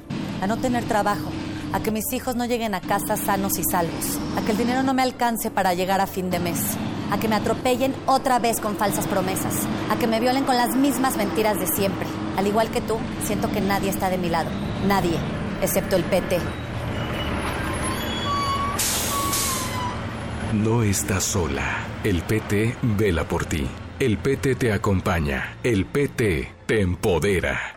[0.41, 1.29] a no tener trabajo,
[1.73, 4.81] a que mis hijos no lleguen a casa sanos y salvos, a que el dinero
[4.81, 6.75] no me alcance para llegar a fin de mes,
[7.11, 9.53] a que me atropellen otra vez con falsas promesas,
[9.89, 12.07] a que me violen con las mismas mentiras de siempre.
[12.37, 14.49] Al igual que tú, siento que nadie está de mi lado,
[14.87, 15.17] nadie,
[15.61, 16.39] excepto el PT.
[20.53, 21.85] No estás sola.
[22.03, 23.67] El PT vela por ti.
[23.99, 25.57] El PT te acompaña.
[25.61, 27.76] El PT te empodera.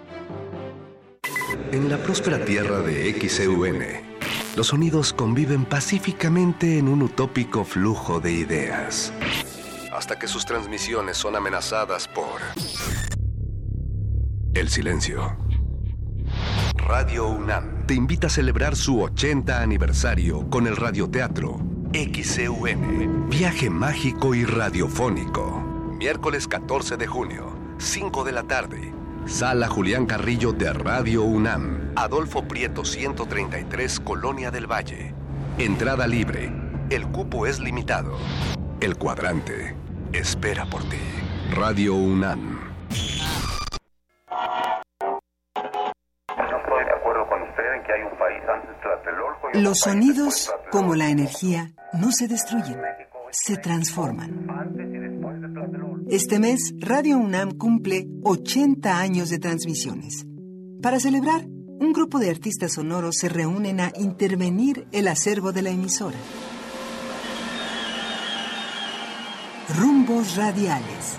[1.71, 3.79] En la próspera tierra de XEUN,
[4.55, 9.13] los sonidos conviven pacíficamente en un utópico flujo de ideas.
[9.93, 12.41] Hasta que sus transmisiones son amenazadas por
[14.53, 15.37] el silencio.
[16.75, 21.59] Radio UNAM te invita a celebrar su 80 aniversario con el radioteatro
[21.93, 25.61] XEUN, viaje mágico y radiofónico.
[25.97, 29.00] Miércoles 14 de junio, 5 de la tarde.
[29.25, 35.13] Sala Julián Carrillo de Radio UNAM, Adolfo Prieto 133, Colonia del Valle.
[35.57, 36.51] Entrada libre.
[36.89, 38.17] El cupo es limitado.
[38.81, 39.75] El cuadrante
[40.11, 40.97] espera por ti.
[41.51, 42.59] Radio UNAM.
[46.37, 49.79] No estoy de acuerdo con usted en que hay un país antes Tlatelolco y Los
[49.79, 52.81] sonidos, como la energía, no se destruyen,
[53.31, 54.47] se transforman.
[56.11, 60.25] Este mes, Radio UNAM cumple 80 años de transmisiones.
[60.81, 65.69] Para celebrar, un grupo de artistas sonoros se reúnen a intervenir el acervo de la
[65.69, 66.17] emisora.
[69.79, 71.15] Rumbos radiales.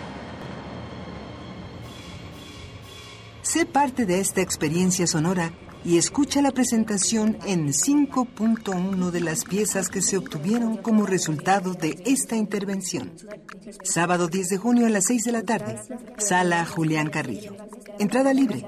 [3.41, 5.55] Sé parte de esta experiencia sonora
[5.85, 12.03] y escucha la presentación en 5.1 de las piezas que se obtuvieron como resultado de
[12.07, 13.13] esta intervención.
[13.83, 15.79] Sábado 10 de junio a las 6 de la tarde.
[16.19, 17.57] Sala Julián Carrillo.
[17.99, 18.65] Entrada libre.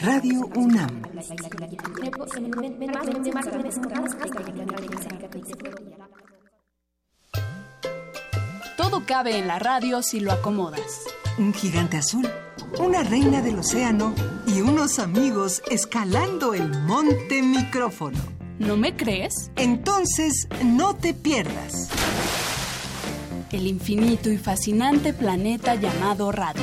[0.00, 1.02] Radio UNAM.
[8.76, 11.02] Todo cabe en la radio si lo acomodas.
[11.38, 12.26] Un gigante azul,
[12.78, 14.14] una reina del océano
[14.46, 18.18] y unos amigos escalando el monte micrófono.
[18.58, 19.50] ¿No me crees?
[19.56, 21.90] Entonces, no te pierdas.
[23.52, 26.62] El infinito y fascinante planeta llamado radio.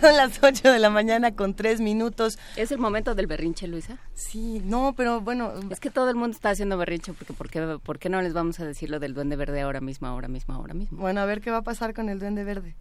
[0.00, 2.36] Son las 8 de la mañana con 3 minutos.
[2.56, 3.98] ¿Es el momento del berrinche, Luisa?
[4.14, 5.52] Sí, no, pero bueno.
[5.70, 8.32] Es que todo el mundo está haciendo berrinche, porque ¿por qué, por qué no les
[8.32, 10.98] vamos a decir lo del duende verde ahora mismo, ahora mismo, ahora mismo?
[10.98, 12.74] Bueno, a ver qué va a pasar con el duende verde.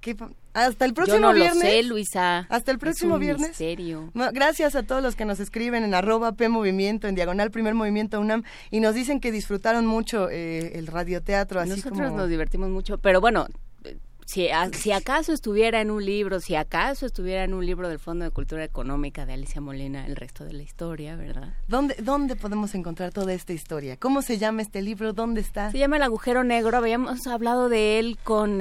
[0.00, 1.54] ¿Qué pa- Hasta el próximo Yo no viernes.
[1.56, 2.46] lo sé, Luisa.
[2.48, 3.48] Hasta el próximo es un viernes.
[3.48, 4.10] misterio.
[4.32, 8.20] Gracias a todos los que nos escriben en arroba P Movimiento, en diagonal Primer Movimiento
[8.20, 12.16] UNAM, y nos dicen que disfrutaron mucho eh, el radioteatro, así Nosotros como...
[12.16, 13.46] nos divertimos mucho, pero bueno,
[13.84, 17.88] eh, si, a- si acaso estuviera en un libro, si acaso estuviera en un libro
[17.88, 21.52] del Fondo de Cultura Económica de Alicia Molina, el resto de la historia, ¿verdad?
[21.68, 23.96] ¿Dónde, ¿Dónde podemos encontrar toda esta historia?
[23.96, 25.12] ¿Cómo se llama este libro?
[25.12, 25.70] ¿Dónde está?
[25.72, 26.76] Se llama El agujero negro.
[26.78, 28.60] Habíamos hablado de él con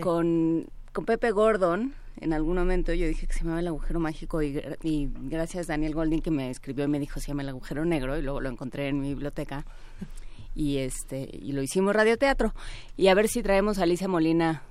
[0.00, 2.92] con, con Pepe Gordon en algún momento.
[2.92, 6.50] Yo dije que se llamaba El agujero mágico y, y gracias Daniel Golding que me
[6.50, 9.08] escribió y me dijo se llama El agujero negro y luego lo encontré en mi
[9.08, 9.64] biblioteca
[10.54, 12.54] y este y lo hicimos radioteatro
[12.96, 14.62] y a ver si traemos a Alicia Molina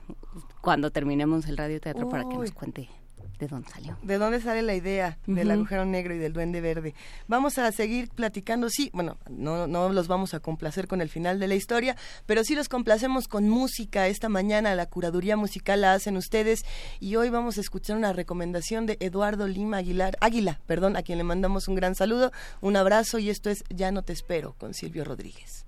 [0.61, 3.00] cuando terminemos el radioteatro para que nos Uy
[3.41, 3.97] de dónde salió.
[4.03, 6.93] De dónde sale la idea del agujero negro y del duende verde.
[7.27, 11.39] Vamos a seguir platicando, sí, bueno, no, no los vamos a complacer con el final
[11.39, 14.07] de la historia, pero sí los complacemos con música.
[14.07, 16.63] Esta mañana la curaduría musical la hacen ustedes
[16.99, 21.17] y hoy vamos a escuchar una recomendación de Eduardo Lima Aguilar, Águila, perdón, a quien
[21.17, 22.31] le mandamos un gran saludo,
[22.61, 25.65] un abrazo y esto es Ya no te espero con Silvio Rodríguez.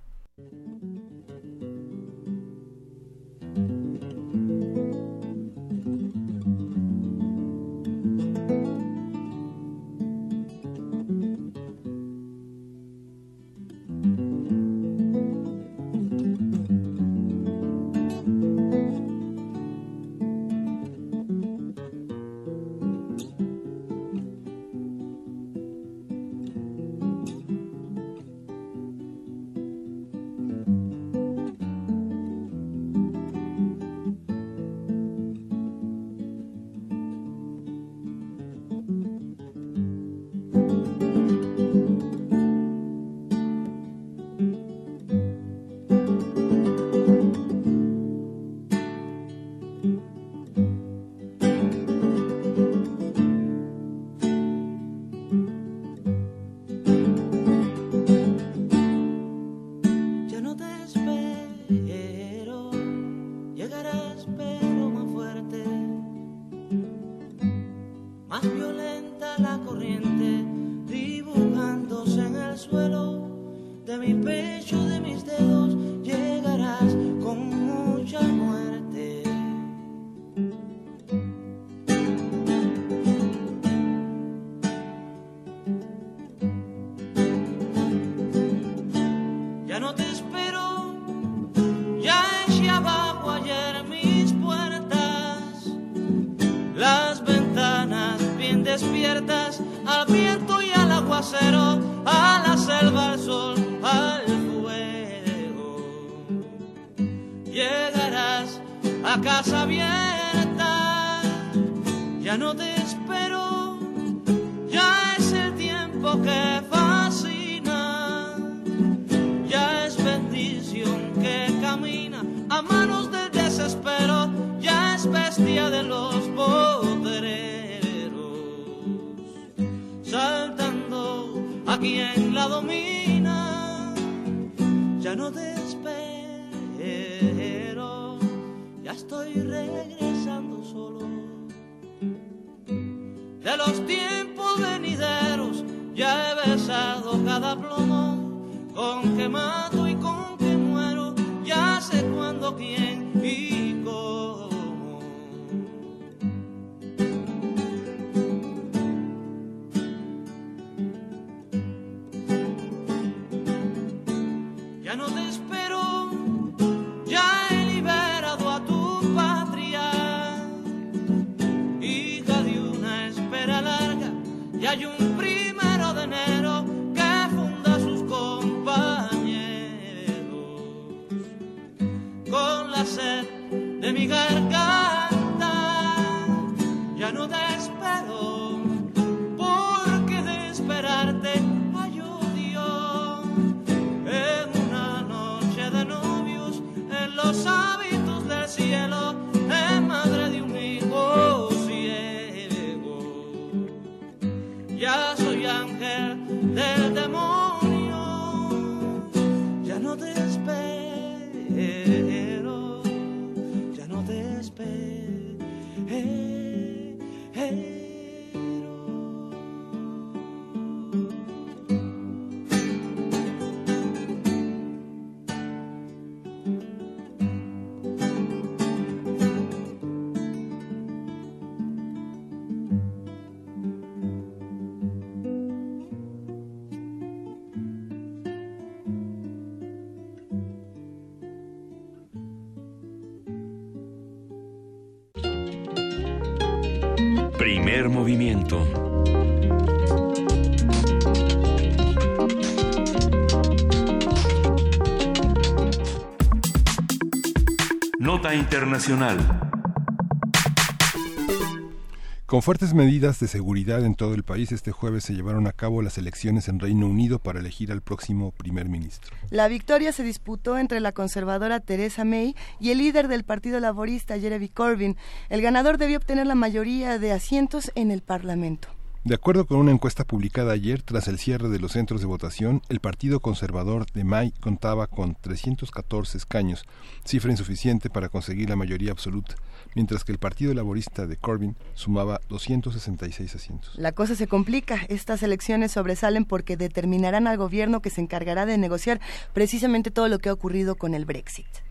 [262.26, 265.80] Con fuertes medidas de seguridad en todo el país, este jueves se llevaron a cabo
[265.80, 269.14] las elecciones en Reino Unido para elegir al próximo primer ministro.
[269.30, 274.18] La victoria se disputó entre la conservadora Theresa May y el líder del Partido Laborista,
[274.18, 274.96] Jeremy Corbyn.
[275.28, 278.73] El ganador debió obtener la mayoría de asientos en el Parlamento.
[279.04, 282.62] De acuerdo con una encuesta publicada ayer, tras el cierre de los centros de votación,
[282.70, 286.64] el Partido Conservador de May contaba con 314 escaños,
[287.04, 289.34] cifra insuficiente para conseguir la mayoría absoluta,
[289.74, 293.74] mientras que el Partido Laborista de Corbyn sumaba 266 asientos.
[293.76, 294.80] La cosa se complica.
[294.88, 299.02] Estas elecciones sobresalen porque determinarán al gobierno que se encargará de negociar
[299.34, 301.63] precisamente todo lo que ha ocurrido con el Brexit.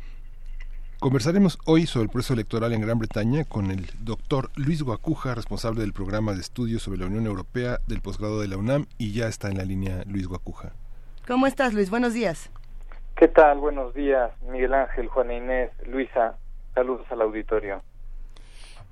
[1.03, 5.81] Conversaremos hoy sobre el proceso electoral en Gran Bretaña con el doctor Luis Guacuja, responsable
[5.81, 9.27] del programa de estudios sobre la Unión Europea del posgrado de la UNAM, y ya
[9.27, 10.71] está en la línea Luis Guacuja.
[11.27, 11.89] ¿Cómo estás, Luis?
[11.89, 12.49] Buenos días.
[13.17, 13.57] ¿Qué tal?
[13.57, 16.37] Buenos días, Miguel Ángel, Juana Inés, Luisa.
[16.73, 17.81] Saludos al auditorio.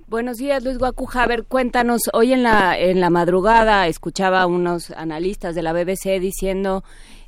[0.07, 1.23] Buenos días, Luis Guacuja.
[1.23, 5.71] A ver, cuéntanos, hoy en la, en la madrugada escuchaba a unos analistas de la
[5.71, 6.83] BBC diciendo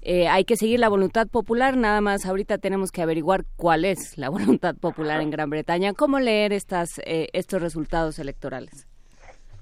[0.05, 4.17] eh, hay que seguir la voluntad popular, nada más ahorita tenemos que averiguar cuál es
[4.17, 5.93] la voluntad popular en Gran Bretaña.
[5.93, 8.87] ¿Cómo leer estas, eh, estos resultados electorales?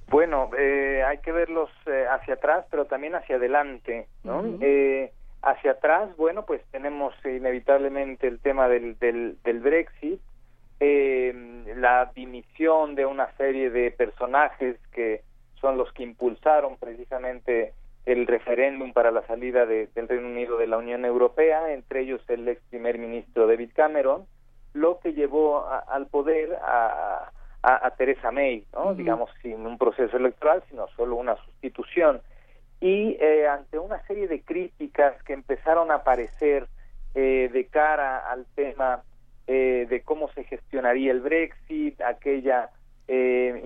[0.08, 1.70] Bueno, eh, hay que verlos
[2.10, 4.44] hacia atrás, pero también hacia adelante, ¿no?
[5.44, 10.20] hacia atrás, bueno, pues tenemos inevitablemente el tema del, del, del Brexit,
[10.80, 15.22] la dimisión de una serie de personajes que
[15.62, 17.74] son los que impulsaron precisamente
[18.06, 22.48] el referéndum para la salida del Reino Unido de la Unión Europea, entre ellos el
[22.48, 24.26] ex primer ministro David Cameron,
[24.74, 27.32] lo que llevó al poder a,
[27.62, 28.96] a, Theresa May, ¿no?
[28.96, 32.22] digamos, sin un proceso electoral, sino solo una sustitución.
[32.80, 36.68] Y eh, ante una serie de críticas que empezaron a aparecer
[37.14, 39.04] eh, de cara al tema
[39.46, 42.70] eh, de cómo se gestionaría el Brexit, aquella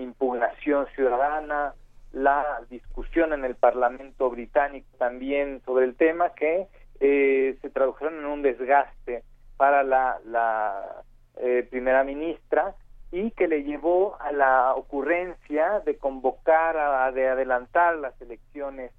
[0.00, 1.74] impugnación ciudadana,
[2.12, 6.66] la discusión en el Parlamento británico también sobre el tema que
[7.00, 9.22] eh, se tradujeron en un desgaste
[9.56, 11.02] para la, la
[11.36, 12.74] eh, primera ministra
[13.12, 18.92] y que le llevó a la ocurrencia de convocar, a, de adelantar las elecciones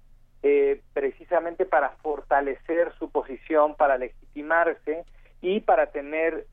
[0.44, 5.06] eh, precisamente para fortalecer su posición, para legitimarse
[5.42, 6.46] y para tener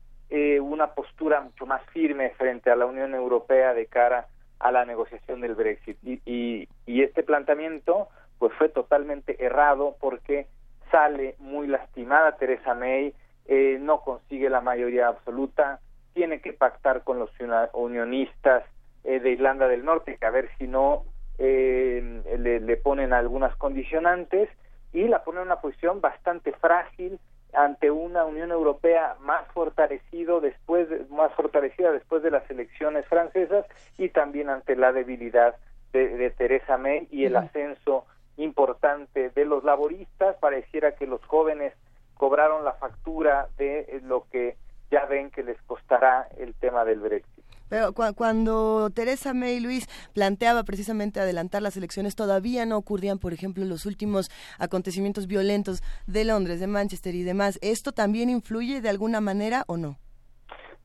[0.59, 4.27] una postura mucho más firme frente a la Unión Europea de cara
[4.59, 5.97] a la negociación del Brexit.
[6.03, 10.47] Y, y, este planteamiento pues fue totalmente errado porque
[10.91, 13.13] sale muy lastimada Teresa May,
[13.47, 15.79] eh, no consigue la mayoría absoluta,
[16.13, 17.29] tiene que pactar con los
[17.73, 18.63] unionistas
[19.03, 21.03] eh, de Irlanda del Norte, que a ver si no
[21.37, 24.49] eh, le, le ponen algunas condicionantes
[24.93, 27.19] y la pone en una posición bastante frágil
[27.55, 33.65] ante una Unión Europea más fortalecido después más fortalecida después de las elecciones francesas
[33.97, 35.55] y también ante la debilidad
[35.93, 38.05] de, de Theresa May y el ascenso
[38.37, 41.73] importante de los laboristas pareciera que los jóvenes
[42.15, 44.57] cobraron la factura de lo que
[44.91, 47.34] ya ven que les costará el tema del Brexit.
[47.69, 53.65] Pero cuando Teresa May Luis planteaba precisamente adelantar las elecciones, todavía no ocurrían, por ejemplo,
[53.65, 57.59] los últimos acontecimientos violentos de Londres, de Manchester y demás.
[57.61, 59.97] ¿Esto también influye de alguna manera o no?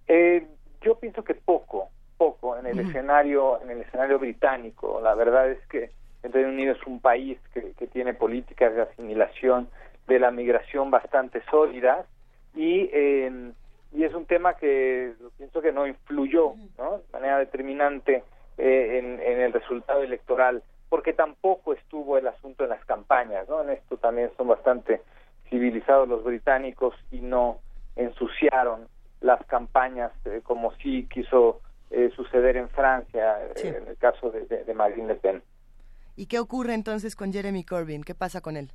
[0.08, 0.46] Eh,
[0.80, 5.00] yo pienso que poco, poco en el escenario, en el escenario británico.
[5.02, 5.90] La verdad es que
[6.22, 9.68] el Reino Unido es un país que, que tiene políticas de asimilación
[10.06, 12.06] de la migración bastante sólidas
[12.54, 13.52] y eh,
[13.92, 16.98] y es un tema que pienso que no influyó ¿no?
[16.98, 18.22] de manera determinante
[18.58, 23.62] eh, en, en, el resultado electoral, porque tampoco estuvo el asunto en las campañas, ¿no?
[23.62, 25.00] En esto también son bastante
[25.48, 27.58] civilizados los británicos y no
[27.96, 28.88] ensuciaron
[29.20, 31.60] las campañas eh, como sí quiso
[31.90, 35.42] eh, suceder en Francia, en el caso de, de, de Marine Le Pen.
[36.16, 38.04] ¿Y qué ocurre entonces con Jeremy Corbyn?
[38.04, 38.72] ¿Qué pasa con él?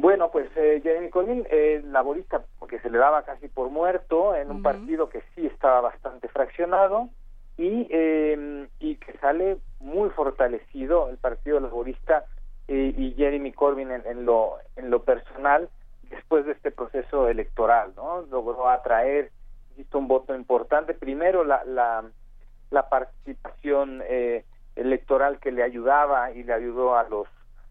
[0.00, 4.48] Bueno, pues eh, Jeremy Corbyn, eh, laborista, porque se le daba casi por muerto en
[4.48, 7.08] un partido que sí estaba bastante fraccionado
[7.56, 12.24] y, eh, y que sale muy fortalecido el Partido Laborista
[12.68, 15.68] eh, y Jeremy Corbyn en, en, lo, en lo personal
[16.10, 18.22] después de este proceso electoral, ¿no?
[18.30, 19.32] Logró atraer,
[19.70, 20.94] insisto, un voto importante.
[20.94, 22.04] Primero, la, la,
[22.70, 24.44] la participación eh,
[24.76, 27.26] electoral que le ayudaba y le ayudó a los,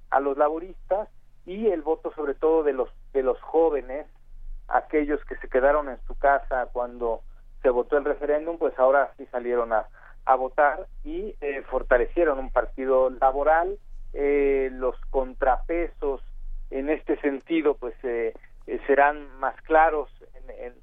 [0.10, 1.08] a los laboristas
[1.48, 4.06] y el voto sobre todo de los de los jóvenes
[4.68, 7.22] aquellos que se quedaron en su casa cuando
[7.64, 9.88] se votó el referéndum pues ahora sí salieron a,
[10.26, 13.80] a votar y eh, fortalecieron un partido laboral
[14.14, 16.22] eh, los contrapesos
[16.70, 18.34] en este sentido pues eh,
[18.68, 20.10] eh serán más claros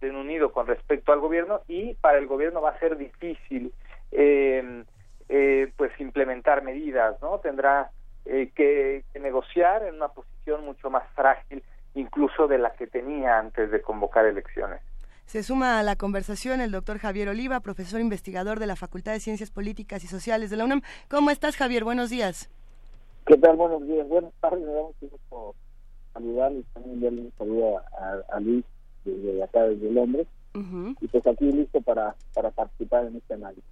[0.01, 3.73] en, Unido con respecto al gobierno y para el gobierno va a ser difícil
[4.13, 4.85] eh,
[5.29, 7.39] eh, pues implementar medidas, ¿no?
[7.39, 7.91] Tendrá
[8.27, 11.63] eh, que, negociar en una posición mucho más frágil
[11.95, 14.81] incluso de la que tenía antes de convocar elecciones.
[15.27, 19.21] Se suma a la conversación el doctor Javier Oliva, profesor investigador de la Facultad de
[19.21, 20.83] Ciencias Políticas y Sociales de la UNAM.
[21.09, 21.85] ¿Cómo estás, Javier?
[21.85, 22.51] Buenos días.
[23.27, 23.57] ¿Qué tal?
[23.57, 24.07] Buenos días.
[24.09, 24.61] Buenas tardes.
[24.61, 24.95] Me damos
[25.29, 25.55] por
[26.13, 26.65] saludarles.
[26.75, 27.83] También darle un saludo
[28.31, 28.65] a, Luis
[29.05, 30.27] desde acá, desde Londres.
[31.01, 33.65] Y pues aquí listo para, para participar en este análisis.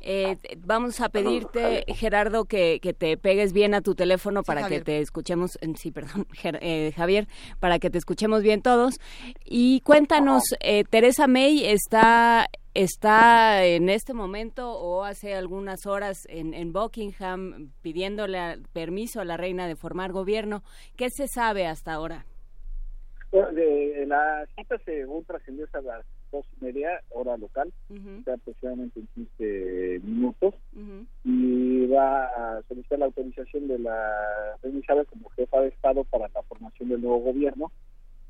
[0.00, 5.00] Eh, vamos a pedirte, Gerardo, que, te pegues bien a tu teléfono para que te
[5.00, 6.26] escuchemos, sí, perdón,
[6.60, 7.28] eh, Javier,
[7.60, 9.00] para que te escuchemos bien todos.
[9.44, 16.54] Y cuéntanos, eh, Teresa May está está en este momento o hace algunas horas en,
[16.54, 20.62] en Buckingham pidiéndole permiso a la reina de formar gobierno.
[20.96, 22.24] ¿Qué se sabe hasta ahora?
[23.30, 27.72] de, la cita según trascendió a las dos y media hora local,
[28.26, 30.54] aproximadamente en 15 minutos,
[31.24, 36.28] y va a solicitar la autorización de la reina Isabel como jefa de Estado para
[36.28, 37.72] la formación del nuevo gobierno.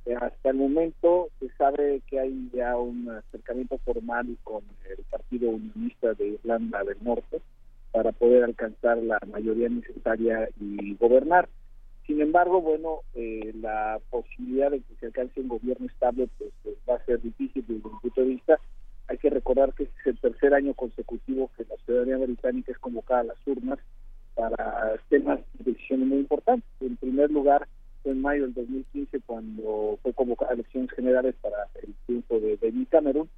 [0.06, 5.50] Eh, hasta el momento se sabe que hay ya un acercamiento formal con el Partido
[5.50, 7.42] Unionista de Irlanda del Norte
[7.92, 11.48] para poder alcanzar la mayoría necesaria y gobernar.
[12.08, 16.74] Sin embargo, bueno, eh, la posibilidad de que se alcance un gobierno estable pues, pues,
[16.88, 18.58] va a ser difícil desde mi punto de vista.
[19.08, 22.78] Hay que recordar que este es el tercer año consecutivo que la ciudadanía británica es
[22.78, 23.78] convocada a las urnas
[24.34, 26.66] para temas de decisiones muy importantes.
[26.80, 27.68] En primer lugar,
[28.02, 32.56] fue en mayo del 2015 cuando fue convocada a elecciones generales para el triunfo de
[32.56, 33.28] David Cameron.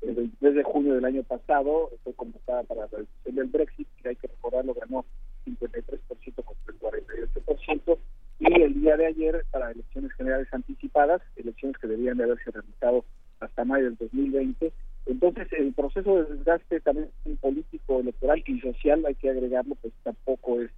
[0.00, 4.08] El 23 de junio del año pasado fue convocada para la elección del Brexit, que
[4.08, 5.04] hay que recordarlo, ganó
[5.44, 7.98] 53% contra el 48%,
[8.40, 13.04] y el día de ayer para elecciones generales anticipadas, elecciones que debían de haberse realizado
[13.40, 14.72] hasta mayo del 2020.
[15.06, 17.10] Entonces, el proceso de desgaste también
[17.40, 20.70] político, electoral y social, hay que agregarlo, pues tampoco es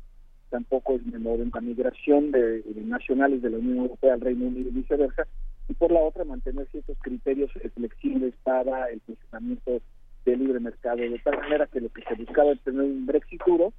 [0.51, 4.71] tampoco es menor en la migración de, nacionales de la Unión Europea al Reino Unido
[4.71, 5.27] y viceversa,
[5.69, 9.81] y por la otra mantener ciertos criterios flexibles para el funcionamiento
[10.25, 13.43] del libre mercado, de tal manera que lo que se buscaba es tener un Brexit
[13.45, 13.73] duro,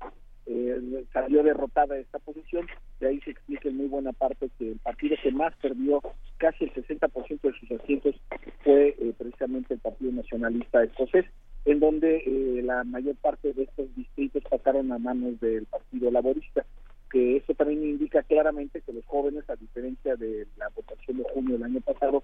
[0.49, 2.67] eh, salió derrotada esta posición,
[3.01, 6.01] de ahí se explica en muy buena parte que el partido que más perdió
[6.37, 8.15] casi el 60% de sus asientos
[8.63, 11.25] fue eh, precisamente el Partido Nacionalista Escocés,
[11.65, 16.65] en donde eh, la mayor parte de estos distritos pasaron a manos del Partido Laborista,
[17.11, 21.55] que eso también indica claramente que los jóvenes, a diferencia de la votación de junio
[21.55, 22.23] del año pasado,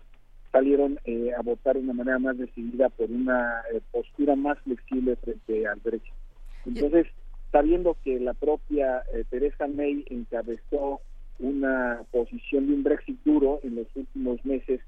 [0.52, 0.98] salieron
[1.38, 6.14] a votar de una manera más decidida por una postura más flexible frente al derecho.
[6.66, 7.08] Entonces,
[7.54, 11.02] sabiendo que la propia eh, Teresa May encabezó
[11.38, 14.82] una posición de un Brexit duro en los últimos meses,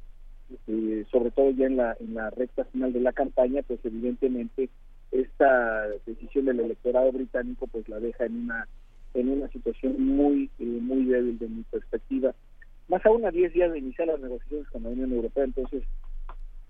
[0.68, 4.70] eh, sobre todo ya en la, en la recta final de la campaña, pues evidentemente
[5.12, 8.68] esta decisión del electorado británico pues la deja en una
[9.14, 12.34] en una situación muy eh, muy débil de mi perspectiva.
[12.88, 15.84] Más aún a 10 días de iniciar las negociaciones con la Unión Europea, entonces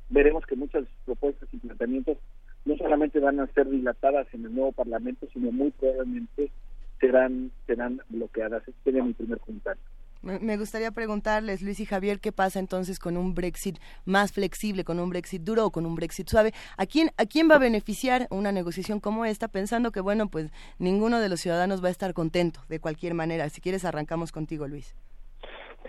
[0.09, 2.17] veremos que muchas propuestas y planteamientos
[2.65, 6.51] no solamente van a ser dilatadas en el nuevo Parlamento, sino muy probablemente
[6.99, 8.67] serán serán bloqueadas.
[8.67, 9.81] Este sería mi primer comentario.
[10.21, 14.99] Me gustaría preguntarles, Luis y Javier, qué pasa entonces con un Brexit más flexible, con
[14.99, 16.51] un Brexit duro o con un Brexit suave.
[16.77, 19.49] ¿A quién, ¿A quién va a beneficiar una negociación como esta?
[19.49, 23.47] Pensando que, bueno, pues ninguno de los ciudadanos va a estar contento de cualquier manera.
[23.49, 24.95] Si quieres, arrancamos contigo, Luis.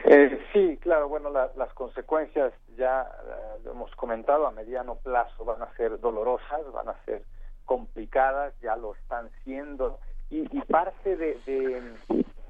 [0.05, 5.63] Eh, sí, claro, bueno, las consecuencias ya eh, lo hemos comentado, a mediano plazo van
[5.63, 7.23] a ser dolorosas, van a ser
[7.65, 9.99] complicadas, ya lo están siendo,
[10.31, 11.39] y, parte de,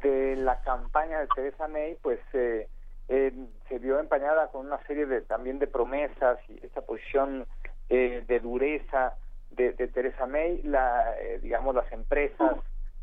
[0.02, 2.68] de, la campaña de Teresa May, pues eh,
[3.08, 7.46] se vio empañada con una serie de también de promesas y esta posición
[7.88, 9.14] de dureza
[9.50, 12.56] de, de, Teresa May, la, digamos, las empresas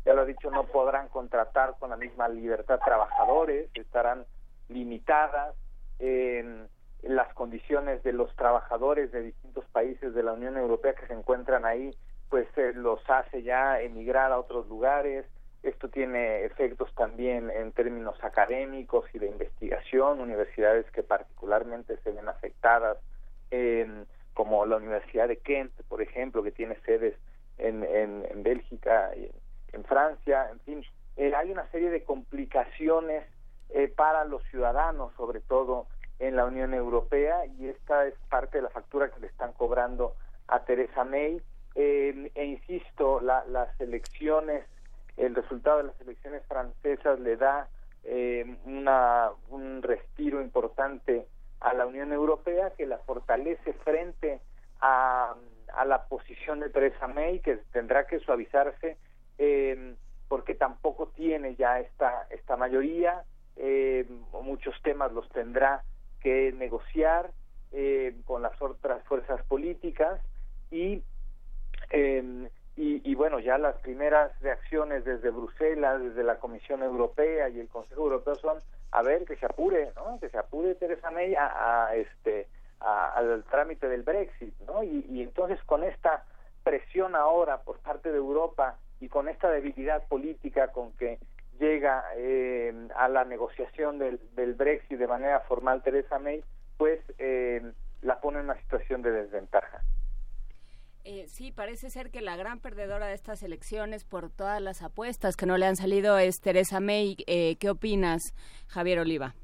[0.04, 4.24] ya lo ha dicho, no podrán contratar con la misma libertad trabajadores, estarán
[4.68, 5.54] limitadas
[5.98, 6.68] en
[7.02, 11.64] las condiciones de los trabajadores de distintos países de la Unión Europea que se encuentran
[11.64, 11.90] ahí,
[12.30, 15.26] pues eh, los hace ya emigrar a otros lugares.
[15.62, 22.28] Esto tiene efectos también en términos académicos y de investigación, universidades que particularmente se ven
[22.28, 22.98] afectadas,
[24.34, 27.14] como la Universidad de Kent, por ejemplo, que tiene sedes
[27.58, 29.30] en, en, Bélgica y
[29.82, 30.84] Francia, en fin,
[31.16, 33.24] eh, hay una serie de complicaciones
[33.70, 35.86] eh, para los ciudadanos, sobre todo
[36.20, 40.14] en la Unión Europea, y esta es parte de la factura que le están cobrando
[40.46, 41.42] a Teresa May.
[41.74, 44.64] Eh, e insisto, las elecciones,
[45.16, 47.68] el resultado de las elecciones francesas le da
[48.66, 51.26] una, un respiro importante
[51.60, 54.40] a la Unión Europea que la fortalece frente
[54.82, 55.34] a,
[55.74, 58.98] a la posición de Teresa May, que tendrá que suavizarse
[59.38, 59.94] eh,
[60.28, 63.24] porque tampoco tiene ya esta, esta mayoría,
[63.56, 64.06] eh,
[64.42, 65.82] muchos temas los tendrá
[66.20, 67.30] que negociar
[67.72, 70.20] eh, con las otras fuerzas políticas
[70.70, 71.02] y,
[71.90, 77.60] eh, y, y, bueno, ya las primeras reacciones desde Bruselas, desde la Comisión Europea y
[77.60, 78.58] el Consejo Europeo son
[78.90, 80.18] a ver que se apure, ¿no?
[80.18, 82.48] Que se apure Teresa May a, a este
[82.80, 84.82] a, al trámite del Brexit, ¿no?
[84.82, 86.24] Y, y entonces con esta
[86.64, 91.18] presión ahora por parte de Europa y con esta debilidad política con que
[91.60, 96.42] llega eh, a la negociación del, del, Brexit de manera formal Teresa May,
[96.78, 97.60] pues eh,
[98.00, 99.82] la pone en una situación de desventaja.
[101.04, 105.36] Eh, sí, parece ser que la gran perdedora de estas elecciones por todas las apuestas
[105.36, 107.18] que no le han salido es Teresa May.
[107.26, 108.22] Eh, ¿Qué opinas,
[108.68, 109.34] Javier Oliva?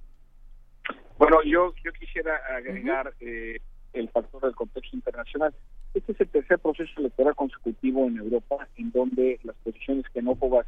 [1.18, 3.60] Bueno, yo, yo quisiera agregar uh -huh.
[3.92, 5.54] el factor del contexto internacional.
[5.92, 10.66] Este es el tercer proceso electoral consecutivo en Europa en donde las posiciones xenófobas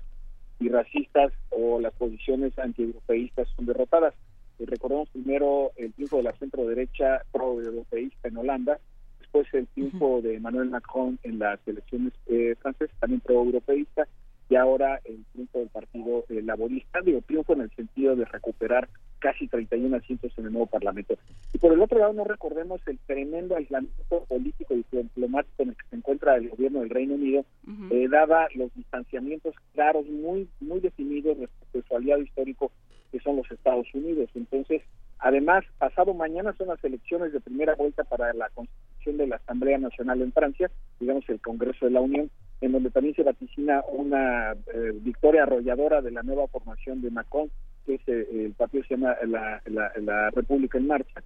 [0.59, 4.15] y racistas o las posiciones antieuropeístas son derrotadas.
[4.59, 8.79] Eh, recordemos primero el triunfo de la centro derecha pro-europeísta en Holanda,
[9.21, 14.09] después el triunfo de Emmanuel Macron en las elecciones eh, francesas, también pro-europeísta,
[14.53, 18.87] y ahora el triunfo del Partido eh, Laborista, digo, triunfo en el sentido de recuperar
[19.19, 21.15] casi 31 asientos en el nuevo Parlamento.
[21.55, 25.77] Y por el otro lado, no recordemos el tremendo aislamiento político y diplomático en el
[25.77, 27.93] que se encuentra el gobierno del Reino Unido, uh -huh.
[27.93, 32.71] eh, dada los distanciamientos claros, muy, muy definidos respecto a su aliado histórico,
[33.11, 34.29] que son los Estados Unidos.
[34.35, 34.83] Entonces,
[35.19, 39.79] además, pasado mañana son las elecciones de primera vuelta para la constitución de la Asamblea
[39.79, 40.71] Nacional en Francia,
[41.01, 42.31] digamos el Congreso de la Unión,
[42.63, 47.51] en donde también se vaticina una eh, victoria arrolladora de la nueva formación de Macron,
[47.85, 51.23] que es eh, el partido se llama la, la, República en Marcha,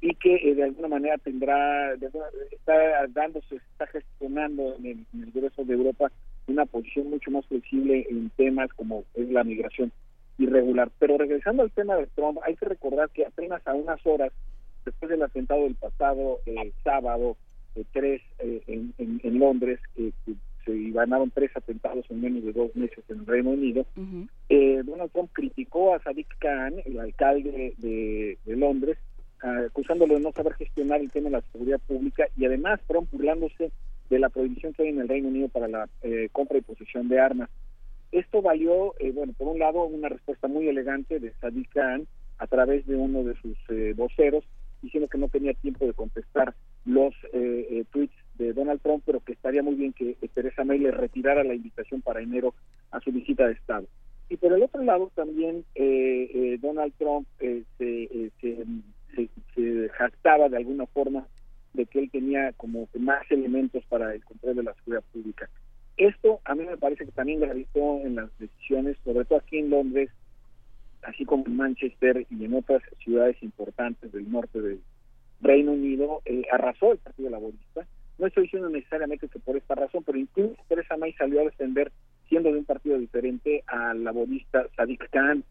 [0.00, 5.32] y que eh, de alguna manera tendrá, está dándose, está gestionando en el, en el
[5.32, 6.10] Congreso de Europa
[6.46, 9.92] una posición mucho más flexible en temas como es la migración
[10.38, 10.90] irregular.
[10.98, 14.32] Pero regresando al tema de Trump, hay que recordar que apenas a unas horas
[14.86, 17.36] después del atentado del pasado eh, sábado,
[17.74, 20.12] eh, tres en, en, en, Londres, que
[20.74, 24.28] y ganaron tres atentados en menos de dos meses en el Reino Unido, uh -huh.
[24.48, 28.98] eh, Donald Trump criticó a Sadiq Khan, el alcalde de, de Londres,
[29.42, 33.08] uh, acusándolo de no saber gestionar el tema de la seguridad pública y además Trump
[33.12, 33.70] burlándose
[34.10, 37.08] de la prohibición que hay en el Reino Unido para la eh, compra y posesión
[37.08, 37.50] de armas.
[38.10, 42.06] Esto valió, eh, bueno, por un lado, una respuesta muy elegante de Sadiq Khan
[42.38, 44.44] a través de uno de sus eh, voceros,
[44.80, 46.54] diciendo que no tenía tiempo de contestar
[46.86, 50.90] los eh, tweets de Donald Trump, pero que estaría muy bien que Teresa May le
[50.90, 52.54] retirara la invitación para enero
[52.90, 53.86] a su visita de Estado.
[54.30, 58.64] Y por el otro lado también eh, eh, Donald Trump eh, se, se,
[59.14, 61.26] se, se, jactaba de alguna forma
[61.72, 65.48] de que él tenía como más elementos para el control de la seguridad pública.
[65.96, 69.70] Esto a mí me parece que también gravitó en las decisiones, sobre todo aquí en
[69.70, 70.10] Londres,
[71.02, 74.80] así como en Manchester y en otras ciudades importantes del norte del
[75.40, 77.86] Reino Unido, arrasó el Partido Laborista,
[78.18, 81.92] no estoy diciendo necesariamente que por esta razón, pero incluso Teresa May salió a defender,
[82.28, 85.44] siendo de un partido diferente, al laborista Sadiq Khan,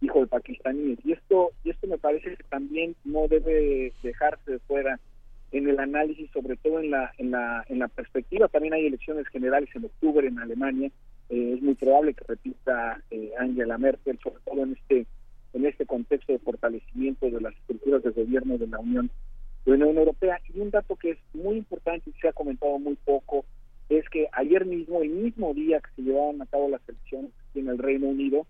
[0.00, 0.98] hijo de pakistaníes.
[1.04, 4.98] Y esto, y esto me parece que también no debe dejarse de fuera
[5.52, 8.48] en el análisis, sobre todo en la, en la, en la perspectiva.
[8.48, 10.90] También hay elecciones generales en octubre en Alemania.
[11.28, 15.06] Eh, es muy probable que repita eh, Angela Merkel, sobre todo en este,
[15.52, 19.10] en este contexto de fortalecimiento de las estructuras de gobierno de la Unión
[19.64, 20.40] de la Unión Europea.
[20.52, 23.44] Y un dato que es muy importante y se ha comentado muy poco
[23.88, 27.68] es que ayer mismo, el mismo día que se llevaban a cabo las elecciones en
[27.68, 28.46] el Reino Unido,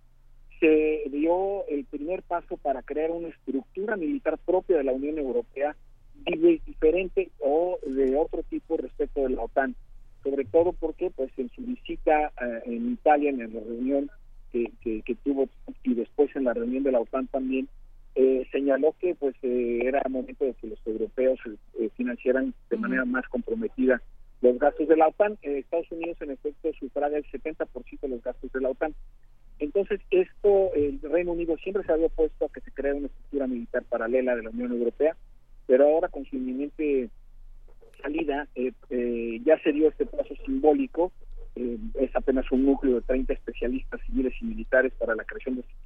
[0.60, 5.76] se dio el primer paso para crear una estructura militar propia de la Unión Europea
[6.66, 9.74] diferente o de otro tipo respecto de la OTAN.
[10.22, 14.10] Sobre todo porque, pues, en su visita uh, en Italia, en la reunión
[14.52, 15.48] que, que, que tuvo
[15.82, 17.68] y después en la reunión de la OTAN también,
[18.16, 21.40] eh, señaló que pues eh, era momento de que los europeos
[21.78, 24.00] eh, financiaran de manera más comprometida
[24.40, 25.36] los gastos de la OTAN.
[25.42, 28.94] Estados Unidos en efecto sufraga el 70% de los gastos de la OTAN.
[29.58, 33.46] Entonces esto, el Reino Unido siempre se había opuesto a que se crea una estructura
[33.46, 35.16] militar paralela de la Unión Europea,
[35.66, 37.08] pero ahora con su inminente
[38.02, 41.10] salida ya se dio este paso simbólico
[41.56, 45.83] es apenas un núcleo de 30 especialistas civiles y militares para la creación de estructura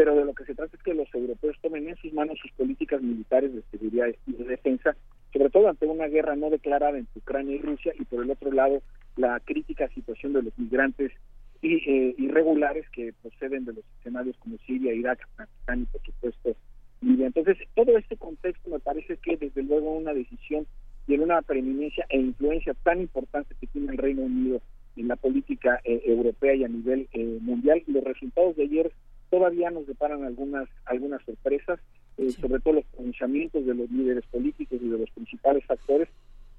[0.00, 2.50] pero de lo que se trata es que los europeos tomen en sus manos sus
[2.52, 4.96] políticas militares de seguridad y de defensa,
[5.30, 8.50] sobre todo ante una guerra no declarada entre Ucrania y Rusia, y por el otro
[8.50, 8.80] lado
[9.18, 11.12] la crítica situación de los migrantes
[11.60, 16.56] y, eh, irregulares que proceden de los escenarios como Siria, Irak, Afganistán y por supuesto
[17.02, 17.26] Libia.
[17.26, 20.66] Entonces, todo este contexto me parece que desde luego una decisión
[21.08, 24.62] y en una preeminencia e influencia tan importante que tiene el Reino Unido
[24.96, 27.82] en la política eh, europea y a nivel eh, mundial.
[27.86, 28.92] Los resultados de ayer
[29.30, 31.80] todavía nos deparan algunas algunas sorpresas,
[32.18, 36.08] eh, sobre todo los pronunciamientos de los líderes políticos y de los principales actores.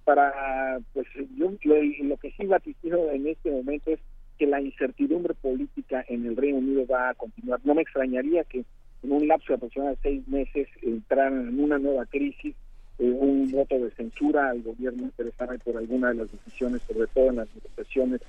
[0.04, 1.06] Para, pues,
[1.38, 4.00] yo lo, que sí vaticino en este momento es
[4.40, 7.60] que la incertidumbre política en el Reino Unido va a continuar.
[7.64, 8.66] No me extrañaría que
[9.04, 12.56] en un lapso de aproximadamente seis meses entraran en una nueva crisis
[12.98, 17.38] un voto de censura al gobierno interesante por alguna de las decisiones, sobre todo en
[17.38, 18.22] las negociaciones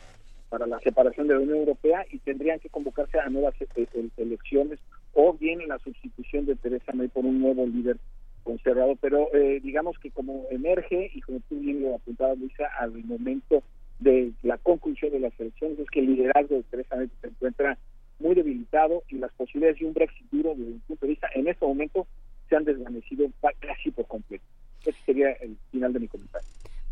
[0.52, 4.10] para la separación de la Unión Europea y tendrían que convocarse a nuevas e-, e-,
[4.18, 4.78] elecciones
[5.14, 7.96] o bien la sustitución de Teresa May por un nuevo líder
[8.42, 8.98] conservador.
[9.00, 13.62] Pero eh, digamos que como emerge, y como tú bien lo apuntabas, Luisa, al momento
[13.98, 17.78] de la conclusión de las elecciones, es que el liderazgo de Teresa May se encuentra
[18.18, 21.48] muy debilitado y las posibilidades de un Brexit duro desde un punto de vista en
[21.48, 22.06] este momento
[22.50, 23.26] se han desvanecido
[23.58, 24.44] casi por completo.
[24.84, 26.31] Ese sería el final de mi comentario.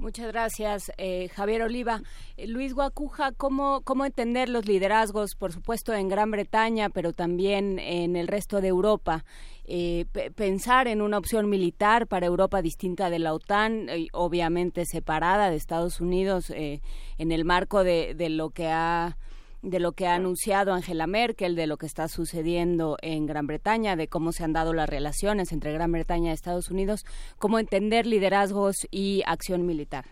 [0.01, 2.01] Muchas gracias, eh, Javier Oliva.
[2.39, 7.79] Eh, Luis Guacuja, ¿cómo, ¿cómo entender los liderazgos, por supuesto, en Gran Bretaña, pero también
[7.79, 9.27] en el resto de Europa?
[9.67, 15.57] Eh, pensar en una opción militar para Europa distinta de la OTAN, obviamente separada de
[15.57, 16.81] Estados Unidos, en
[17.19, 19.19] el marco de lo que ha
[19.63, 23.97] de lo que ha anunciado Angela Merkel, de lo que está sucediendo en Gran Bretaña,
[23.97, 27.05] de cómo se han dado las relaciones entre Gran Bretaña y Estados Unidos,
[27.39, 30.05] cómo entender liderazgos y acción militar.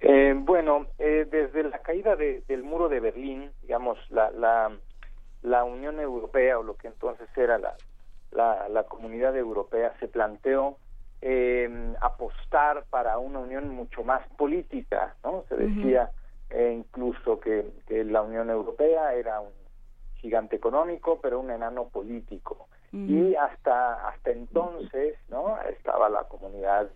[0.00, 4.76] Eh, bueno, eh, desde la caída del muro de Berlín, digamos, la, la,
[5.42, 7.74] la, Unión Europea, o lo que entonces era la,
[8.30, 10.76] la, la Comunidad Europea, se planteó
[11.20, 15.44] eh, apostar para una unión mucho más política, ¿no?
[15.48, 16.10] Se decía,
[16.50, 19.52] e incluso que, la Unión Europea era un
[20.16, 22.68] gigante económico, pero un enano político.
[22.90, 25.60] Y hasta, hasta entonces, ¿no?
[25.62, 26.88] Estaba la comunidad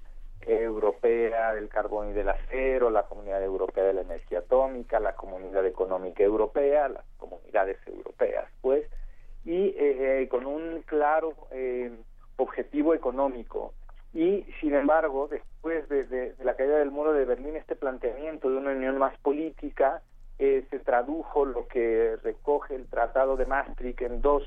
[0.46, 5.66] europea del carbón y del acero, la comunidad europea de la energía atómica, la comunidad
[5.66, 8.86] económica europea, las comunidades europeas, pues,
[9.44, 11.92] y eh, eh, con un claro eh,
[12.36, 13.74] objetivo económico
[14.14, 18.72] y sin embargo, después de, la caída del muro de Berlín, este planteamiento de una
[18.72, 20.02] unión más política
[20.38, 24.42] eh, se tradujo lo que recoge el Tratado de Maastricht en dos,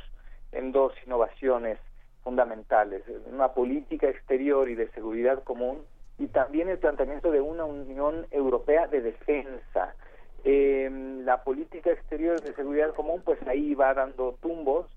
[0.52, 1.80] en dos innovaciones
[2.24, 5.84] fundamentales, una política exterior y de seguridad común
[6.18, 9.96] y también el planteamiento de una Unión Europea de defensa.
[10.44, 10.90] Eh,
[11.24, 14.88] la política exterior de seguridad común, pues ahí va dando tumbos.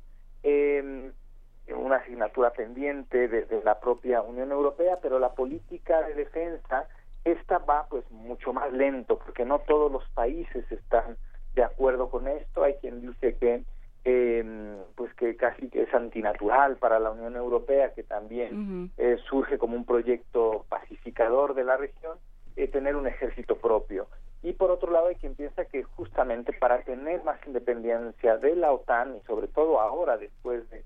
[0.43, 1.11] Eh,
[1.75, 6.87] una asignatura pendiente desde la propia Unión Europea, pero la política de defensa
[7.25, 11.17] esta va pues mucho más lento porque no todos los países están
[11.55, 12.63] de acuerdo con esto.
[12.63, 13.65] Hay quien dice que
[14.05, 19.59] eh, pues que casi que es antinatural para la Unión Europea, que también eh, surge
[19.59, 22.17] como un proyecto pacificador de la región,
[22.57, 24.07] eh, tener un ejército propio.
[24.43, 28.73] Y por otro lado hay quien piensa que justamente para tener más independencia de la
[28.73, 30.85] OTAN y sobre todo ahora después de de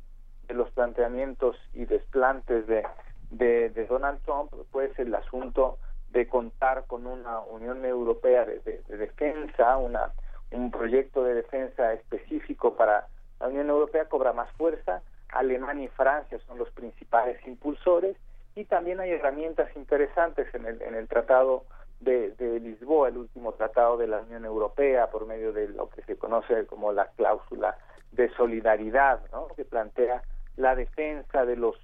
[0.55, 2.85] los planteamientos y desplantes de,
[3.31, 5.79] de, Donald Trump, pues el asunto
[6.11, 10.13] de contar con una Unión Europea de, defensa, una,
[10.51, 13.07] un proyecto de defensa específico para
[13.41, 15.03] la Unión Europea cobra más fuerza.
[15.31, 18.17] Alemania y Francia son los principales impulsores
[18.55, 21.65] y también hay herramientas interesantes en el, en el Tratado
[22.01, 26.03] de, de, Lisboa, el último tratado de la Unión Europea, por medio de lo que
[26.03, 27.77] se conoce como la cláusula
[28.11, 29.49] de solidaridad, ¿no?
[29.57, 30.23] que plantea
[30.57, 31.77] la defensa de los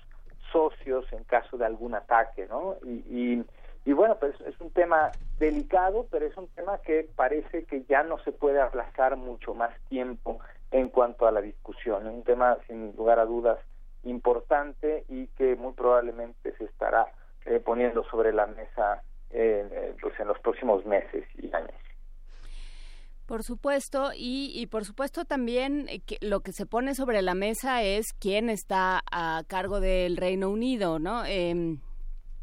[0.53, 2.77] socios en caso de algún ataque, ¿no?
[2.85, 3.45] Y,
[3.85, 8.03] y, bueno, pues es un tema delicado, pero es un tema que parece que ya
[8.03, 10.39] no se puede aplazar mucho más tiempo
[10.71, 12.07] en cuanto a la discusión.
[12.07, 13.59] Es un tema, sin lugar a dudas,
[14.05, 17.07] importante y que muy probablemente se estará
[17.47, 21.88] eh, poniendo sobre la mesa eh, pues en los próximos meses y años.
[23.29, 27.83] Por supuesto, y, por supuesto también eh, que lo que se pone sobre la mesa
[27.83, 31.27] es quién está a cargo del Reino Unido, ¿no?
[31.27, 31.79] Em,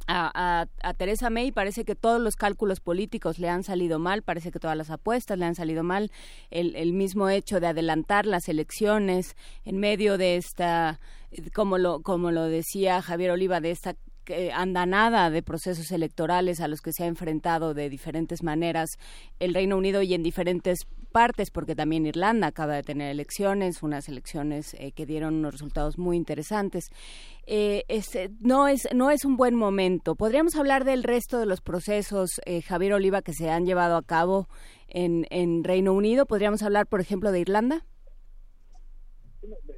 [0.06, 4.52] a, a, Teresa May parece que todos los cálculos políticos le han salido mal, parece
[4.52, 6.12] que todas las apuestas le han salido mal,
[6.52, 11.00] el, el mismo hecho de adelantar las elecciones en medio de esta,
[11.56, 13.96] como lo, como lo decía Javier Oliva, de esta
[14.54, 18.98] andanada de procesos electorales a los que se ha enfrentado de diferentes maneras
[19.40, 20.86] el Reino Unido y en diferentes
[21.16, 25.98] partes, porque también Irlanda acaba de tener elecciones, unas elecciones eh, que dieron unos resultados
[25.98, 26.90] muy interesantes.
[27.48, 27.86] Eh,
[28.42, 30.16] no, es, no es un buen momento.
[30.16, 34.04] ¿Podríamos hablar del resto de los procesos, eh, Javier Oliva, que se han llevado a
[34.04, 34.50] cabo
[34.90, 36.26] en, en Reino Unido?
[36.26, 37.86] ¿Podríamos hablar, por ejemplo, de Irlanda?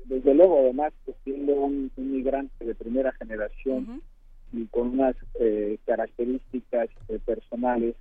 [0.05, 4.01] Desde luego, además, pues, siendo un, migrante de primera generación,
[4.57, 7.95] y con unas eh, características eh, personales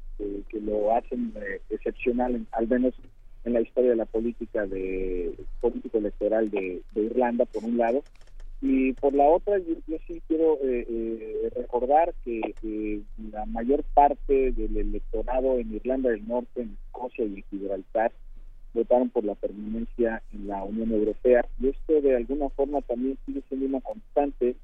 [0.48, 1.34] que lo hacen
[1.68, 2.94] excepcional, al menos
[3.44, 8.02] en la historia de la política de político electoral de, Irlanda, por un lado,
[8.62, 10.58] y por la otra, yo, sí quiero
[11.54, 17.44] recordar que la mayor parte del electorado en Irlanda del Norte, en Escocia y en
[17.50, 18.12] Gibraltar
[18.76, 21.44] votaron por la permanencia en la Unión Europea.
[21.60, 24.54] Y esto de alguna forma también sigue siendo una constante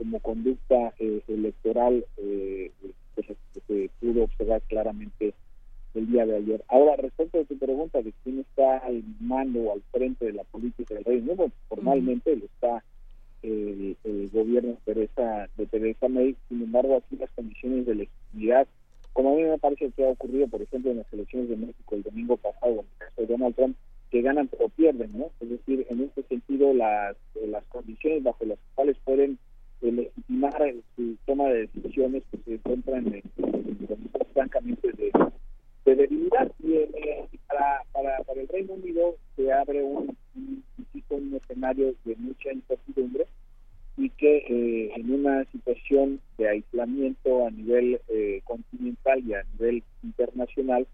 [0.00, 2.70] como conducta eh, electoral eh,
[3.14, 3.36] que,
[3.66, 5.34] se, pudo observar claramente
[5.92, 6.64] el día de ayer.
[6.68, 10.44] Ahora, respecto a tu pregunta de quién está al mando o al frente de la
[10.44, 12.82] política del Reino Unido, formalmente lo está
[13.42, 13.96] el,
[14.32, 18.66] gobierno de Teresa, de Teresa May, sin embargo aquí las condiciones de legitimidad
[19.12, 21.94] como a mí me parece que ha ocurrido, por ejemplo, en las elecciones de México
[21.94, 23.76] el domingo pasado, en el caso de Donald Trump,
[24.10, 25.30] que ganan pero pierden, ¿no?
[25.40, 29.38] Es decir, en este sentido, las, las condiciones bajo las cuales pueden
[29.82, 33.22] eh, legitimar su toma de decisiones pues, se encuentran en,
[34.34, 35.12] francamente de,
[35.96, 36.50] debilidad.
[36.62, 40.64] Y eh, para, para, para el Reino Unido se abre un, un,
[41.10, 43.26] un escenario de mucha incertidumbre
[44.00, 49.82] y que eh, en una situación de aislamiento a nivel eh, continental y a nivel
[50.02, 50.86] internacional,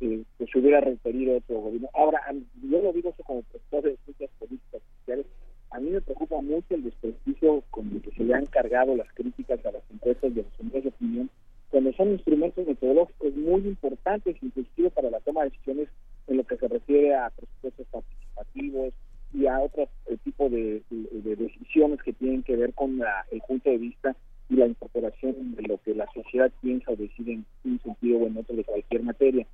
[0.00, 1.90] eh, pues se hubiera referido otro gobierno.
[1.92, 2.22] Ahora,
[2.62, 5.26] yo lo digo eso como profesor de ciencias políticas sociales,
[5.70, 9.12] a mí me preocupa mucho el desprestigio con el que se le han cargado las
[9.12, 11.30] críticas a las y a los hombres de opinión,
[11.70, 15.88] cuando son instrumentos metodológicos muy importantes, inclusive para la toma de decisiones
[16.28, 18.94] en lo que se refiere a presupuestos participativos,
[19.36, 19.88] y a otro
[20.24, 24.16] tipo de, decisiones que tienen que ver con el punto de vista
[24.48, 28.26] y la incorporación de lo que la sociedad piensa o decide en un sentido o
[28.26, 29.46] en otro de cualquier materia.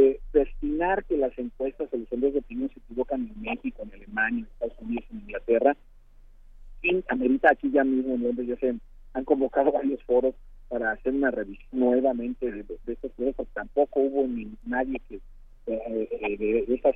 [0.00, 3.92] Eh, destinar que las encuestas o los sondeos de opinión se equivocan en México, en
[3.94, 5.76] Alemania, en Estados Unidos, en Inglaterra,
[6.82, 8.76] en amerita aquí ya mismo en Londres se
[9.14, 10.36] han convocado varios foros
[10.68, 13.48] para hacer una revisión nuevamente de, estos procesos.
[13.54, 15.16] Tampoco hubo ni nadie que
[15.66, 16.94] eh, eh, de estas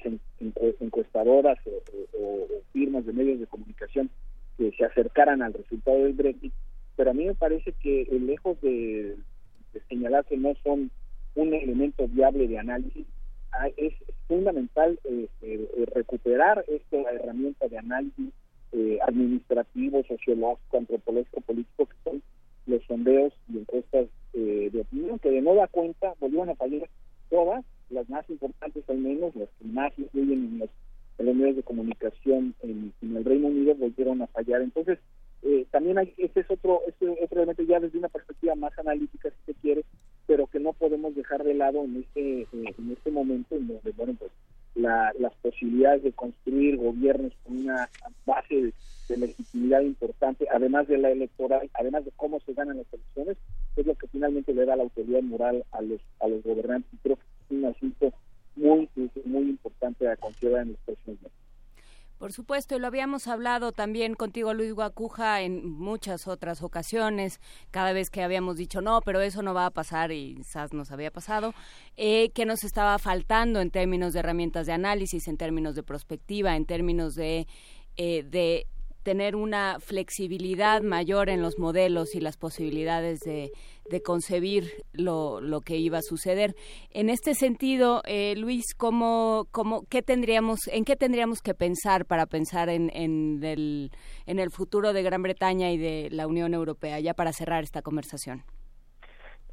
[0.79, 4.11] encuestadoras o, firmas de medios de comunicación
[4.57, 6.53] que se acercaran al resultado del Brexit,
[6.95, 9.16] pero a mí me parece que lejos de,
[9.89, 10.93] señalar que no son
[11.35, 13.07] un elemento viable de análisis,
[13.77, 13.95] es
[14.29, 15.29] fundamental eh,
[15.95, 18.33] recuperar esta herramienta de análisis
[19.07, 22.23] administrativo, sociológico, antropológico, político, que son
[22.67, 26.89] los sondeos y encuestas de opinión, que de no da cuenta volvieron a fallar
[27.29, 30.71] todas las más importantes al menos, las que más influyen en los,
[31.37, 34.63] medios de comunicación en, el Reino Unido, volvieron a fallar.
[34.63, 34.99] Entonces,
[35.43, 39.31] eh, también hay, ese es otro, ese otro elemento ya desde una perspectiva más analítica,
[39.31, 39.85] si se quiere,
[40.27, 43.93] pero que no podemos dejar de lado en este, eh, en este momento en donde,
[43.93, 44.31] bueno, pues
[44.74, 47.89] la, las posibilidades de construir gobiernos con una
[48.24, 48.73] base de,
[49.15, 53.36] legitimidad importante, además de la electoral, además de cómo se ganan las elecciones,
[53.77, 56.90] es lo que finalmente le da la autoridad moral a los a los gobernantes.
[56.94, 58.15] Y creo que un asunto
[58.57, 58.89] muy,
[59.27, 61.19] muy importante a considerar en los próximos.
[62.23, 67.40] Por supuesto, y lo habíamos hablado también contigo, Luis Guacuja, en muchas otras ocasiones,
[67.73, 70.93] cada vez que habíamos dicho, no, pero eso no va a pasar, y quizás nos
[70.93, 71.53] había pasado,
[71.97, 76.55] eh, que nos estaba faltando en términos de herramientas de análisis, en términos de prospectiva,
[76.55, 77.49] en términos de,
[77.97, 78.69] eh, de
[79.03, 83.51] tener una flexibilidad mayor en los modelos y las posibilidades de,
[84.05, 86.55] concebir lo, que iba a suceder.
[86.91, 92.27] En este sentido, eh, Luis, ¿cómo, cómo, qué tendríamos, ¿en qué tendríamos que pensar para
[92.27, 93.91] pensar en, en, el,
[94.27, 97.83] en el futuro de Gran Bretaña y de la Unión Europea, ya para cerrar esta
[97.83, 98.45] conversación?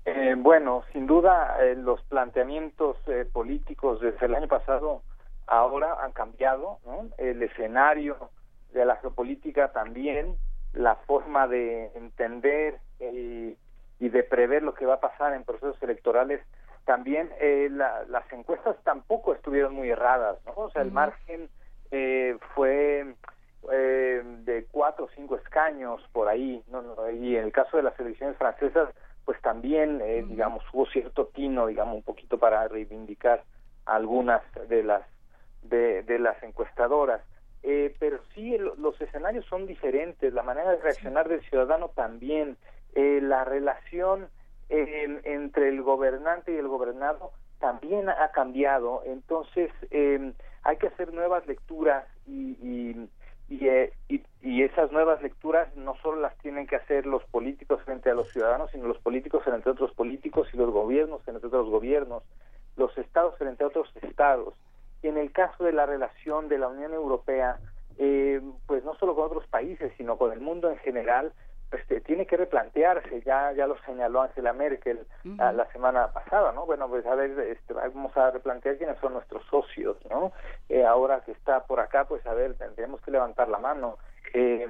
[0.05, 2.97] Eh, bueno, sin duda eh, los planteamientos
[3.33, 5.01] políticos desde el año pasado
[5.47, 6.77] ahora han cambiado,
[7.17, 8.29] El escenario
[8.71, 10.37] de la geopolítica también,
[10.73, 13.57] la forma de entender y,
[13.99, 16.41] de prever lo que va a pasar en procesos electorales
[16.85, 20.53] también eh, las encuestas tampoco estuvieron muy erradas, ¿no?
[20.55, 21.47] O sea, el margen
[21.91, 23.13] eh, fue
[23.71, 26.81] eh, de cuatro o cinco escaños por ahí, ¿no?
[27.11, 28.89] Y en el caso de las elecciones francesas,
[29.23, 33.43] pues también, digamos, hubo cierto tino, digamos, un poquito para reivindicar
[33.85, 35.03] algunas de las
[35.61, 37.21] de, de las encuestadoras.
[37.61, 42.57] Eh, pero sí los escenarios son diferentes, la manera de reaccionar del ciudadano también,
[42.95, 44.29] eh, la relación
[44.69, 50.33] entre el gobernante y el gobernado también ha cambiado, entonces em,
[50.63, 53.09] hay que hacer nuevas lecturas y, y,
[53.49, 53.93] y, eh,
[54.41, 58.31] y, esas nuevas lecturas no solo las tienen que hacer los políticos frente a los
[58.31, 62.23] ciudadanos, sino los políticos frente a otros políticos y los gobiernos frente a otros gobiernos,
[62.77, 64.53] los estados frente a otros estados
[65.07, 67.57] en el caso de la relación de la Unión Europea,
[67.97, 71.31] eh, pues no solo con otros países, sino con el mundo en general,
[71.71, 75.05] este, tiene que replantearse, ya ya lo señaló Angela Merkel
[75.37, 76.65] la, la semana pasada, ¿no?
[76.65, 80.31] Bueno, pues a ver, este, vamos a replantear quiénes son nuestros socios, ¿no?
[80.67, 83.97] Eh, ahora que está por acá, pues a ver, tendremos que levantar la mano.
[84.33, 84.67] Eh,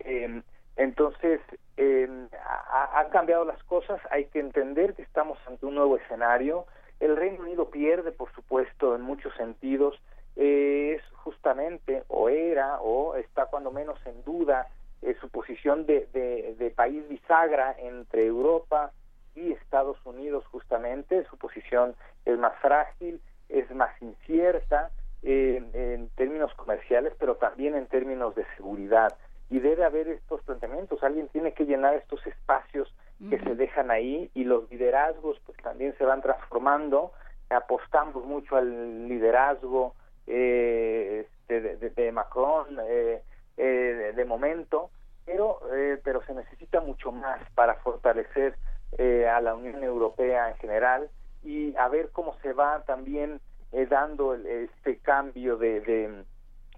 [0.00, 0.42] eh,
[0.76, 1.40] entonces,
[1.78, 2.08] eh,
[2.46, 6.66] ha- han cambiado las cosas, hay que entender que estamos ante un nuevo escenario.
[7.00, 10.00] El Reino Unido pierde, por supuesto, en muchos sentidos.
[10.36, 14.68] Eh, es justamente, o era, o está cuando menos en duda,
[15.02, 18.92] eh, su posición de, de, país bisagra entre Europa
[19.34, 21.24] y Estados Unidos, justamente.
[21.24, 21.94] Su posición
[22.24, 24.90] es más frágil, es más incierta
[25.22, 29.14] eh, en términos comerciales, pero también en términos de seguridad
[29.50, 31.02] y debe haber estos planteamientos.
[31.02, 32.92] Alguien tiene que llenar estos espacios
[33.30, 37.12] que se dejan ahí y los liderazgos pues también se van transformando.
[37.50, 39.94] Apostamos mucho al liderazgo
[40.26, 43.22] eh, este, de, de- de Macron eh,
[43.56, 44.90] eh, de, momento,
[45.24, 48.56] pero eh, pero se necesita mucho más para fortalecer
[48.98, 51.08] eh, a la Unión Europea en general
[51.42, 53.40] y a ver cómo se va también
[53.72, 56.24] eh, dando el- este cambio de, de,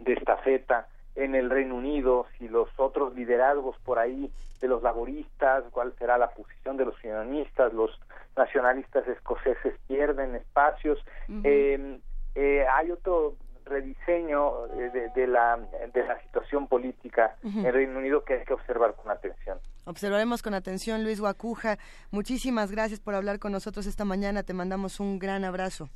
[0.00, 4.30] de estafeta en el Reino Unido, si los otros liderazgos por ahí
[4.60, 7.90] de los laboristas, cuál será la posición de los unionistas, los
[8.36, 10.98] nacionalistas escoceses pierden espacios.
[11.42, 11.98] Eh,
[12.34, 13.34] eh, hay otro
[13.64, 15.58] rediseño eh, de, de la,
[15.92, 17.60] de la situación política Ujú.
[17.60, 19.58] en el Reino Unido que hay que observar con atención.
[19.86, 21.78] Observaremos con atención, Luis Guacuja.
[22.10, 24.42] Muchísimas gracias por hablar con nosotros esta mañana.
[24.42, 25.88] Te mandamos un gran abrazo.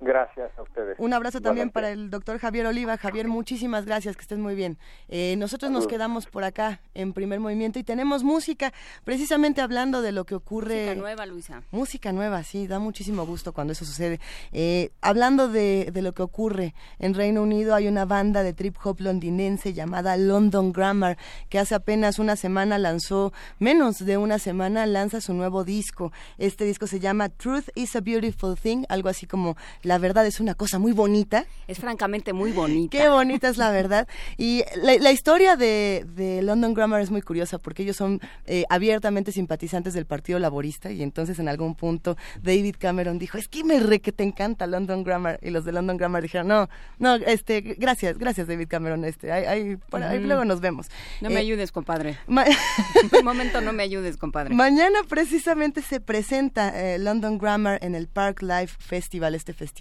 [0.00, 0.96] Gracias a ustedes.
[0.98, 1.74] Un abrazo también Igualmente.
[1.74, 2.96] para el doctor Javier Oliva.
[2.96, 4.78] Javier, muchísimas gracias, que estés muy bien.
[5.08, 8.72] Eh, nosotros nos quedamos por acá en primer movimiento y tenemos música,
[9.04, 10.84] precisamente hablando de lo que ocurre.
[10.84, 11.62] Música nueva, Luisa.
[11.70, 14.20] Música nueva, sí, da muchísimo gusto cuando eso sucede.
[14.52, 18.76] Eh, hablando de, de lo que ocurre en Reino Unido, hay una banda de trip
[18.82, 21.18] hop londinense llamada London Grammar,
[21.50, 26.10] que hace apenas una semana lanzó, menos de una semana, lanza su nuevo disco.
[26.38, 29.56] Este disco se llama Truth is a Beautiful Thing, algo así como
[29.90, 31.46] La verdad es una cosa muy bonita.
[31.66, 32.96] Es francamente muy bonita.
[32.96, 34.06] Qué bonita es la verdad.
[34.38, 38.62] Y la, la historia de, de London Grammar es muy curiosa porque ellos son eh,
[38.70, 43.64] abiertamente simpatizantes del Partido Laborista y entonces en algún punto David Cameron dijo, es que
[43.64, 45.40] me re que te encanta London Grammar.
[45.42, 46.68] Y los de London Grammar dijeron, no,
[47.00, 50.86] no, este, gracias, gracias David Cameron, este, ahí, ahí, por ahí luego nos vemos.
[51.20, 52.16] No me Eh, ayudes, compadre.
[52.28, 52.36] Un
[53.24, 54.54] momento, no me ayudes, compadre.
[54.54, 59.79] Mañana precisamente se presenta eh, London Grammar en el Park Life Festival, este festival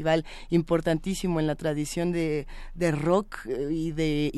[0.50, 2.46] importantísimo en la tradición de,
[2.92, 3.92] rock eh, y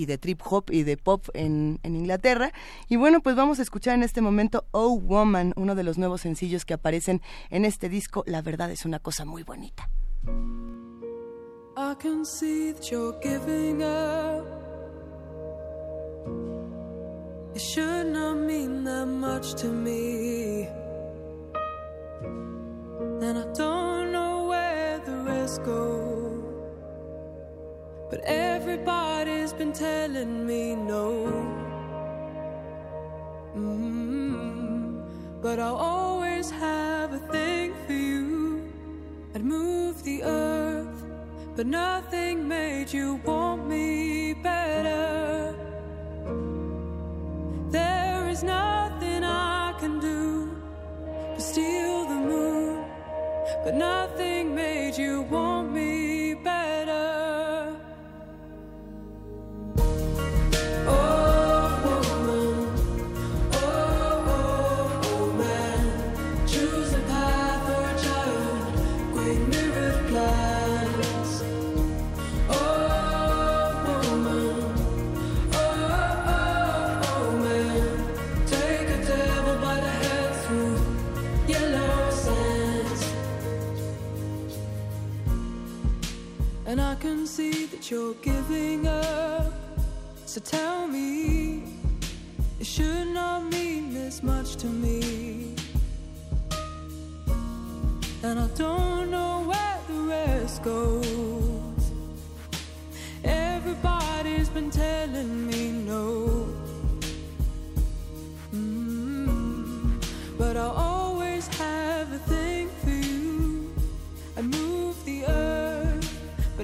[0.05, 2.51] de, trip hop y de pop en, Inglaterra.
[2.89, 6.21] Y bueno, pues vamos a escuchar en este momento Oh Woman, uno de los nuevos
[6.21, 8.23] sencillos que aparecen en este disco.
[8.25, 9.89] La verdad es una cosa muy bonita.
[25.05, 26.61] The rest go.
[28.09, 31.63] But everybody's been telling me no.
[33.55, 35.03] Mm,
[35.41, 38.71] But I'll always have a thing for you.
[39.35, 41.03] I'd move the earth,
[41.55, 45.55] but nothing made you want me better.
[47.71, 50.51] There is nothing I can do
[51.35, 52.80] to steal the moon,
[53.63, 57.30] but nothing made you want me better.
[86.71, 89.51] And I can see that you're giving up.
[90.25, 91.63] So tell me,
[92.61, 95.53] it should not mean this much to me.
[98.23, 101.91] And I don't know where the rest goes.
[103.25, 106.47] Everybody's been telling me no.
[108.55, 110.01] Mm,
[110.37, 110.90] But I'll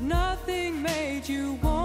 [0.07, 1.76] nothing made you want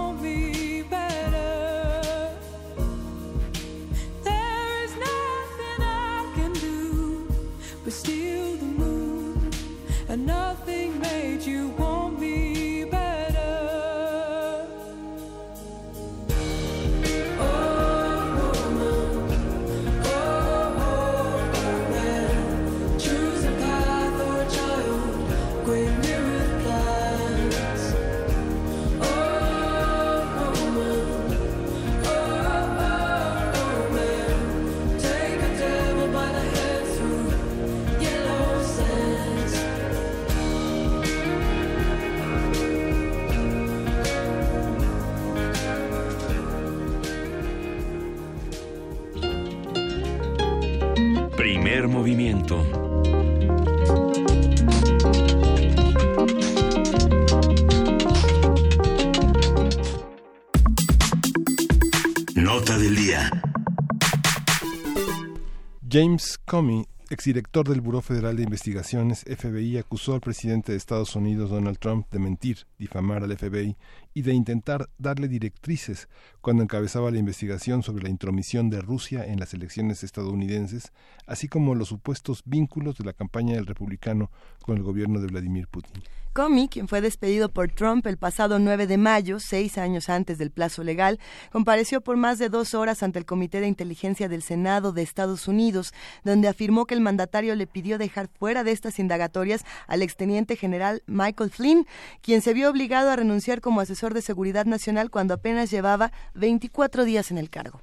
[65.93, 71.51] James Comey, exdirector del Buró Federal de Investigaciones, FBI, acusó al presidente de Estados Unidos,
[71.51, 73.77] Donald Trump, de mentir, difamar al FBI
[74.15, 76.09] y de intentar darle directrices
[76.41, 80.91] cuando encabezaba la investigación sobre la intromisión de Rusia en las elecciones estadounidenses,
[81.27, 84.31] así como los supuestos vínculos de la campaña del republicano
[84.63, 86.01] con el gobierno de Vladimir Putin.
[86.33, 90.49] Comey, quien fue despedido por Trump el pasado 9 de mayo, seis años antes del
[90.49, 91.19] plazo legal,
[91.51, 95.47] compareció por más de dos horas ante el Comité de Inteligencia del Senado de Estados
[95.47, 95.93] Unidos,
[96.23, 101.03] donde afirmó que el mandatario le pidió dejar fuera de estas indagatorias al exteniente general
[101.05, 101.85] Michael Flynn,
[102.23, 107.05] quien se vio obligado a renunciar como asesor de seguridad nacional cuando apenas llevaba 24
[107.05, 107.79] días en el cargo.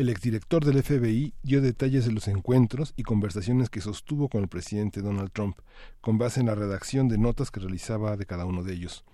[0.00, 4.48] El exdirector del FBI dio detalles de los encuentros y conversaciones que sostuvo con el
[4.48, 5.58] presidente Donald Trump,
[6.00, 9.04] con base en la redacción de notas que realizaba de cada uno de ellos.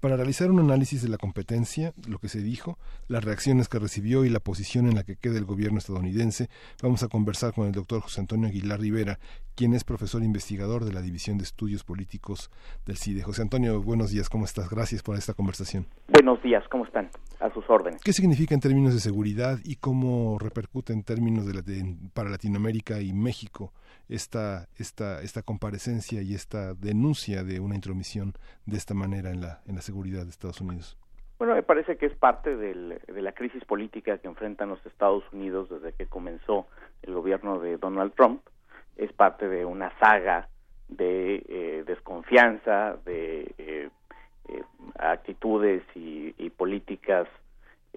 [0.00, 4.24] Para realizar un análisis de la competencia, lo que se dijo, las reacciones que recibió
[4.24, 6.48] y la posición en la que queda el gobierno estadounidense,
[6.80, 9.18] vamos a conversar con el doctor José Antonio Aguilar Rivera,
[9.56, 12.48] quien es profesor investigador de la División de Estudios Políticos
[12.86, 13.22] del CIDE.
[13.22, 14.70] José Antonio, buenos días, ¿cómo estás?
[14.70, 15.88] Gracias por esta conversación.
[16.06, 17.10] Buenos días, ¿cómo están?
[17.40, 18.00] A sus órdenes.
[18.00, 22.30] ¿Qué significa en términos de seguridad y cómo repercute en términos de, la, de para
[22.30, 23.72] Latinoamérica y México
[24.08, 28.34] esta, esta, esta comparecencia y esta denuncia de una intromisión
[28.66, 30.98] de esta manera en la, en la seguridad de Estados Unidos?
[31.38, 35.22] Bueno, me parece que es parte del, de la crisis política que enfrentan los Estados
[35.32, 36.66] Unidos desde que comenzó
[37.02, 38.42] el gobierno de Donald Trump.
[38.96, 40.48] Es parte de una saga
[40.88, 43.88] de eh, desconfianza, de eh,
[44.48, 44.62] eh,
[44.98, 47.28] actitudes y, y políticas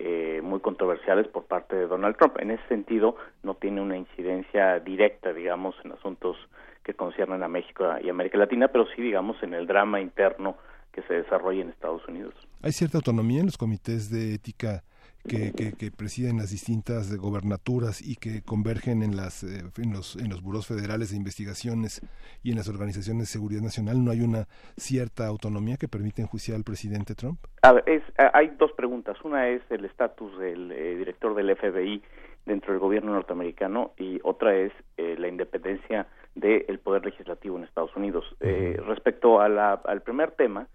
[0.03, 2.37] eh, muy controversiales por parte de Donald Trump.
[2.39, 6.37] En ese sentido, no tiene una incidencia directa, digamos, en asuntos
[6.83, 10.57] que conciernen a México y América Latina, pero sí, digamos, en el drama interno
[10.91, 12.33] que se desarrolla en Estados Unidos.
[12.63, 14.83] ¿Hay cierta autonomía en los comités de ética
[15.27, 20.15] que, que, que presiden las distintas gobernaturas y que convergen en, las, eh, en, los,
[20.15, 22.01] en los buros federales de investigaciones
[22.43, 24.03] y en las organizaciones de seguridad nacional?
[24.03, 27.39] ¿No hay una cierta autonomía que permite enjuiciar al presidente Trump?
[27.61, 28.03] A ver, es,
[28.33, 29.17] hay dos preguntas.
[29.23, 32.01] Una es el estatus del eh, director del FBI
[32.45, 37.95] dentro del gobierno norteamericano y otra es eh, la independencia del poder legislativo en Estados
[37.95, 38.25] Unidos.
[38.39, 40.67] Eh, respecto a la, al primer tema,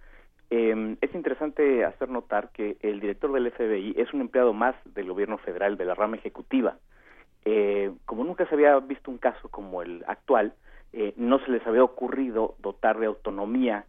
[0.51, 5.09] eh, es interesante hacer notar que el director del FBI es un empleado más del
[5.09, 6.77] gobierno federal, de la rama ejecutiva.
[7.45, 10.55] Eh, como nunca se había visto un caso como el actual,
[10.93, 13.85] eh, no se les había ocurrido dotar de autonomía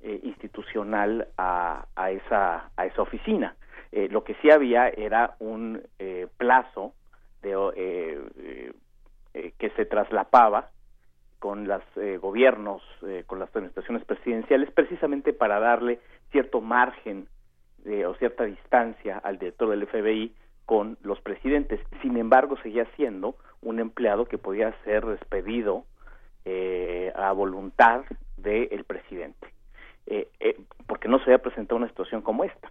[0.00, 3.56] eh, institucional a, a, esa, a esa oficina.
[3.90, 6.94] Eh, lo que sí había era un eh, plazo
[7.42, 8.72] de,
[9.58, 10.70] que se traslapaba
[11.38, 16.00] con los eh, gobiernos, eh, con las administraciones presidenciales, precisamente para darle
[16.30, 17.28] cierto margen
[17.84, 20.34] de, o cierta distancia al director del FBI
[20.66, 21.80] con los presidentes.
[22.02, 25.84] Sin embargo, seguía siendo un empleado que podía ser despedido
[26.44, 28.04] eh, a voluntad
[28.36, 29.48] del presidente,
[30.06, 30.56] eh, eh,
[30.86, 32.70] porque no se había presentado una situación como esta.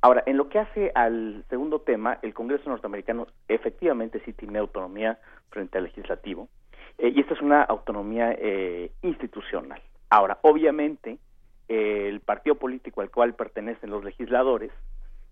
[0.00, 5.18] Ahora, en lo que hace al segundo tema, el Congreso norteamericano efectivamente sí tiene autonomía
[5.50, 6.48] frente al legislativo,
[6.98, 9.80] eh, y esta es una autonomía eh, institucional.
[10.10, 11.18] Ahora, obviamente,
[11.68, 14.70] eh, el partido político al cual pertenecen los legisladores,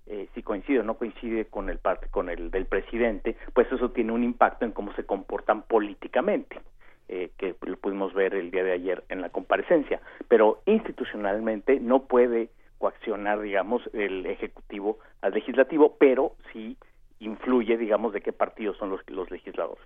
[0.06, 1.78] eh, si coincide o no coincide con el
[2.10, 6.60] con el del presidente, pues eso tiene un impacto en cómo se comportan políticamente,
[7.08, 10.00] eh, que lo pudimos ver el día de ayer en la comparecencia.
[10.28, 12.48] Pero institucionalmente no puede
[12.78, 16.76] coaccionar, digamos, el ejecutivo al legislativo, pero sí
[17.20, 19.84] influye, digamos, de qué partidos son los, los legisladores.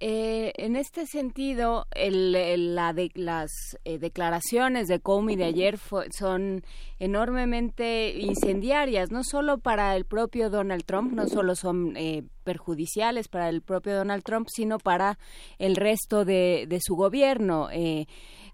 [0.00, 3.50] Eh, en este sentido, el, la de, las
[3.84, 6.62] eh, declaraciones de Comey de ayer fue- son
[6.98, 13.48] enormemente incendiarias, no solo para el propio Donald Trump, no solo son eh, perjudiciales para
[13.48, 15.18] el propio Donald Trump, sino para
[15.58, 17.68] el resto de, de su gobierno.
[17.72, 18.06] Eh,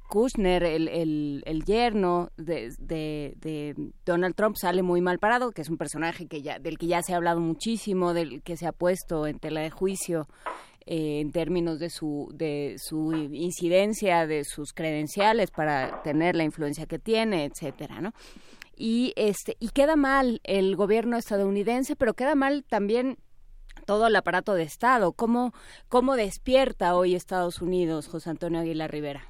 [0.09, 5.63] Kushner, el, el, el yerno de, de, de Donald Trump, sale muy mal parado, que
[5.63, 8.67] es un personaje que ya, del que ya se ha hablado muchísimo, del que se
[8.67, 10.27] ha puesto en tela de juicio
[10.87, 16.87] eh, en términos de su, de su incidencia, de sus credenciales para tener la influencia
[16.87, 18.13] que tiene, etcétera, ¿no?
[18.77, 23.19] Y este y queda mal el gobierno estadounidense, pero queda mal también
[23.87, 25.13] todo el aparato de Estado.
[25.13, 25.53] ¿Cómo,
[25.89, 29.23] cómo despierta hoy Estados Unidos, José Antonio Aguilar Rivera?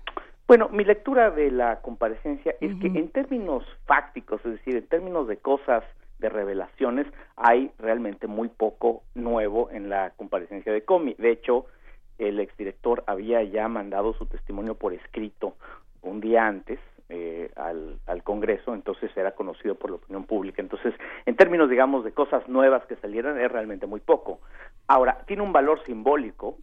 [0.47, 5.27] Bueno, mi lectura de la comparecencia es que en términos fácticos, es decir, en términos
[5.27, 5.85] de cosas,
[6.25, 7.07] de revelaciones,
[7.37, 11.15] hay realmente muy poco nuevo en la comparecencia de Comey.
[11.19, 11.67] De hecho,
[12.19, 15.55] el exdirector había ya mandado su testimonio por escrito
[16.01, 16.79] un día antes
[17.11, 20.63] eh, al, al Congreso, entonces era conocido por la opinión pública.
[20.63, 20.95] Entonces,
[21.27, 24.41] en términos, digamos, de cosas nuevas que salieran, es realmente muy poco.
[24.87, 26.57] Ahora, tiene un valor simbólico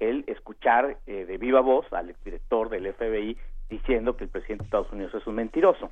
[0.00, 3.36] el escuchar eh, de viva voz al exdirector del FBI
[3.70, 5.90] diciendo que el presidente de Estados Unidos es un mentiroso.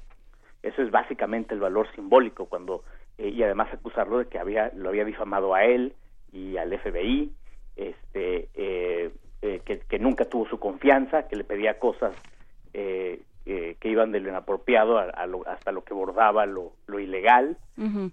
[0.62, 2.84] Eso es básicamente el valor simbólico cuando
[3.18, 5.94] eh, y además acusarlo de que había lo había difamado a él
[6.32, 7.32] y al FBI,
[7.76, 9.10] este eh,
[9.42, 12.14] eh, que, que nunca tuvo su confianza, que le pedía cosas
[12.72, 17.00] eh, que iban de lo inapropiado a, a lo- hasta lo que bordaba lo, lo
[17.00, 17.56] ilegal.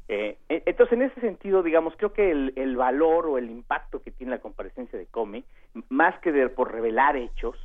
[0.08, 4.02] Eh, e- entonces, en ese sentido, digamos, creo que el, el valor o el impacto
[4.02, 5.44] que tiene la comparecencia de Comey,
[5.76, 7.56] m- más que de, por revelar hechos,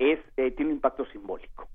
[0.00, 1.68] es eh, tiene un impacto simbólico.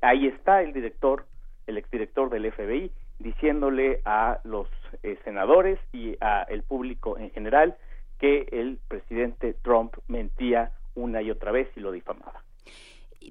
[0.00, 1.26] Ahí está el director,
[1.66, 2.90] el exdirector del FBI,
[3.24, 4.68] diciéndole a los
[5.02, 7.76] eh, senadores y a el público en general
[8.20, 12.44] que el presidente Trump mentía una y otra vez y lo difamaba.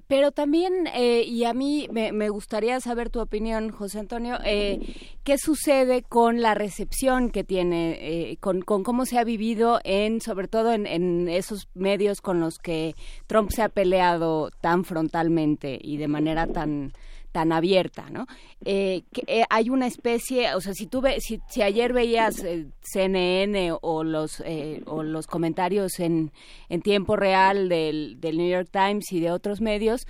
[0.08, 4.80] Pero también, eh, y a mí me, me gustaría saber tu opinión, José Antonio, eh,
[5.22, 10.20] ¿qué sucede con la recepción que tiene, eh, con, con cómo se ha vivido en,
[10.20, 12.94] sobre todo en, en esos medios con los que
[13.26, 16.92] Trump se ha peleado tan frontalmente y de manera tan
[17.34, 18.28] tan abierta, ¿no?
[18.64, 23.76] Eh, eh, hay una especie, o sea, si tú ve, si, ayer veías eh, CNN
[23.82, 24.40] o los
[24.86, 26.30] o los comentarios en,
[26.68, 30.06] en tiempo real del, del New York Times y de otros medios,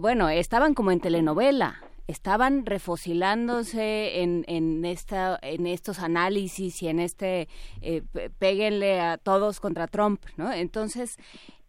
[0.00, 6.98] bueno, estaban como en telenovela, estaban refocilándose en, en esta en estos análisis y en
[6.98, 7.48] este
[7.82, 8.02] eh,
[8.40, 10.52] péguenle a todos contra Trump, ¿no?
[10.52, 11.16] Entonces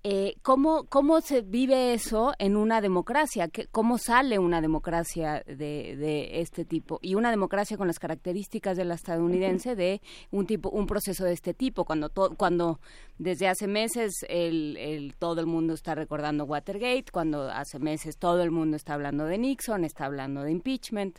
[0.06, 3.48] eh, ¿cómo, ¿Cómo se vive eso en una democracia?
[3.48, 7.00] ¿Qué- ¿Cómo sale una democracia de, de este tipo?
[7.02, 10.02] Y una democracia con las características de la estadounidense de
[10.32, 12.80] un tipo, un proceso de este tipo, cuando to- cuando
[13.18, 18.44] desde hace meses el, el- todo el mundo está recordando Watergate, cuando hace meses todo
[18.44, 21.18] el mundo está hablando de Nixon, está hablando de impeachment,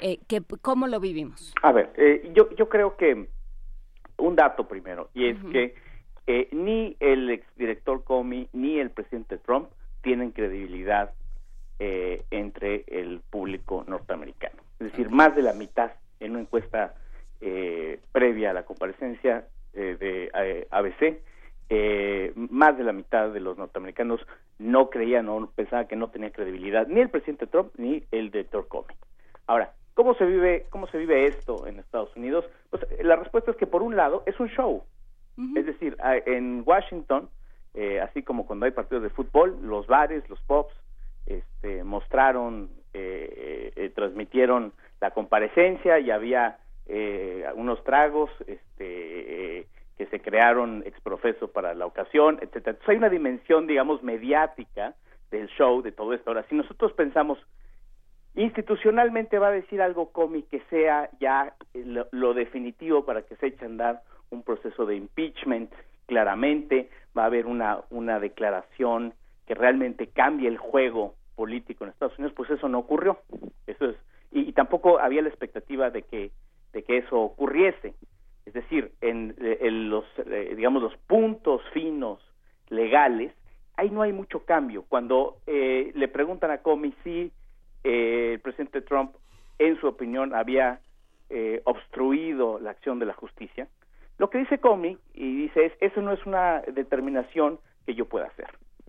[0.00, 1.54] eh, que, ¿cómo lo vivimos?
[1.62, 3.28] A ver, eh, yo, yo creo que
[4.18, 5.74] un dato primero, y es que
[6.26, 9.68] eh, ni el exdirector Comey ni el presidente Trump
[10.02, 11.12] tienen credibilidad
[11.78, 14.62] eh, entre el público norteamericano.
[14.78, 16.94] Es decir, más de la mitad en una encuesta
[17.40, 21.20] eh, previa a la comparecencia eh, de eh, ABC,
[21.68, 24.20] eh, más de la mitad de los norteamericanos
[24.58, 28.68] no creían o pensaban que no tenía credibilidad ni el presidente Trump ni el director
[28.68, 28.96] Comey.
[29.46, 32.46] Ahora, ¿cómo se vive cómo se vive esto en Estados Unidos?
[32.70, 34.82] Pues la respuesta es que por un lado es un show.
[35.54, 37.28] Es decir, en Washington,
[37.74, 40.72] eh, así como cuando hay partidos de fútbol, los bares, los pubs,
[41.26, 49.66] este, mostraron, eh, eh, transmitieron la comparecencia y había eh, unos tragos este, eh,
[49.98, 52.70] que se crearon exprofeso para la ocasión, etcétera.
[52.70, 54.94] Entonces hay una dimensión, digamos, mediática
[55.30, 56.30] del show, de todo esto.
[56.30, 57.38] Ahora, si nosotros pensamos
[58.34, 63.46] institucionalmente va a decir algo cómic que sea ya lo, lo definitivo para que se
[63.48, 65.72] eche a andar un proceso de impeachment
[66.06, 69.14] claramente va a haber una una declaración
[69.46, 73.20] que realmente cambie el juego político en Estados Unidos pues eso no ocurrió
[73.66, 73.96] eso es
[74.32, 76.30] y, tampoco había la expectativa de que
[76.72, 77.94] de que eso ocurriese
[78.44, 82.20] es decir en, en los eh, digamos los puntos finos
[82.68, 83.32] legales
[83.76, 87.32] ahí no hay mucho cambio cuando eh, le preguntan a Comey si
[87.88, 89.14] eh, el presidente Trump,
[89.60, 90.80] en su opinión, había
[91.30, 93.68] eh, obstruido la acción de la justicia.
[94.18, 98.26] Lo que dice Comey y dice es, eso no es una determinación que yo pueda
[98.26, 98.48] hacer.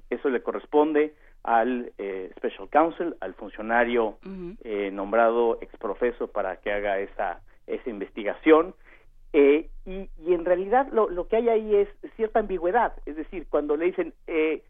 [0.10, 1.14] Eso le corresponde
[1.44, 4.18] al eh, Special Counsel, al funcionario
[4.64, 8.74] eh, nombrado exprofeso para que haga esa, esa investigación.
[9.34, 12.94] Eh, y, y en realidad lo, lo que hay ahí es cierta ambigüedad.
[13.06, 14.64] Es decir, cuando le dicen, eh,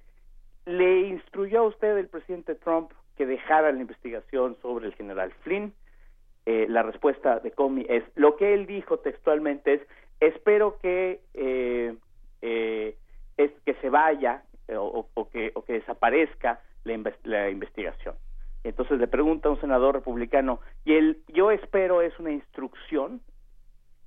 [0.65, 5.73] le instruyó a usted el presidente Trump que dejara la investigación sobre el general Flynn.
[6.45, 9.81] Eh, la respuesta de Comey es, lo que él dijo textualmente es,
[10.19, 11.95] espero que, eh,
[12.41, 12.97] eh,
[13.37, 18.15] es que se vaya eh, o, o que, o que desaparezca la, inves- la investigación.
[18.63, 23.21] Entonces le pregunta a un senador republicano, y él, yo espero es una instrucción,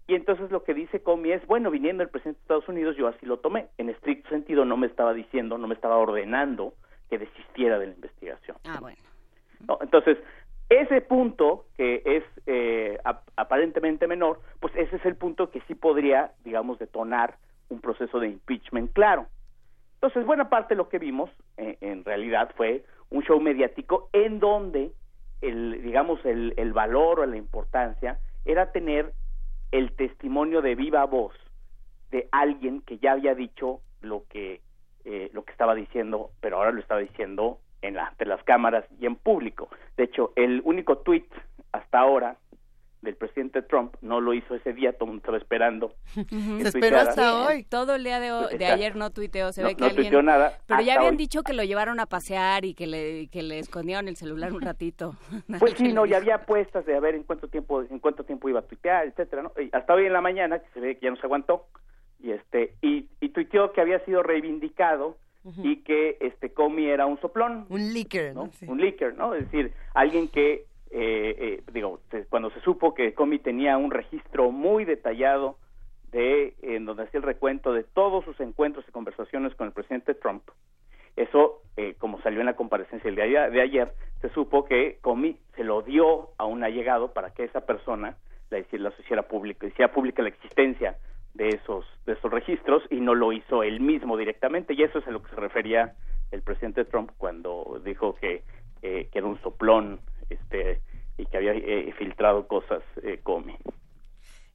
[0.06, 3.06] y entonces lo que dice Comey es, bueno, viniendo el presidente de Estados Unidos, yo
[3.06, 3.68] así lo tomé.
[3.78, 6.74] En estricto sentido no me estaba diciendo, no me estaba ordenando
[7.08, 8.56] que desistiera de la investigación.
[8.64, 8.98] Ah, bueno.
[9.68, 9.78] ¿no?
[9.80, 10.18] Entonces,
[10.70, 15.74] ese punto que es eh, ap- aparentemente menor, pues ese es el punto que sí
[15.74, 17.36] podría, digamos, detonar
[17.68, 19.26] un proceso de impeachment claro.
[19.94, 21.28] Entonces, buena parte de lo que vimos,
[21.58, 24.92] eh, en realidad, fue un show mediático en donde,
[25.42, 29.12] el, digamos, el, el valor o la importancia era tener
[29.72, 31.34] el testimonio de viva voz
[32.10, 34.60] de alguien que ya había dicho lo que
[35.04, 38.84] eh, lo que estaba diciendo, pero ahora lo estaba diciendo en la, ante las cámaras
[39.00, 39.68] y en público.
[39.96, 41.24] De hecho, el único tweet
[41.72, 42.36] hasta ahora
[43.02, 45.94] del presidente Trump no lo hizo ese día, todo el mundo estaba esperando.
[46.14, 47.64] Se esperó hasta hoy.
[47.64, 50.04] Todo el día de, hoy- de ayer no tuiteó, se No- ve que no alguien...
[50.04, 51.16] tuiteó nada Pero ya habían hoy.
[51.16, 54.60] dicho que lo llevaron a pasear y que le, que le escondieron el celular un
[54.60, 55.14] ratito.
[55.58, 56.16] Pues sí, no, dijo.
[56.18, 59.44] había apuestas de a ver en cuánto tiempo, en cuánto tiempo iba a tuitear, etcétera,
[59.44, 59.52] ¿no?
[59.58, 61.68] Y hasta hoy en la mañana, que se ve que ya no se aguantó,
[62.22, 65.16] y este, y, y tuiteó que había sido reivindicado
[65.62, 67.66] y que este Comey era un soplón.
[67.70, 68.50] Un leaker, ¿no?
[68.52, 68.66] Sí.
[68.68, 69.34] Un leaker, ¿no?
[69.34, 73.90] Es decir, alguien que, eh, eh, digo, se- cuando se supo que Comey tenía un
[73.90, 75.56] registro muy detallado
[76.12, 80.14] de, en donde hacía el recuento de todos sus encuentros y conversaciones con el presidente
[80.14, 80.42] Trump,
[81.16, 85.38] eso, eh, como salió en la comparecencia el día de ayer, se supo que Comey
[85.56, 88.16] se lo dio a un allegado para que esa persona
[88.50, 90.96] la la hiciera pública, hiciera pública la existencia
[91.34, 94.74] de esos, de esos registros y no lo hizo él mismo directamente.
[94.74, 95.94] Y eso es a lo que se refería
[96.30, 98.42] el presidente Trump cuando dijo que,
[98.82, 100.80] eh, que era un soplón este,
[101.18, 103.56] y que había eh, filtrado cosas eh, Comey.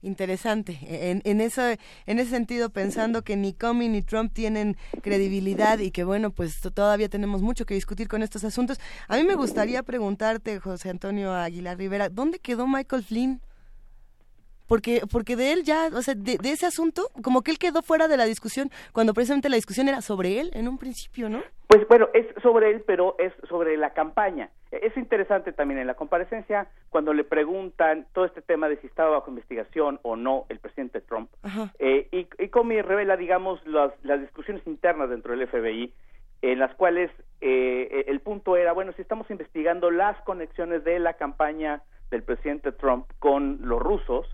[0.02, 0.78] Interesante.
[0.82, 5.90] En, en, eso, en ese sentido, pensando que ni Comey ni Trump tienen credibilidad y
[5.90, 8.78] que, bueno, pues to- todavía tenemos mucho que discutir con estos asuntos.
[9.08, 13.40] A mí me gustaría preguntarte, José Antonio Aguilar Rivera, ¿dónde quedó Michael Flynn?
[14.66, 17.82] Porque, porque de él ya, o sea, de, de ese asunto, como que él quedó
[17.82, 21.42] fuera de la discusión cuando precisamente la discusión era sobre él en un principio, ¿no?
[21.68, 24.50] Pues bueno, es sobre él, pero es sobre la campaña.
[24.70, 29.10] Es interesante también en la comparecencia cuando le preguntan todo este tema de si estaba
[29.10, 31.30] bajo investigación o no el presidente Trump.
[31.78, 35.92] Eh, y, y Comey revela, digamos, las, las discusiones internas dentro del FBI
[36.42, 37.10] en las cuales
[37.40, 42.72] eh, el punto era, bueno, si estamos investigando las conexiones de la campaña del presidente
[42.72, 44.26] Trump con los rusos,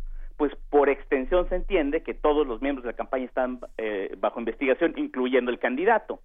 [0.42, 4.40] pues por extensión se entiende que todos los miembros de la campaña están eh, bajo
[4.40, 6.18] investigación, incluyendo el candidato.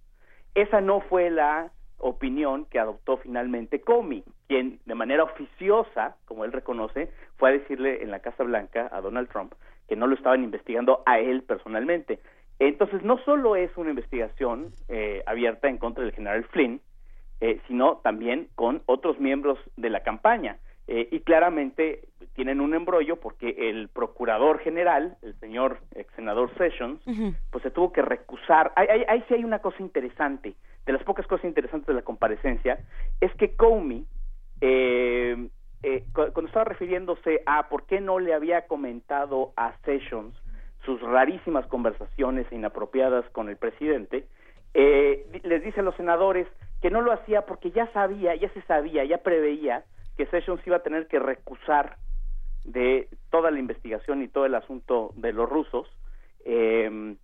[0.56, 6.50] Esa no fue la opinión que adoptó finalmente Comey, quien de manera oficiosa, como él
[6.50, 9.54] reconoce, fue a decirle en la Casa Blanca a Donald Trump
[9.86, 12.18] que no lo estaban investigando a él personalmente.
[12.58, 16.80] Entonces, no solo es una investigación eh, abierta en contra del general Flynn,
[17.40, 20.58] eh, sino también con otros miembros de la campaña.
[20.90, 22.00] Eh, y claramente
[22.34, 27.00] tienen un embrollo porque el procurador general, el señor ex senador Sessions,
[27.50, 28.72] pues se tuvo que recusar.
[28.74, 30.54] Ahí, ahí, ahí sí hay una cosa interesante,
[30.86, 32.78] de las pocas cosas interesantes de la comparecencia,
[33.20, 34.06] es que Comey,
[34.62, 35.48] eh,
[35.82, 40.34] eh, cu- cuando estaba refiriéndose a por qué no le había comentado a Sessions
[40.84, 44.24] sus rarísimas conversaciones inapropiadas con el presidente,
[44.74, 46.46] eh, les dice a los senadores
[46.80, 49.84] que no lo hacía porque ya sabía, ya se sabía, ya preveía
[50.18, 51.96] que Sessions iba a tener que recusar
[52.64, 55.86] de toda la investigación y todo el asunto de los rusos,
[56.44, 57.16] eh,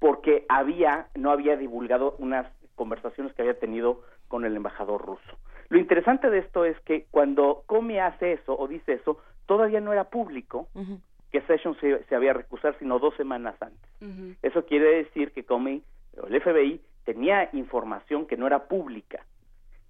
[0.00, 5.38] porque había, no había divulgado unas conversaciones que había tenido con el embajador ruso.
[5.68, 9.92] Lo interesante de esto es que cuando Comey hace eso o dice eso, todavía no
[9.92, 10.68] era público
[11.30, 14.36] que Sessions se, se había recusar sino dos semanas antes.
[14.42, 15.84] Eso quiere decir que Comey,
[16.20, 19.24] o el FBI, tenía información que no era pública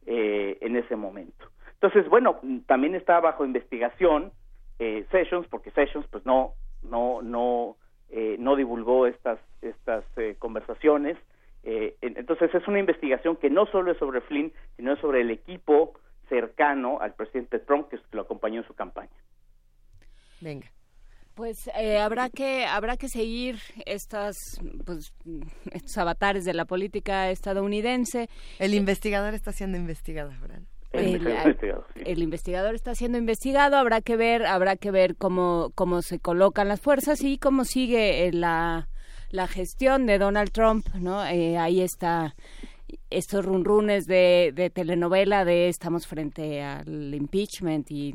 [0.05, 1.51] eh, en ese momento.
[1.81, 4.33] Entonces, bueno, también estaba bajo investigación
[4.79, 7.77] eh, Sessions, porque Sessions, pues no, no, no,
[8.11, 11.17] eh, no divulgó estas, estas eh, conversaciones.
[11.65, 15.21] Eh, en- entonces, es una investigación que no solo es sobre Flynn, sino es sobre
[15.21, 15.95] el equipo
[16.29, 19.11] cercano al presidente Trump que lo acompañó en su campaña.
[20.41, 20.71] Venga.
[21.35, 24.37] Pues eh, habrá que habrá que seguir estas
[24.85, 25.15] pues
[25.73, 28.29] estos avatares de la política estadounidense.
[28.59, 30.63] El investigador está siendo investigado, ¿verdad?
[30.91, 31.27] El,
[31.95, 36.69] el investigador está siendo investigado, habrá que ver, habrá que ver cómo, cómo se colocan
[36.69, 38.89] las fuerzas y cómo sigue eh, la,
[39.31, 41.27] la gestión de Donald Trump, ¿no?
[41.27, 42.35] Eh, ahí está
[43.11, 48.15] estos runrunes de, de telenovela de estamos frente al impeachment y,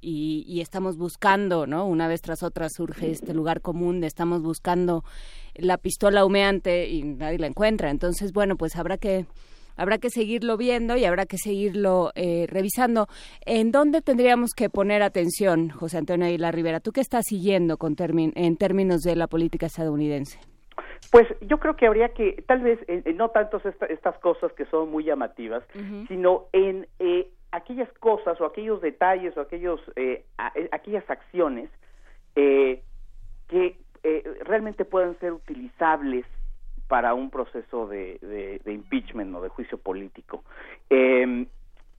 [0.00, 1.86] y, y estamos buscando, ¿no?
[1.86, 5.02] Una vez tras otra surge este lugar común de estamos buscando
[5.54, 7.90] la pistola humeante y nadie la encuentra.
[7.90, 9.26] Entonces, bueno, pues habrá que
[9.76, 13.06] habrá que seguirlo viendo y habrá que seguirlo eh, revisando.
[13.44, 16.80] ¿En dónde tendríamos que poner atención, José Antonio Aguilar Rivera?
[16.80, 17.96] ¿Tú qué estás siguiendo con
[18.34, 20.38] en términos de la política estadounidense?
[21.10, 24.52] Pues yo creo que habría que, tal vez, eh, eh, no tanto esta- estas cosas
[24.52, 25.62] que son muy llamativas,
[26.08, 31.70] sino en eh, aquellas cosas o aquellos detalles o aquellos, eh, a- eh, aquellas acciones
[32.34, 32.82] eh,
[33.48, 36.26] que eh, realmente puedan ser utilizables
[36.88, 38.18] para un proceso de,
[38.64, 40.44] de- impeachment o de juicio político.
[40.90, 41.46] Eh,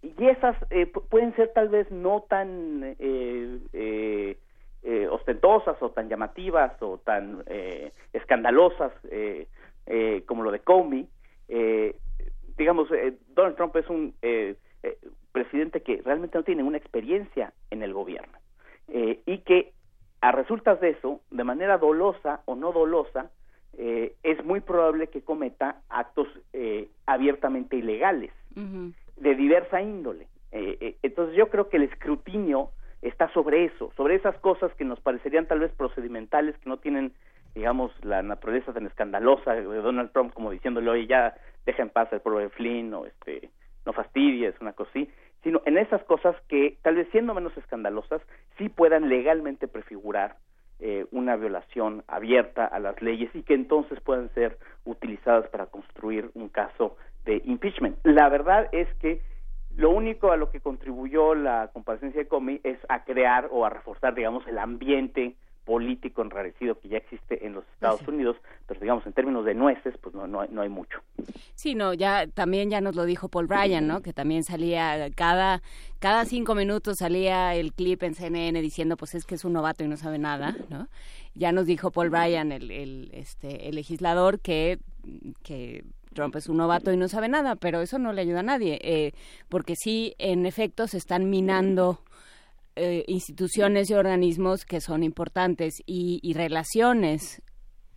[0.01, 4.37] y esas eh, pu- pueden ser tal vez no tan eh, eh,
[4.83, 8.91] eh, ostentosas o tan llamativas o tan eh, escandalosas
[10.25, 11.07] como lo de Comey.
[12.57, 12.89] Digamos,
[13.29, 14.13] Donald Trump es un
[15.31, 18.37] presidente que realmente no tiene ninguna experiencia en el gobierno
[18.87, 19.73] y que
[20.21, 23.29] a resultas de eso, de manera dolosa o no dolosa,
[23.77, 28.31] eh, es muy probable que cometa actos eh, abiertamente ilegales
[29.17, 30.27] de diversa índole.
[30.51, 32.71] Eh, eh, entonces yo creo que el escrutinio
[33.03, 37.13] está sobre eso, sobre esas cosas que nos parecerían tal vez procedimentales, que no tienen,
[37.53, 41.35] digamos, la naturaleza tan escandalosa de Donald Trump como diciéndole, oye, ya
[41.65, 43.51] deja en paz el pueblo de Flynn o este,
[43.85, 45.09] no fastidies, una cosa así,
[45.43, 48.21] sino en esas cosas que tal vez siendo menos escandalosas,
[48.57, 50.35] sí puedan legalmente prefigurar
[50.79, 56.29] eh, una violación abierta a las leyes y que entonces puedan ser utilizadas para construir
[56.35, 57.97] un caso de impeachment.
[58.03, 59.21] La verdad es que
[59.75, 63.69] lo único a lo que contribuyó la comparecencia de Comey es a crear o a
[63.69, 65.35] reforzar, digamos, el ambiente
[65.67, 69.93] político enrarecido que ya existe en los Estados Unidos, pero digamos en términos de nueces,
[70.01, 71.01] pues no, no, hay, no hay mucho.
[71.55, 74.01] Sí, no, ya también ya nos lo dijo Paul Bryan, ¿no?
[74.01, 75.61] Que también salía cada
[75.99, 79.83] cada cinco minutos salía el clip en CNN diciendo, pues es que es un novato
[79.83, 80.87] y no sabe nada, ¿no?
[81.35, 84.79] Ya nos dijo Paul Bryan, el, el este el legislador, que
[85.43, 85.83] que
[86.13, 88.79] Trump es un novato y no sabe nada, pero eso no le ayuda a nadie,
[88.81, 89.11] eh,
[89.49, 91.99] porque sí, en efecto, se están minando
[92.77, 97.41] eh, instituciones y organismos que son importantes y, y relaciones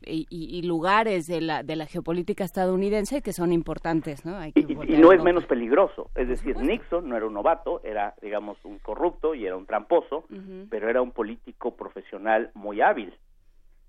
[0.02, 4.38] y, lugares de la, de la geopolítica estadounidense que son importantes, ¿no?
[4.38, 7.80] Hay que Y, y no es menos peligroso, es decir, Nixon no era un novato,
[7.84, 10.24] era, digamos, un corrupto y era un tramposo,
[10.70, 13.14] pero era un político profesional muy hábil.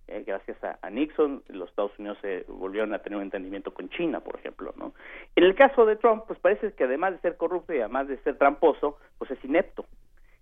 [0.07, 3.88] Eh, gracias a, a Nixon, los Estados Unidos se volvieron a tener un entendimiento con
[3.89, 4.93] China, por ejemplo, ¿no?
[5.38, 8.18] En el caso de Trump, pues parece que además de ser corrupto y además de
[8.18, 9.85] ser tramposo, pues es inepto.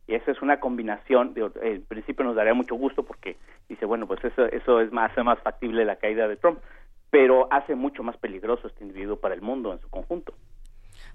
[0.10, 3.38] Y esa es una combinación, de, en principio nos daría mucho gusto porque
[3.70, 6.58] dice, bueno, pues eso, eso es más, hace más factible la caída de Trump,
[7.12, 10.34] pero hace mucho más peligroso este individuo para el mundo en su conjunto.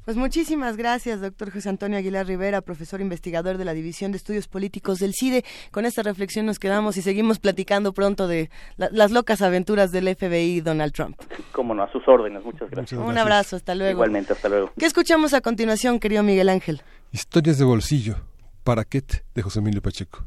[0.05, 4.47] Pues muchísimas gracias, doctor José Antonio Aguilar Rivera, profesor investigador de la División de Estudios
[4.49, 5.45] Políticos del CIDE.
[5.73, 10.07] Con esta reflexión nos quedamos y seguimos platicando pronto de la- las locas aventuras del
[10.15, 11.19] FBI y Donald Trump.
[11.53, 13.01] Cómo no, a sus órdenes, muchas gracias.
[13.01, 13.93] Un abrazo, hasta luego.
[13.93, 14.71] Igualmente, hasta luego.
[14.79, 16.83] ¿Qué escuchamos a continuación, querido Miguel Ángel?
[17.11, 18.17] Historias de bolsillo,
[18.65, 20.27] Paraquet, de José Emilio Pacheco.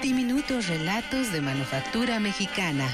[0.00, 2.88] Diminutos relatos de manufactura mexicana.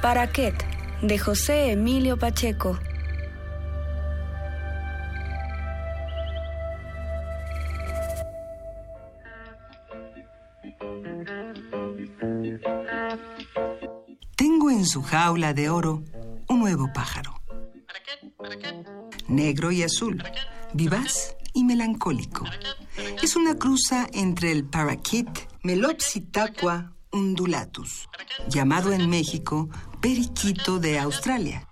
[0.00, 0.54] Paraquet,
[1.02, 2.78] de José Emilio Pacheco.
[14.70, 16.04] En su jaula de oro
[16.46, 17.34] un nuevo pájaro.
[19.26, 20.22] Negro y azul,
[20.74, 22.44] vivaz y melancólico.
[23.22, 25.26] Es una cruza entre el parakeet
[25.62, 28.08] Melopsitaqua undulatus,
[28.48, 29.70] llamado en México
[30.00, 31.66] periquito de Australia,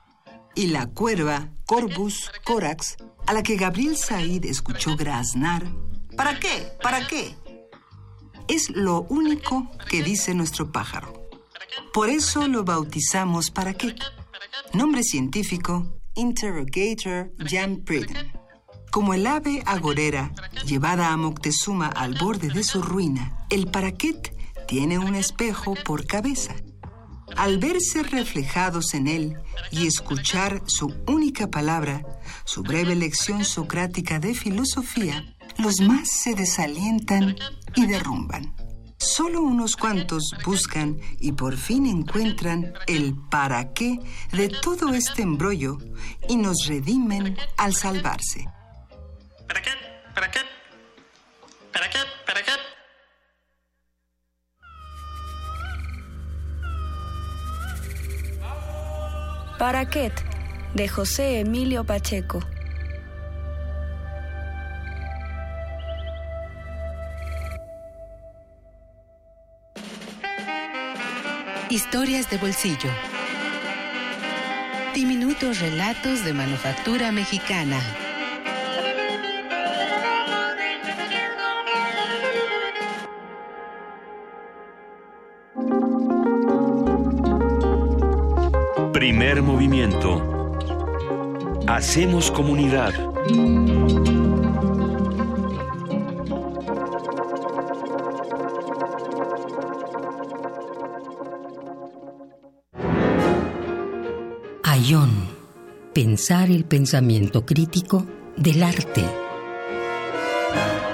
[0.54, 2.96] y la cuerva Corvus corax,
[3.26, 5.64] a la que Gabriel Said escuchó graznar.
[6.16, 6.72] ¿Para qué?
[6.82, 7.36] ¿Para qué?
[8.48, 11.25] Es lo único que dice nuestro pájaro.
[11.92, 13.98] Por eso lo bautizamos paraquet.
[14.72, 18.32] Nombre científico, Interrogator Jan Priden.
[18.90, 20.32] Como el ave agorera
[20.64, 24.34] llevada a Moctezuma al borde de su ruina, el paraquet
[24.66, 26.54] tiene un espejo por cabeza.
[27.36, 29.36] Al verse reflejados en él
[29.70, 32.02] y escuchar su única palabra,
[32.44, 37.36] su breve lección socrática de filosofía, los más se desalientan
[37.74, 38.54] y derrumban.
[38.98, 43.98] Solo unos cuantos buscan y por fin encuentran el para qué
[44.32, 45.78] de todo este embrollo
[46.28, 48.46] y nos redimen al salvarse.
[59.58, 60.12] Paraquet,
[60.74, 62.55] de José Emilio Pacheco.
[71.68, 72.90] Historias de bolsillo.
[74.94, 77.80] Diminutos relatos de manufactura mexicana.
[88.92, 90.22] Primer movimiento.
[91.66, 92.94] Hacemos comunidad.
[105.96, 108.04] Pensar el pensamiento crítico
[108.36, 109.02] del arte.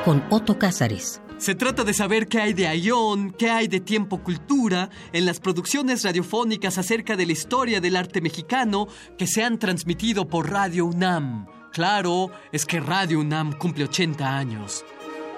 [0.04, 1.20] Con Otto Cázares.
[1.38, 5.40] Se trata de saber qué hay de Ayón, qué hay de Tiempo Cultura en las
[5.40, 8.86] producciones radiofónicas acerca de la historia del arte mexicano
[9.18, 11.48] que se han transmitido por Radio UNAM.
[11.72, 14.84] Claro, es que Radio UNAM cumple 80 años.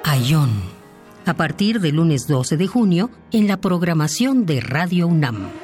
[0.02, 0.50] Ayón.
[1.24, 5.63] A partir del lunes 12 de junio en la programación de Radio UNAM.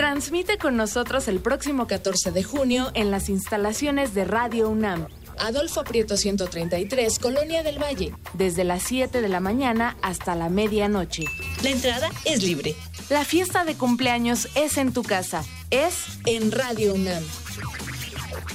[0.00, 5.08] Transmite con nosotros el próximo 14 de junio en las instalaciones de Radio UNAM.
[5.38, 11.24] Adolfo Prieto 133, Colonia del Valle, desde las 7 de la mañana hasta la medianoche.
[11.62, 12.74] La entrada es libre.
[13.10, 17.22] La fiesta de cumpleaños es en tu casa, es en Radio UNAM.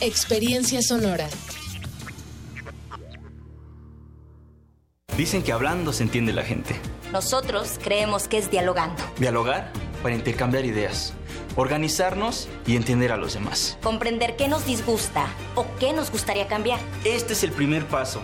[0.01, 1.27] Experiencia sonora.
[5.15, 6.75] Dicen que hablando se entiende la gente.
[7.11, 9.03] Nosotros creemos que es dialogando.
[9.19, 11.13] Dialogar para intercambiar ideas
[11.55, 13.77] organizarnos y entender a los demás.
[13.81, 16.79] Comprender qué nos disgusta o qué nos gustaría cambiar.
[17.03, 18.21] Este es el primer paso.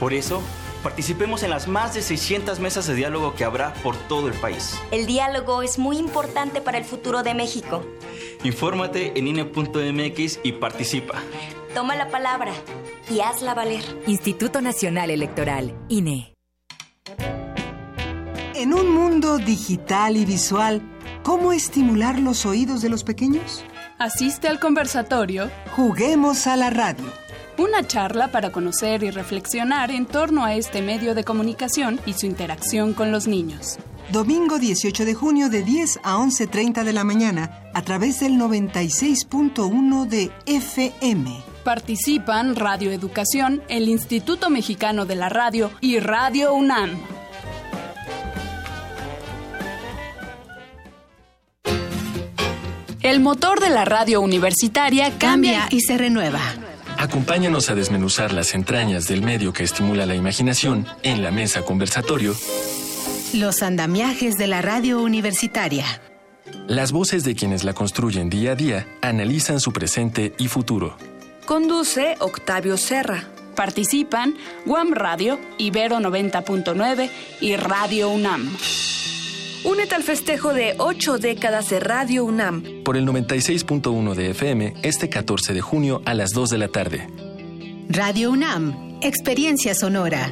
[0.00, 0.42] Por eso,
[0.82, 4.78] participemos en las más de 600 mesas de diálogo que habrá por todo el país.
[4.90, 7.84] El diálogo es muy importante para el futuro de México.
[8.42, 11.22] Infórmate en INE.mx y participa.
[11.74, 12.52] Toma la palabra
[13.10, 13.82] y hazla valer.
[14.06, 16.34] Instituto Nacional Electoral, INE.
[18.54, 20.80] En un mundo digital y visual,
[21.24, 23.64] ¿Cómo estimular los oídos de los pequeños?
[23.98, 25.50] Asiste al conversatorio.
[25.74, 27.06] Juguemos a la radio.
[27.56, 32.26] Una charla para conocer y reflexionar en torno a este medio de comunicación y su
[32.26, 33.78] interacción con los niños.
[34.12, 40.06] Domingo 18 de junio de 10 a 11.30 de la mañana a través del 96.1
[40.06, 41.42] de FM.
[41.64, 46.98] Participan Radio Educación, el Instituto Mexicano de la Radio y Radio UNAM.
[53.14, 56.40] El motor de la radio universitaria cambia, y se renueva.
[56.98, 62.34] Acompáñanos a desmenuzar las entrañas del medio que estimula la imaginación en la mesa conversatorio.
[63.32, 65.86] Los andamiajes de la radio universitaria.
[66.66, 70.96] Las voces de quienes la construyen día a día analizan su presente y futuro.
[71.46, 73.28] Conduce Octavio Serra.
[73.54, 74.34] Participan
[74.66, 77.10] Guam Radio, Ibero 90.9
[77.40, 78.56] y Radio UNAM.
[79.64, 82.62] Únete al festejo de ocho décadas de Radio UNAM.
[82.84, 87.08] Por el 96.1 de FM, este 14 de junio a las 2 de la tarde.
[87.88, 90.30] Radio UNAM, Experiencia Sonora.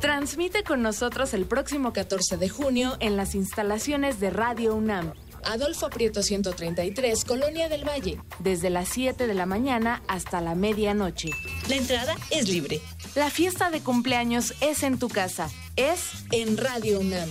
[0.00, 5.12] Transmite con nosotros el próximo 14 de junio en las instalaciones de Radio UNAM.
[5.44, 11.30] Adolfo Prieto 133, Colonia del Valle, desde las 7 de la mañana hasta la medianoche.
[11.68, 12.80] La entrada es libre.
[13.14, 17.28] La fiesta de cumpleaños es en tu casa, es en Radio UNAM.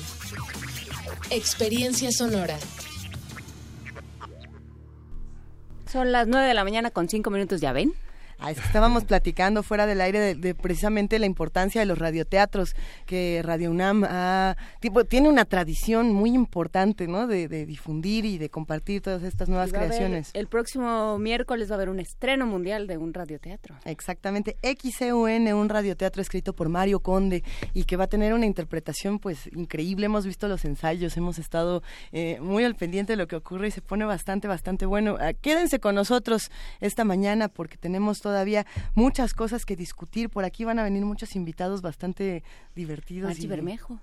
[1.31, 2.57] Experiencia sonora.
[5.91, 7.95] Son las 9 de la mañana con 5 minutos, ¿ya ven?
[8.41, 12.73] Ah, estábamos platicando fuera del aire de, precisamente la importancia de los radioteatros,
[13.05, 14.05] que Radio UNAM
[14.79, 17.27] tipo, tiene una tradición muy importante, ¿no?
[17.27, 20.31] De, difundir y de compartir todas estas nuevas creaciones.
[20.33, 23.75] el próximo miércoles va a haber un estreno mundial de un radioteatro.
[23.83, 27.43] Exactamente, XCUN, un radioteatro escrito por Mario Conde
[27.73, 30.05] y que va a tener una interpretación pues increíble.
[30.05, 33.71] Hemos visto los ensayos, hemos estado eh, muy al pendiente de lo que ocurre y
[33.71, 35.17] se pone bastante, bastante bueno.
[35.19, 40.29] Ah, quédense con nosotros esta mañana porque tenemos todavía muchas cosas que discutir.
[40.29, 42.43] Por aquí van a venir muchos invitados bastante
[42.75, 43.39] divertidos.
[43.39, 43.99] y Bermejo.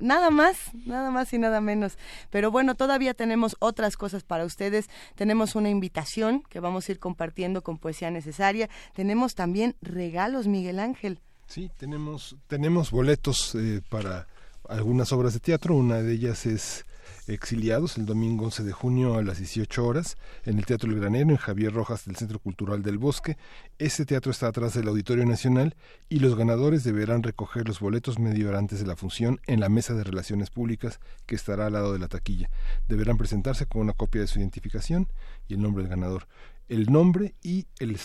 [0.00, 1.98] nada, más, nada más y nada menos.
[2.30, 4.88] Pero bueno, todavía tenemos otras cosas para ustedes.
[5.16, 8.70] Tenemos una invitación que vamos a ir compartiendo con Poesía Necesaria.
[8.94, 11.20] Tenemos también regalos, Miguel Ángel.
[11.46, 14.28] Sí, tenemos, tenemos boletos eh, para
[14.66, 15.74] algunas obras de teatro.
[15.74, 16.86] Una de ellas es
[17.34, 21.30] exiliados el domingo 11 de junio a las 18 horas en el Teatro El Granero,
[21.30, 23.36] en Javier Rojas del Centro Cultural del Bosque.
[23.78, 25.76] Este teatro está atrás del Auditorio Nacional
[26.08, 29.94] y los ganadores deberán recoger los boletos medio antes de la función en la mesa
[29.94, 32.48] de relaciones públicas que estará al lado de la taquilla.
[32.88, 35.08] Deberán presentarse con una copia de su identificación
[35.48, 36.26] y el nombre del ganador.
[36.68, 37.98] El nombre y el,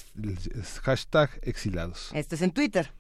[0.82, 2.10] hashtag exilados.
[2.14, 2.92] Esto es en Twitter.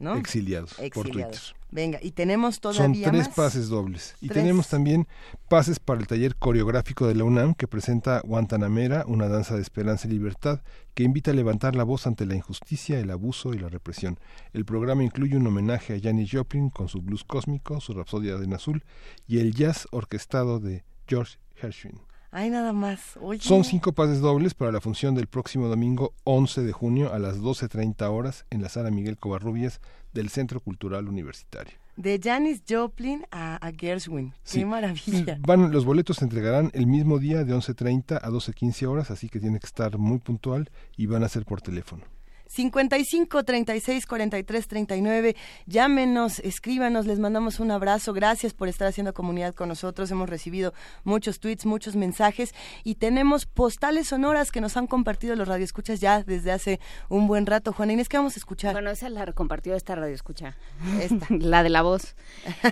[0.00, 0.16] ¿No?
[0.16, 1.38] Exiliados, por Twitter.
[1.70, 4.16] Venga, y tenemos todavía Son tres pases dobles.
[4.20, 5.06] Y tenemos también
[5.48, 10.08] pases para el taller coreográfico de la UNAM que presenta Guantanamera, una danza de esperanza
[10.08, 10.62] y libertad
[10.94, 14.18] que invita a levantar la voz ante la injusticia, el abuso y la represión.
[14.52, 18.52] El programa incluye un homenaje a Janis Joplin con su blues cósmico, su rapsodia en
[18.52, 18.82] azul
[19.28, 22.09] y el jazz orquestado de George Gershwin.
[22.32, 23.18] Ay, nada más.
[23.40, 27.38] Son cinco pases dobles para la función del próximo domingo 11 de junio a las
[27.38, 29.80] 12.30 horas en la sala Miguel Covarrubias
[30.12, 31.74] del Centro Cultural Universitario.
[31.96, 34.32] De Janis Joplin a, Gershwin.
[34.50, 35.38] Qué maravilla.
[35.40, 39.40] Van, los boletos se entregarán el mismo día de 11.30 a 12.15 horas, así que
[39.40, 42.04] tiene que estar muy puntual y van a ser por teléfono.
[42.50, 45.36] 55 36 43 39.
[45.66, 48.12] Llámenos, escríbanos, les mandamos un abrazo.
[48.12, 50.10] Gracias por estar haciendo comunidad con nosotros.
[50.10, 50.74] Hemos recibido
[51.04, 52.52] muchos tweets, muchos mensajes
[52.82, 57.46] y tenemos postales sonoras que nos han compartido los radioescuchas ya desde hace un buen
[57.46, 57.72] rato.
[57.72, 58.72] Juana Inés, ¿qué vamos a escuchar?
[58.72, 60.56] Bueno, esa la compartió esta radioescucha.
[61.00, 61.26] Esta.
[61.38, 62.16] la de la voz.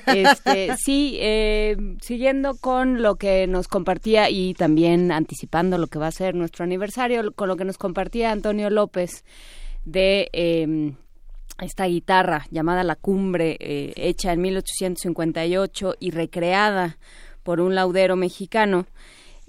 [0.07, 6.09] Este, sí, eh, siguiendo con lo que nos compartía y también anticipando lo que va
[6.09, 9.25] a ser nuestro aniversario, con lo que nos compartía Antonio López
[9.91, 10.95] de em,
[11.61, 16.99] esta guitarra llamada La Cumbre, eh, hecha en 1858 y recreada
[17.43, 18.87] por un laudero mexicano.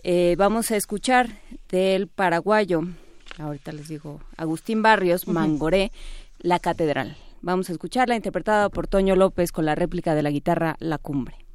[0.02, 1.30] Eh, vamos a escuchar
[1.70, 2.84] del paraguayo,
[3.38, 5.91] ahorita les digo, Agustín Barrios, Mangoré,
[6.40, 7.18] La Catedral.
[7.41, 11.49] Vamos a escucharla interpretada por Toño López con la réplica de la guitarra La Cumbre.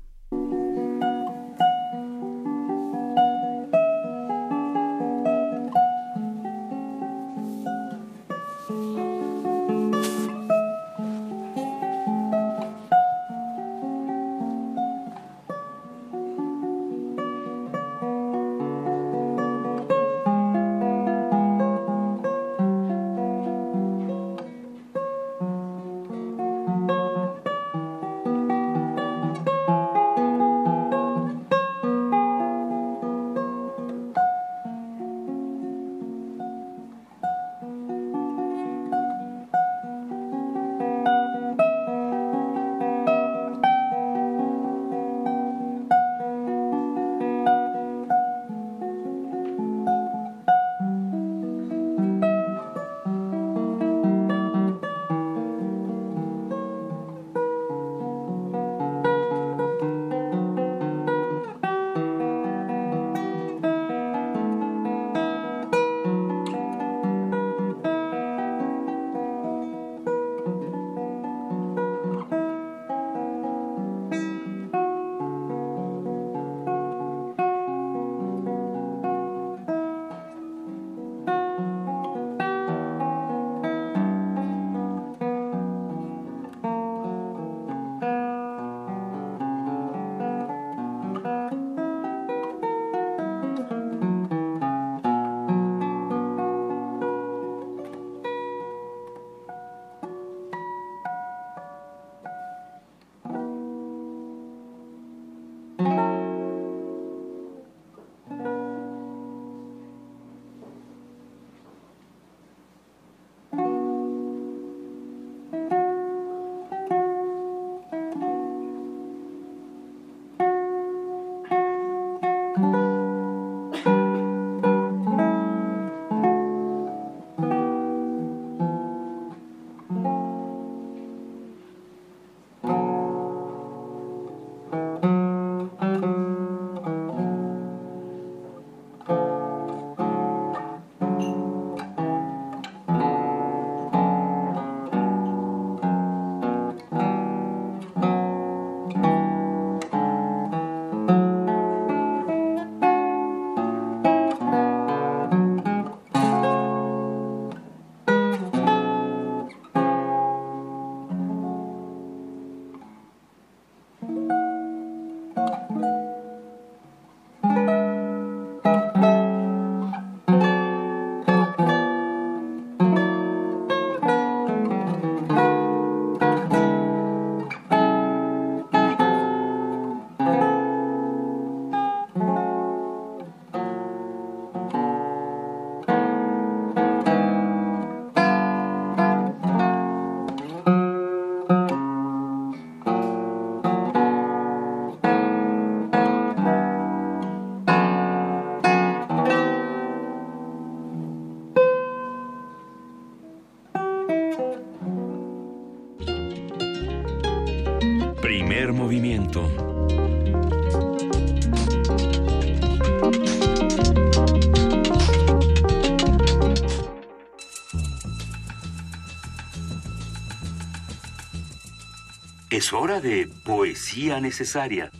[222.64, 224.90] Es hora de poesía necesaria.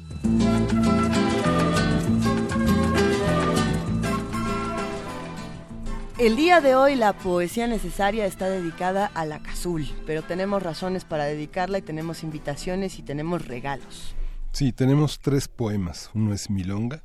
[6.19, 11.07] El día de hoy la poesía necesaria está dedicada a la cazul, pero tenemos razones
[11.07, 14.15] para dedicarla y tenemos invitaciones y tenemos regalos.
[14.53, 16.11] Sí, tenemos tres poemas.
[16.13, 17.03] Uno es Milonga,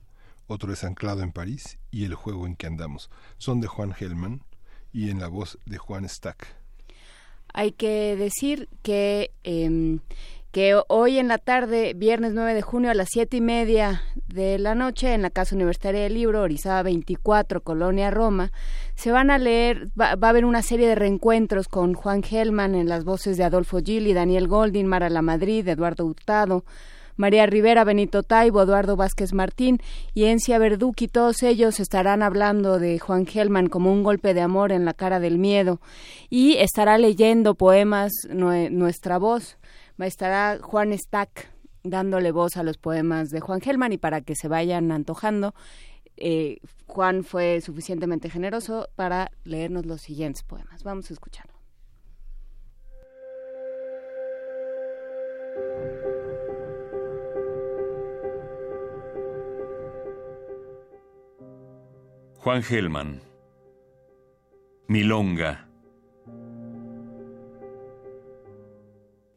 [0.48, 3.10] otro es Anclado en París y El juego en que andamos.
[3.38, 4.44] Son de Juan Gelman
[4.92, 6.60] y en la voz de Juan Stack.
[7.54, 10.02] Hay que decir que em,
[10.52, 14.58] que hoy en la tarde, viernes 9 de junio a las siete y media de
[14.58, 18.52] la noche, en la Casa Universitaria del Libro, Orizaba 24, Colonia Roma,
[18.96, 22.90] se van a leer, va, a haber una serie de reencuentros con Juan Gelman en
[22.90, 26.64] las voces de Adolfo Gili, Daniel Goldin, Mara La Madrid, Eduardo Hurtado,
[27.16, 29.82] María Rivera, Benito Taibo, Eduardo Vázquez Martín
[30.14, 34.72] y Encia Verduki, todos ellos estarán hablando de Juan Gelman como un golpe de amor
[34.72, 35.82] en la cara del miedo.
[36.30, 39.58] Y estará leyendo poemas Nuestra Voz
[40.08, 41.52] estará Juan Stack
[41.84, 45.54] dándole voz a los poemas de Juan Gelman y para que se vayan antojando,
[46.18, 46.58] eh,
[46.88, 50.84] Juan fue suficientemente generoso para leernos los siguientes poemas.
[50.84, 51.60] Vamos a escucharlo.
[62.38, 63.22] Juan Gelman
[64.88, 65.69] Milonga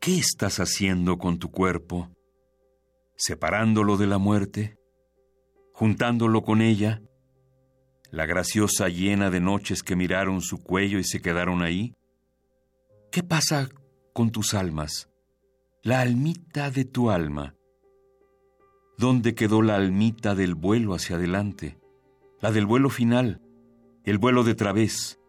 [0.05, 2.11] ¿Qué estás haciendo con tu cuerpo?
[3.15, 4.77] ¿Separándolo de la muerte?
[5.74, 7.01] ¿Juntándolo con ella?
[8.11, 11.95] ¿La graciosa llena de noches que miraron su cuello y se quedaron ahí?
[13.12, 13.69] ¿Qué pasa
[14.12, 15.09] con tus almas?
[15.85, 17.55] La almita de tu alma.
[18.99, 21.79] ¿Dónde quedó la almita del vuelo hacia adelante?
[22.41, 23.41] La del vuelo final,
[24.03, 25.20] el vuelo de través,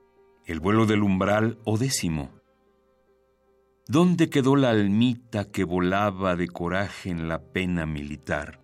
[0.48, 2.43] el vuelo del umbral o décimo.
[3.88, 8.61] ¿Dónde quedó la almita que volaba de coraje en la pena militar?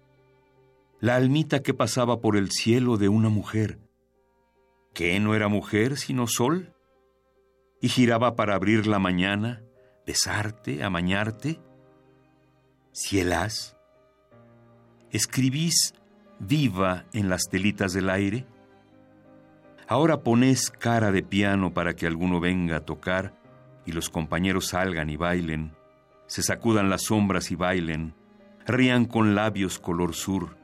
[1.01, 3.79] La almita que pasaba por el cielo de una mujer.
[4.93, 6.73] ¿Qué no era mujer sino sol?
[7.81, 9.61] ¿Y giraba para abrir la mañana,
[10.07, 11.59] besarte, amañarte?
[12.93, 13.75] ¿Cielas?
[15.11, 15.95] ¿Escribís
[16.39, 18.47] viva en las telitas del aire?
[19.85, 23.38] Ahora pones cara de piano para que alguno venga a tocar
[23.89, 25.73] y los compañeros salgan y bailen,
[26.27, 28.13] se sacudan las sombras y bailen,
[28.67, 30.55] rían con labios color sur,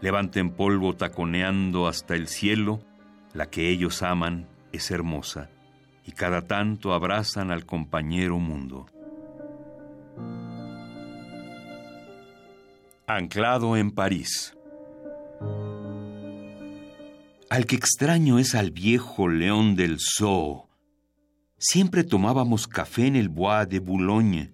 [0.00, 2.80] levanten polvo taconeando hasta el cielo,
[3.32, 5.50] la que ellos aman es hermosa,
[6.06, 8.86] y cada tanto abrazan al compañero mundo.
[13.08, 14.56] Anclado en París.
[17.50, 20.68] Al que extraño es al viejo león del zoo,
[21.66, 24.52] Siempre tomábamos café en el Bois de Boulogne.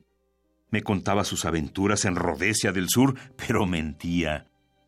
[0.71, 4.47] Me contaba sus aventuras en Rhodesia del Sur, pero mentía.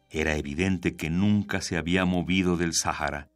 [0.08, 3.28] Era evidente que nunca se había movido del Sahara.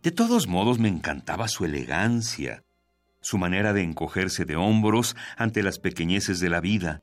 [0.00, 2.62] De todos modos me encantaba su elegancia,
[3.20, 7.02] su manera de encogerse de hombros ante las pequeñeces de la vida.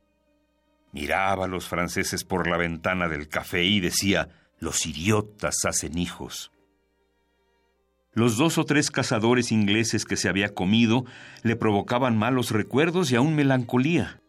[0.92, 4.30] Miraba a los franceses por la ventana del café y decía,
[4.60, 6.53] los idiotas hacen hijos.
[8.14, 11.04] Los dos o tres cazadores ingleses que se había comido
[11.42, 14.20] le provocaban malos recuerdos y aún melancolía.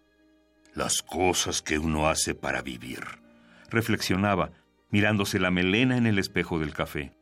[0.74, 3.00] Las cosas que uno hace para vivir,
[3.70, 4.52] reflexionaba,
[4.90, 7.14] mirándose la melena en el espejo del café.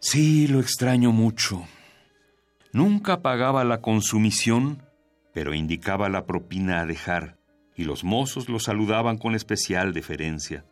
[0.00, 1.64] Sí, lo extraño mucho.
[2.72, 4.82] Nunca pagaba la consumición,
[5.32, 7.38] pero indicaba la propina a dejar,
[7.76, 10.64] y los mozos lo saludaban con especial deferencia.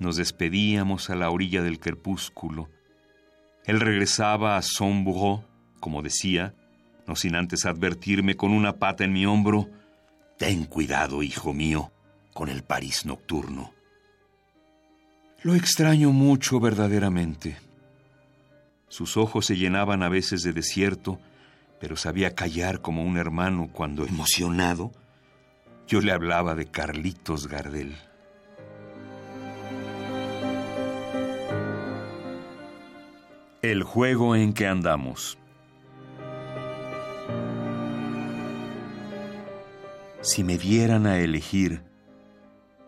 [0.00, 2.68] Nos despedíamos a la orilla del crepúsculo,
[3.64, 5.44] él regresaba a Sombourg,
[5.80, 6.54] como decía,
[7.06, 9.68] no sin antes advertirme con una pata en mi hombro,
[10.36, 11.92] Ten cuidado, hijo mío,
[12.32, 13.72] con el París nocturno.
[15.42, 17.56] Lo extraño mucho verdaderamente.
[18.88, 21.20] Sus ojos se llenaban a veces de desierto,
[21.80, 24.90] pero sabía callar como un hermano cuando, emocionado,
[25.86, 27.96] yo le hablaba de Carlitos Gardel.
[33.64, 35.38] El juego en que andamos.
[40.20, 41.80] Si me dieran a elegir,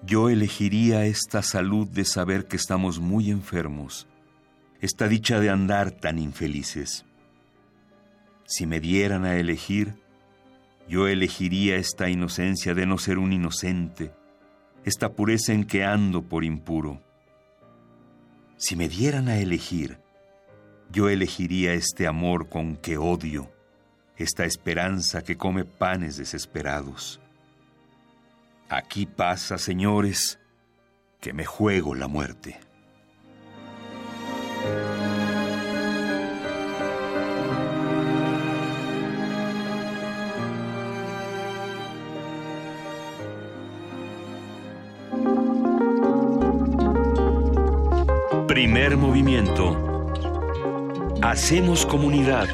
[0.03, 4.07] yo elegiría esta salud de saber que estamos muy enfermos,
[4.83, 7.07] esta dicha de andar tan infelices.
[8.45, 9.95] Si me dieran a elegir,
[10.91, 14.13] yo elegiría esta inocencia de no ser un inocente,
[14.85, 17.01] esta pureza en que ando por impuro.
[18.59, 20.05] Si me dieran a elegir,
[20.91, 23.51] yo elegiría este amor con que odio,
[24.17, 27.21] esta esperanza que come panes desesperados.
[28.69, 30.39] Aquí pasa, señores,
[31.21, 32.59] que me juego la muerte.
[48.49, 49.96] Primer movimiento.
[51.23, 52.47] Hacemos comunidad.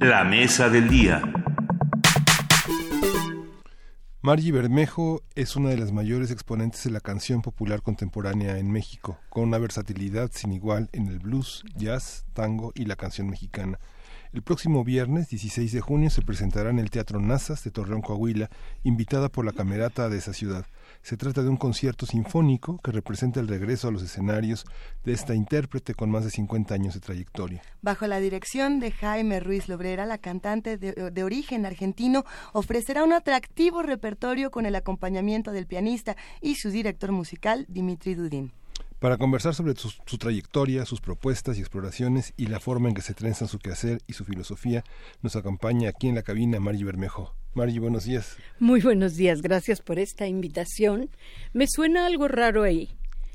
[0.00, 1.22] La mesa del día.
[4.22, 9.18] Margie Bermejo es una de las mayores exponentes de la canción popular contemporánea en México,
[9.30, 13.78] con una versatilidad sin igual en el blues, jazz, tango y la canción mexicana.
[14.32, 18.48] El próximo viernes 16 de junio se presentará en el Teatro Nazas de Torreón, Coahuila,
[18.84, 20.66] invitada por la camerata de esa ciudad.
[21.02, 24.66] Se trata de un concierto sinfónico que representa el regreso a los escenarios
[25.04, 27.60] de esta intérprete con más de 50 años de trayectoria.
[27.82, 33.12] Bajo la dirección de Jaime Ruiz Lobrera, la cantante de, de, origen argentino ofrecerá un
[33.12, 38.52] atractivo repertorio con el acompañamiento del pianista y su director musical, Dimitri Dudin.
[39.00, 43.00] Para conversar sobre su, su, trayectoria, sus propuestas y exploraciones y la forma en que
[43.00, 44.84] se trenzan su quehacer y su filosofía,
[45.22, 47.34] nos acompaña aquí en la cabina Margie Bermejo.
[47.54, 48.36] Margie, buenos días.
[48.58, 51.08] Muy buenos días, gracias por esta invitación.
[51.54, 52.90] Me suena algo raro ahí.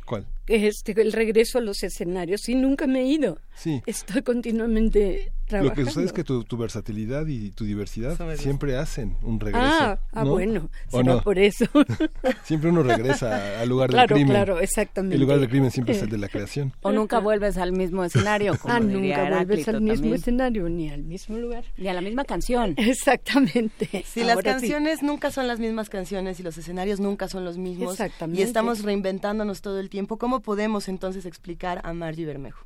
[0.05, 0.27] ¿Cuál?
[0.47, 2.47] Este, el regreso a los escenarios.
[2.49, 3.39] Y nunca me he ido.
[3.55, 3.81] Sí.
[3.85, 5.69] Estoy continuamente trabajando.
[5.69, 9.65] Lo que sucede es que tu, tu versatilidad y tu diversidad siempre hacen un regreso.
[9.65, 10.31] Ah, ah ¿no?
[10.31, 11.21] bueno, será no?
[11.21, 11.65] por eso.
[12.43, 14.35] siempre uno regresa al lugar claro, del crimen.
[14.35, 15.15] Claro, exactamente.
[15.15, 16.73] El lugar del crimen siempre es el de la creación.
[16.81, 18.57] O nunca vuelves al mismo escenario.
[18.59, 20.15] Como ah, diría nunca vuelves al mismo también.
[20.15, 21.63] escenario ni al mismo lugar.
[21.77, 22.73] Ni a la misma canción.
[22.77, 24.03] Exactamente.
[24.05, 25.05] Si las canciones sí.
[25.05, 27.93] nunca son las mismas canciones y los escenarios nunca son los mismos.
[27.93, 28.41] Exactamente.
[28.41, 32.65] Y estamos reinventándonos todo el tiempo, ¿cómo podemos entonces explicar a Margie Bermejo?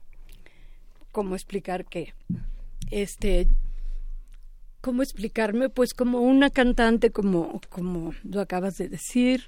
[1.11, 2.13] ¿Cómo explicar qué?
[2.91, 3.47] Este,
[4.81, 5.69] ¿cómo explicarme?
[5.69, 9.43] Pues como una cantante, como, como lo acabas de decir,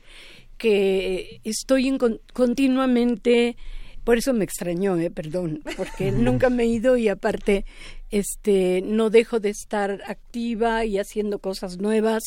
[0.57, 1.97] que estoy en,
[2.33, 3.57] continuamente,
[4.03, 7.65] por eso me extrañó, eh, perdón, porque nunca me he ido y aparte
[8.09, 12.23] este no dejo de estar activa y haciendo cosas nuevas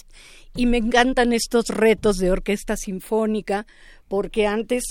[0.56, 3.66] y me encantan estos retos de orquesta sinfónica
[4.08, 4.84] porque antes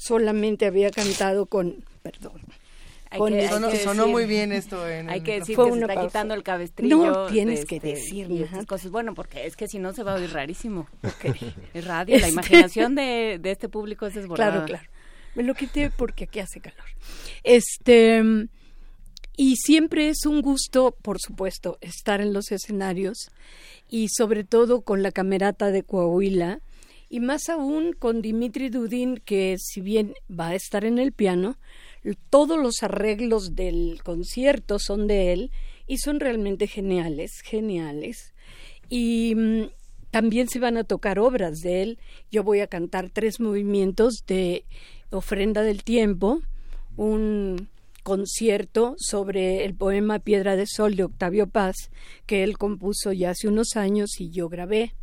[0.00, 2.42] solamente había cantado con perdón
[3.10, 3.20] hay
[3.70, 4.88] que, sonó, muy bien esto.
[4.88, 6.06] En hay que decir que se está pausa.
[6.06, 6.96] quitando el cabestrillo.
[6.96, 8.52] No, tienes de que este, decir, y ajá.
[8.52, 8.92] estas cosas.
[8.92, 10.86] Bueno, porque es que si no se va a oír rarísimo.
[11.02, 11.54] Okay.
[11.74, 14.52] Es radio, la imaginación de, de este público es desbordada.
[14.52, 14.88] Claro, claro.
[15.34, 16.86] Me lo quité porque aquí hace calor.
[17.42, 18.22] Este
[19.36, 23.30] y siempre es un gusto, por supuesto, estar en los escenarios
[23.88, 26.60] y sobre todo con la camerata de Coahuila
[27.10, 31.56] y más aún con Dimitri Dudin que si bien va a estar en el piano,
[32.30, 35.50] todos los arreglos del concierto son de él
[35.88, 38.32] y son realmente geniales, geniales.
[38.88, 39.62] Y mm,
[40.12, 41.98] también se van a tocar obras de él.
[42.30, 44.64] Yo voy a cantar tres movimientos de
[45.10, 46.40] Ofrenda del Tiempo,
[46.96, 47.68] un
[48.04, 51.74] concierto sobre el poema Piedra de Sol de Octavio Paz,
[52.26, 54.94] que él compuso ya hace unos años y yo grabé.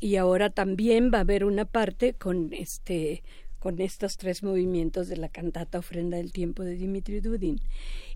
[0.00, 3.22] Y ahora también va a haber una parte con este
[3.58, 7.60] con estos tres movimientos de la cantata Ofrenda del Tiempo de Dimitri Dudin.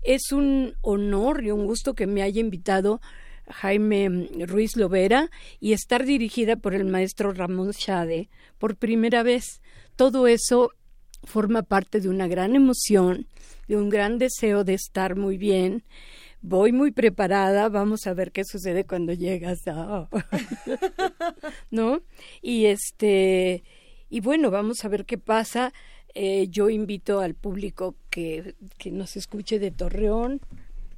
[0.01, 3.01] Es un honor y un gusto que me haya invitado
[3.49, 5.29] Jaime Ruiz Lovera
[5.59, 8.29] y estar dirigida por el maestro Ramón Chade
[8.59, 9.61] por primera vez.
[9.95, 10.71] Todo eso
[11.23, 13.27] forma parte de una gran emoción,
[13.67, 15.83] de un gran deseo de estar muy bien.
[16.43, 19.61] Voy muy preparada, vamos a ver qué sucede cuando llegas.
[21.71, 22.01] ¿No?
[22.41, 23.63] Y este
[24.09, 25.71] y bueno, vamos a ver qué pasa.
[26.13, 30.41] Eh, yo invito al público que, que nos escuche de Torreón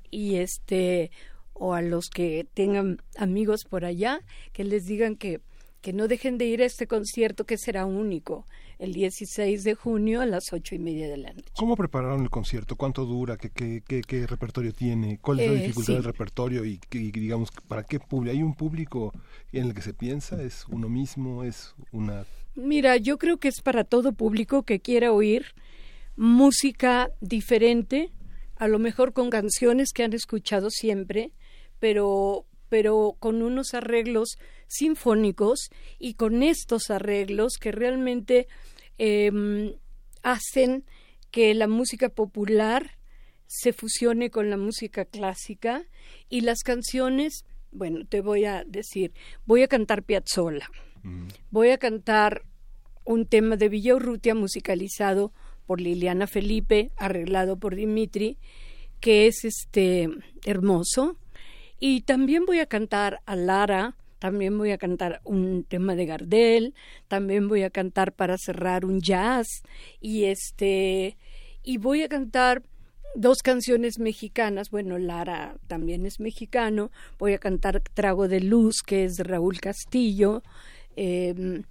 [0.09, 1.11] y este
[1.53, 4.21] o a los que tengan amigos por allá
[4.53, 5.41] que les digan que
[5.81, 8.47] que no dejen de ir a este concierto que será único
[8.79, 11.51] el 16 de junio a las ocho y media de la noche.
[11.57, 12.75] ¿Cómo prepararon el concierto?
[12.75, 13.37] ¿Cuánto dura?
[13.37, 15.19] ¿Qué, qué, qué, qué repertorio tiene?
[15.21, 15.93] ¿Cuál es la Eh, dificultad sí.
[15.93, 16.65] del repertorio?
[16.65, 18.35] Y, y digamos, ¿para qué público?
[18.35, 19.11] ¿Hay un público
[19.51, 20.41] en el que se piensa?
[20.41, 21.43] ¿Es uno mismo?
[21.43, 22.25] ¿Es una...?
[22.55, 25.45] Mira, yo creo que es para todo público que quiera oír
[26.15, 28.11] música diferente,
[28.55, 31.31] a lo mejor con canciones que han escuchado siempre,
[31.79, 35.69] pero pero con unos arreglos sinfónicos
[35.99, 38.47] y con estos arreglos que realmente
[38.97, 39.77] eh,
[40.23, 40.83] hacen
[41.29, 42.97] que la música popular
[43.45, 45.83] se fusione con la música clásica
[46.29, 49.13] y las canciones, bueno, te voy a decir,
[49.45, 50.67] voy a cantar Piazzolla,
[51.51, 52.41] Voy a cantar
[53.05, 55.31] un tema de Villa Urrutia musicalizado
[55.67, 58.39] por Liliana Felipe, arreglado por Dimitri,
[58.99, 60.09] que es este
[60.43, 61.19] hermoso.
[61.85, 66.73] Y también voy a cantar a Lara, también voy a cantar un tema de Gardel,
[67.09, 69.47] también voy a cantar para cerrar un jazz.
[69.99, 71.17] Y este
[71.61, 72.63] y voy a cantar
[73.15, 76.89] dos canciones mexicanas, bueno, Lara también es mexicano,
[77.19, 80.41] voy a cantar Trago de Luz, que es de Raúl Castillo,
[80.95, 81.63] em,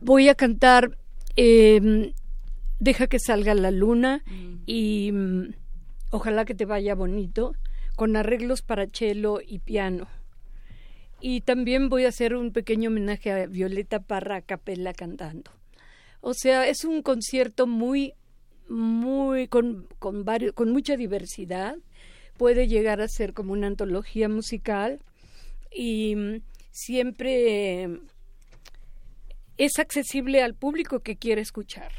[0.00, 0.96] voy a cantar
[1.34, 2.12] em,
[2.78, 4.22] Deja que salga la luna.
[4.66, 5.48] Y mm,
[6.12, 7.54] Ojalá que te vaya bonito,
[8.00, 10.08] con arreglos para cello y piano.
[11.20, 15.50] Y también voy a hacer un pequeño homenaje a Violeta Parra a capella cantando.
[16.22, 18.14] O sea, es un concierto muy,
[18.70, 21.76] muy, con, con, varios, con mucha diversidad.
[22.38, 25.02] Puede llegar a ser como una antología musical
[25.70, 26.40] y mm,
[26.70, 28.00] siempre
[29.58, 31.92] es accesible al público que quiere escuchar.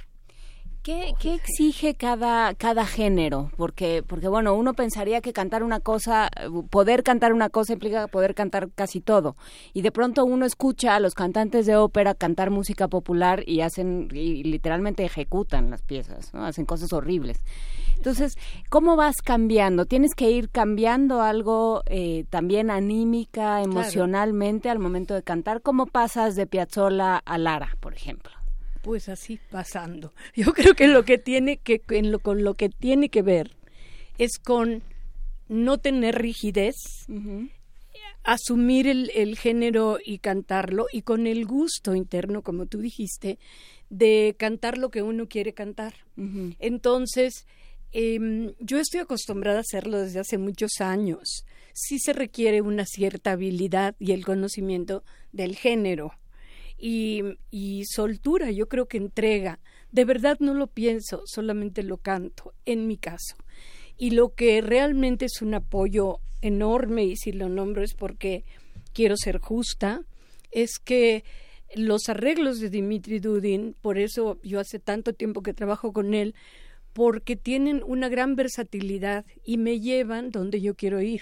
[0.83, 3.51] ¿Qué, ¿Qué, exige cada, cada género?
[3.55, 6.31] Porque, porque, bueno, uno pensaría que cantar una cosa,
[6.71, 9.35] poder cantar una cosa implica poder cantar casi todo.
[9.73, 14.09] Y de pronto uno escucha a los cantantes de ópera cantar música popular y hacen,
[14.11, 16.45] y literalmente ejecutan las piezas, ¿no?
[16.45, 17.43] Hacen cosas horribles.
[17.97, 18.35] Entonces,
[18.69, 19.85] ¿cómo vas cambiando?
[19.85, 25.61] ¿Tienes que ir cambiando algo eh, también anímica, emocionalmente al momento de cantar?
[25.61, 28.40] ¿Cómo pasas de Piazzolla a Lara, por ejemplo?
[28.81, 30.13] Pues así pasando.
[30.35, 33.55] Yo creo que lo que tiene que en lo, con lo que tiene que ver
[34.17, 34.83] es con
[35.47, 36.75] no tener rigidez,
[38.23, 43.37] asumir el, el, género y cantarlo y con el gusto interno, como tú dijiste,
[43.89, 45.93] de cantar lo que uno quiere cantar.
[46.59, 47.45] Entonces,
[47.91, 51.45] eh, yo estoy acostumbrada a hacerlo desde hace muchos años.
[51.73, 55.03] Sí se requiere una cierta habilidad y el conocimiento
[55.34, 56.13] del género
[56.81, 59.60] y, soltura, yo creo que entrega.
[59.91, 63.35] De verdad no lo pienso, solamente lo canto, en mi caso.
[63.97, 68.43] Y lo que realmente es un apoyo enorme, y si lo nombro es porque
[68.93, 70.03] quiero ser justa,
[70.49, 71.23] es que
[71.76, 76.34] los arreglos de Dimitri Dudin, por eso yo hace tanto tiempo que trabajo con él,
[76.93, 81.21] porque tienen una gran versatilidad y me llevan donde yo quiero ir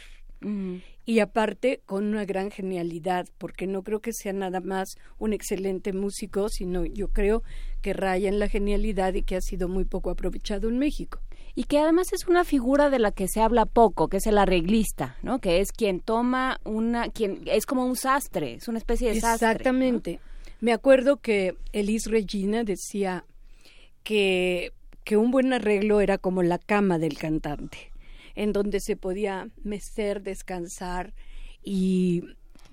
[1.09, 5.91] y aparte con una gran genialidad, porque no creo que sea nada más un excelente
[5.91, 7.41] músico, sino yo creo
[7.81, 11.19] que raya en la genialidad y que ha sido muy poco aprovechado en México.
[11.55, 14.37] Y que además es una figura de la que se habla poco, que es el
[14.37, 15.39] arreglista, ¿no?
[15.39, 19.49] Que es quien toma una, quien es como un sastre, es una especie de sastre.
[19.49, 20.19] Exactamente.
[20.61, 23.25] Me acuerdo que Elis Regina decía
[24.03, 24.73] que,
[25.03, 27.88] que un buen arreglo era como la cama del cantante
[28.39, 31.13] en donde se podía mecer, descansar
[31.61, 32.23] y,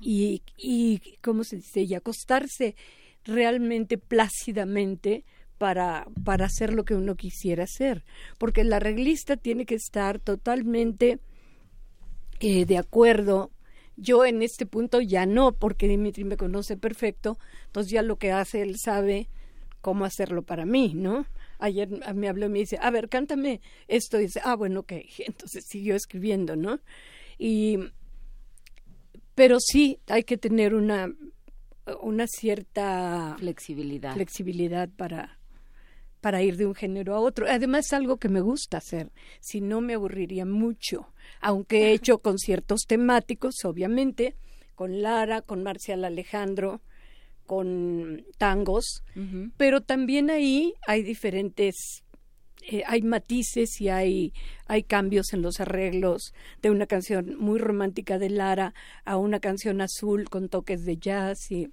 [0.01, 1.83] y, y ¿cómo se dice?
[1.83, 2.77] Y acostarse
[3.25, 5.25] realmente plácidamente
[5.59, 8.05] para, para hacer lo que uno quisiera hacer.
[8.39, 11.19] Porque el arreglista tiene que estar totalmente
[12.39, 13.51] eh, de acuerdo.
[13.97, 18.31] Yo en este punto ya no, porque Dimitri me conoce perfecto, entonces ya lo que
[18.31, 19.28] hace él sabe
[19.81, 21.27] cómo hacerlo para mí, ¿no?
[21.59, 24.18] Ayer me habló y me dice, a ver, cántame esto.
[24.18, 24.93] Y dice, ah, bueno, ok.
[25.18, 26.81] Entonces siguió escribiendo, ¿no?
[27.39, 27.78] Y,
[29.35, 31.12] pero sí hay que tener una,
[32.01, 34.15] una cierta flexibilidad.
[34.15, 35.39] flexibilidad para,
[36.20, 37.47] para ir de un género a otro.
[37.49, 42.18] Además es algo que me gusta hacer, si no me aburriría mucho, aunque he hecho
[42.23, 44.35] conciertos temáticos, obviamente,
[44.75, 46.81] con Lara, con Marcial Alejandro,
[47.47, 49.02] con tangos,
[49.57, 52.02] pero también ahí hay diferentes
[52.68, 54.33] eh, hay matices y hay,
[54.66, 59.81] hay cambios en los arreglos de una canción muy romántica de Lara a una canción
[59.81, 61.68] azul con toques de jazz y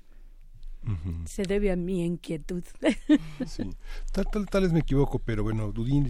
[1.25, 2.63] se debe a mi inquietud.
[3.47, 3.69] sí.
[4.11, 6.05] tal, tal, tal, vez me equivoco, pero bueno, Dudin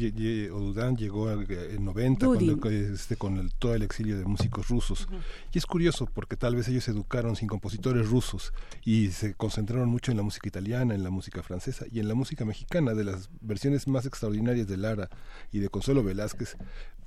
[0.52, 5.08] o Dudán llegó en 90 cuando, este, con el, todo el exilio de músicos rusos.
[5.52, 8.54] Y es curioso porque tal vez ellos se educaron sin compositores rusos
[8.84, 12.16] y se concentraron mucho en la música italiana, en la música francesa y en la
[12.16, 15.10] música mexicana, de las versiones más extraordinarias de Lara
[15.52, 16.58] y de Consuelo Velázquez.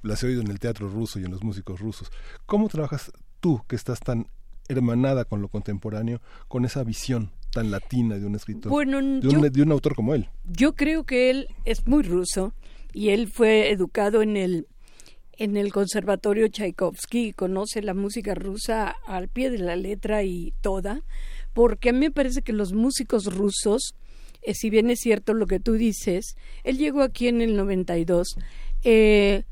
[0.03, 2.13] Las he oído en el teatro ruso y en los músicos rusos.
[2.45, 4.27] ¿Cómo trabajas tú que estás tan
[4.69, 9.95] hermanada con lo contemporáneo, con esa visión tan latina de un escritor, de, un, autor
[9.95, 10.29] como él.
[10.45, 12.53] Yo creo que él es muy ruso
[12.93, 14.67] y él fue educado en el
[15.39, 20.53] en el Conservatorio Tchaikovsky y conoce la música rusa al pie de la letra y
[20.61, 21.03] toda,
[21.55, 23.95] porque a mí me parece que los músicos rusos,
[24.43, 28.37] eh, si bien es cierto lo que tú dices, él llegó aquí en el 92,
[28.83, 29.45] eh,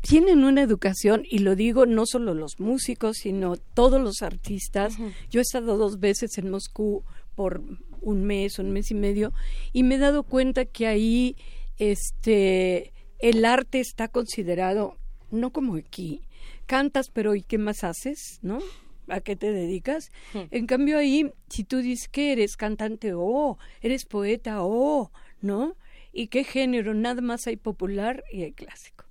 [0.00, 4.96] tienen una educación, y lo digo no solo los músicos, sino todos los artistas.
[5.30, 7.04] Yo he estado dos veces en Moscú
[7.34, 7.62] por
[8.00, 9.32] un mes, un mes y medio,
[9.72, 11.36] y me he dado cuenta que ahí
[11.78, 14.96] este el arte está considerado
[15.30, 16.22] no como aquí.
[16.66, 18.38] Cantas, pero ¿y qué más haces?
[18.42, 18.60] ¿No?
[19.08, 20.10] ¿A qué te dedicas?
[20.34, 25.10] En cambio ahí, si tú dices que eres cantante, oh, eres poeta, oh,
[25.40, 25.76] ¿no?
[26.12, 26.94] ¿Y qué género?
[26.94, 29.06] Nada más hay popular y hay clásico,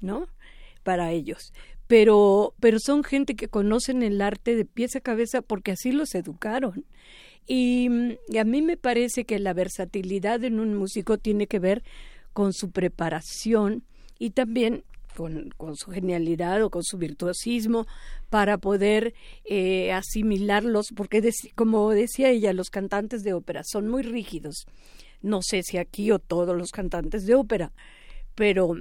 [0.00, 0.28] ¿no?
[0.82, 1.52] Para ellos.
[1.86, 6.14] Pero, pero son gente que conocen el arte de pies a cabeza porque así los
[6.14, 6.84] educaron.
[7.46, 7.88] Y,
[8.38, 11.84] a mí me parece que la versatilidad en un músico tiene que ver
[12.32, 13.84] con su preparación
[14.18, 14.82] y también
[15.16, 17.86] con, con, su genialidad o con su virtuosismo
[18.28, 21.22] para poder eh, asimilarlos, porque
[21.54, 24.66] como decía ella, los cantantes de ópera son muy rígidos.
[25.22, 27.72] No sé si aquí o todos los cantantes de ópera,
[28.34, 28.74] pero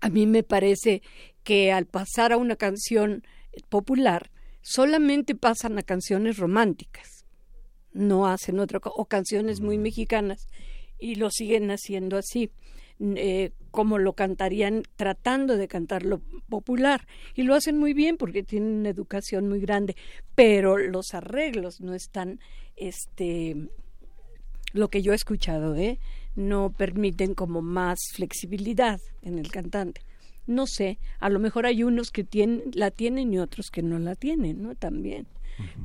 [0.00, 1.02] a mí me parece
[1.42, 3.22] que al pasar a una canción
[3.68, 4.30] popular,
[4.62, 7.24] solamente pasan a canciones románticas,
[7.92, 10.48] no hacen otra o canciones muy mexicanas
[10.98, 12.50] y lo siguen haciendo así.
[12.98, 18.72] Eh, como lo cantarían tratando de cantarlo popular y lo hacen muy bien porque tienen
[18.72, 19.96] una educación muy grande
[20.34, 22.40] pero los arreglos no están
[22.74, 23.68] este
[24.72, 25.98] lo que yo he escuchado eh
[26.36, 30.02] no permiten como más flexibilidad en el cantante.
[30.46, 33.98] No sé a lo mejor hay unos que tienen la tienen y otros que no
[33.98, 35.26] la tienen no también.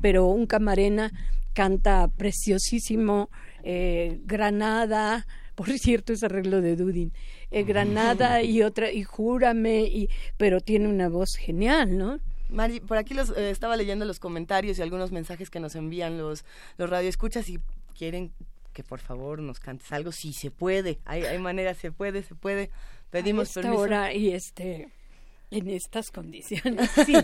[0.00, 1.10] Pero un camarena
[1.54, 3.30] canta preciosísimo
[3.64, 7.12] eh, Granada por cierto es arreglo de Dudin
[7.50, 12.98] eh, Granada y otra y Júrame y pero tiene una voz genial no Mari, por
[12.98, 16.44] aquí los, eh, estaba leyendo los comentarios y algunos mensajes que nos envían los,
[16.76, 17.58] los radioescuchas y
[17.96, 18.30] quieren
[18.72, 22.34] que por favor nos cantes algo, si se puede, hay, hay manera, se puede, se
[22.34, 22.70] puede,
[23.10, 23.82] pedimos esta permiso.
[23.82, 24.90] hora y este
[25.52, 26.90] en estas condiciones.
[27.06, 27.14] Sí,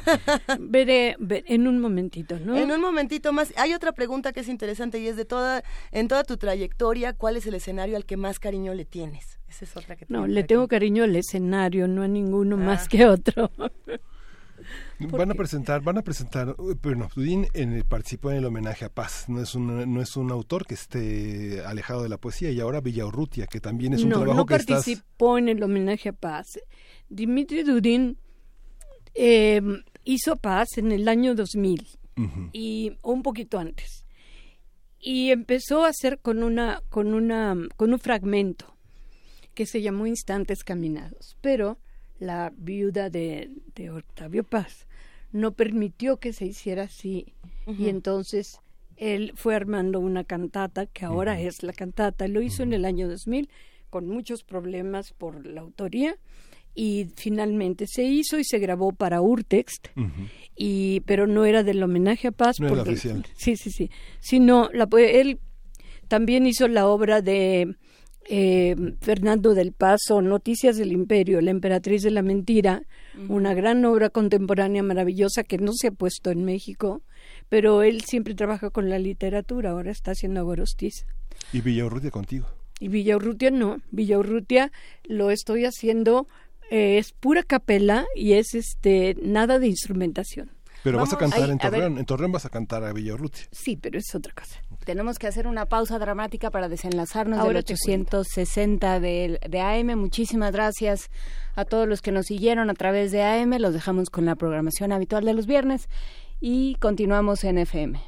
[0.58, 2.56] veré, ver, en un momentito, ¿no?
[2.56, 3.52] En un momentito más.
[3.56, 5.62] Hay otra pregunta que es interesante y es de toda,
[5.92, 9.38] en toda tu trayectoria, ¿cuál es el escenario al que más cariño le tienes?
[9.48, 12.58] Esa es otra que No, le tengo cariño al escenario, no a ninguno ah.
[12.58, 13.50] más que otro.
[14.98, 19.26] Van a presentar, van a presentar, bueno, Dudín en, participó en el homenaje a Paz,
[19.28, 22.50] no es un no es un autor que esté alejado de la poesía.
[22.50, 25.62] Y ahora Villaurrutia, que también es un no, trabajo no que estás participó en el
[25.62, 26.58] homenaje a Paz.
[27.08, 28.18] Dimitri Dudín
[29.14, 29.62] eh,
[30.04, 32.50] hizo Paz en el año 2000 uh -huh.
[32.52, 34.04] y un poquito antes.
[34.98, 38.74] Y empezó a hacer con una con una con un fragmento
[39.54, 41.78] que se llamó Instantes Caminados, pero
[42.18, 44.86] la viuda de, de Octavio Paz
[45.32, 47.34] no permitió que se hiciera así
[47.66, 47.78] uh -huh.
[47.78, 48.60] y entonces
[48.96, 51.46] él fue armando una cantata que ahora uh -huh.
[51.48, 53.48] es la cantata, lo hizo en el año 2000
[53.90, 56.16] con muchos problemas por la autoría
[56.74, 59.88] y finalmente se hizo y se grabó para Urtext
[60.54, 63.26] y pero no era del homenaje a Paz no porque, era oficial.
[63.34, 63.90] sí sí sí
[64.20, 65.40] sino la él
[66.08, 67.74] también hizo la obra de
[68.28, 72.82] eh, Fernando del Paso Noticias del Imperio la emperatriz de la mentira
[73.14, 73.30] uh -huh.
[73.30, 77.02] una gran obra contemporánea maravillosa que no se ha puesto en México
[77.48, 81.06] pero él siempre trabaja con la literatura ahora está haciendo Agorostiza
[81.52, 82.46] y Villaurrutia contigo
[82.80, 84.70] y Villaurrutia no Villaurrutia
[85.04, 86.26] lo estoy haciendo
[86.70, 90.50] eh, es pura capela y es este nada de instrumentación.
[90.84, 93.46] Pero Vamos, vas a cantar ahí, en Torreón, en Torreón vas a cantar a Villaurrutia.
[93.50, 94.60] Sí, pero es otra cosa.
[94.88, 99.98] Tenemos que hacer una pausa dramática para desenlazarnos Ahora del 860 de, de AM.
[99.98, 101.10] Muchísimas gracias
[101.56, 103.52] a todos los que nos siguieron a través de AM.
[103.58, 105.90] Los dejamos con la programación habitual de los viernes
[106.40, 108.00] y continuamos en FM.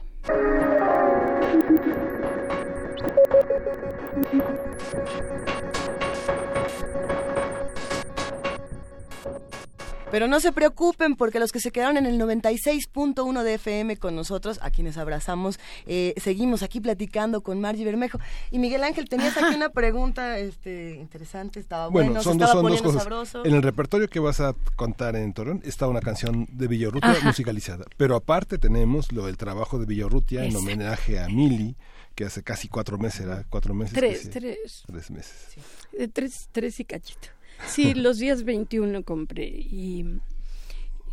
[10.10, 14.16] Pero no se preocupen porque los que se quedaron en el 96.1 de FM con
[14.16, 18.18] nosotros, a quienes abrazamos, eh, seguimos aquí platicando con Margie Bermejo.
[18.50, 22.54] Y Miguel Ángel, tenías aquí una pregunta este, interesante, estaba bueno, bueno son, estaba dos,
[22.54, 23.02] son poniendo dos cosas.
[23.02, 23.44] sabroso.
[23.44, 27.84] En el repertorio que vas a contar en Torreón está una canción de Villarrutia musicalizada.
[27.96, 31.76] Pero aparte tenemos lo del trabajo de Villarrutia en homenaje a Mili
[32.14, 33.44] que hace casi cuatro meses, ¿era?
[33.48, 33.94] Cuatro meses.
[33.94, 34.82] Tres, tres.
[34.86, 35.34] Tres meses.
[35.54, 35.60] Sí.
[35.98, 37.28] Eh, tres, tres y cachito.
[37.66, 40.04] Sí, los días 21 compré y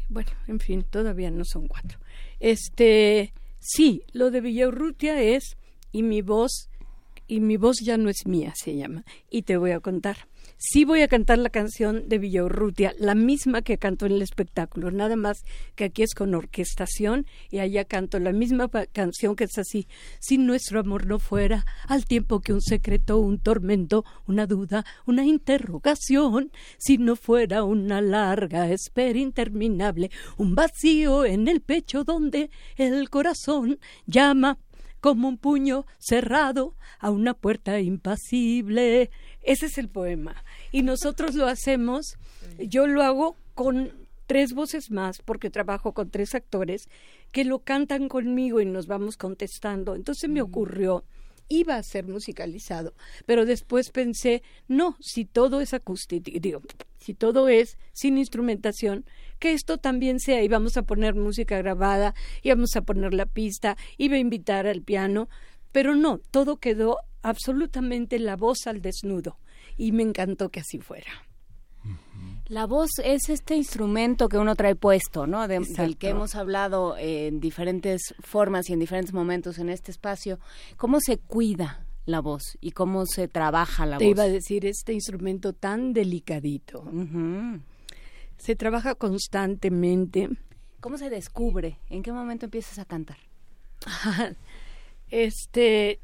[0.09, 1.99] bueno, en fin, todavía no son cuatro.
[2.39, 5.57] Este, sí, lo de Villaurrutia es
[5.91, 6.69] y mi voz
[7.27, 9.03] y mi voz ya no es mía, se llama.
[9.29, 10.27] Y te voy a contar.
[10.57, 14.91] Sí voy a cantar la canción de Villaurrutia, la misma que canto en el espectáculo,
[14.91, 15.43] nada más
[15.75, 19.87] que aquí es con orquestación y allá canto la misma canción que es así.
[20.19, 25.25] Si nuestro amor no fuera al tiempo que un secreto, un tormento, una duda, una
[25.25, 33.09] interrogación, si no fuera una larga espera interminable, un vacío en el pecho donde el
[33.09, 34.57] corazón llama
[34.99, 39.11] como un puño cerrado a una puerta impasible.
[39.41, 40.43] Ese es el poema.
[40.77, 42.17] Y nosotros lo hacemos,
[42.59, 43.91] yo lo hago con
[44.27, 46.87] tres voces más, porque trabajo con tres actores
[47.31, 49.95] que lo cantan conmigo y nos vamos contestando.
[49.95, 51.03] Entonces me ocurrió
[51.49, 52.93] iba a ser musicalizado,
[53.25, 56.61] pero después pensé, no, si todo es acústico, digo,
[56.99, 59.03] si todo es sin instrumentación,
[59.39, 63.25] que esto también sea, y vamos a poner música grabada, y vamos a poner la
[63.25, 65.27] pista, iba a invitar al piano,
[65.71, 69.39] pero no, todo quedó absolutamente la voz al desnudo,
[69.77, 71.11] y me encantó que así fuera.
[72.47, 75.47] La voz es este instrumento que uno trae puesto, ¿no?
[75.47, 80.39] del que hemos hablado en diferentes formas y en diferentes momentos en este espacio.
[80.77, 83.99] ¿Cómo se cuida la voz y cómo se trabaja la voz?
[83.99, 86.89] Te iba a decir este instrumento tan delicadito.
[88.37, 90.29] Se trabaja constantemente.
[90.79, 91.79] ¿Cómo se descubre?
[91.89, 93.17] ¿En qué momento empiezas a cantar?
[95.09, 95.99] este,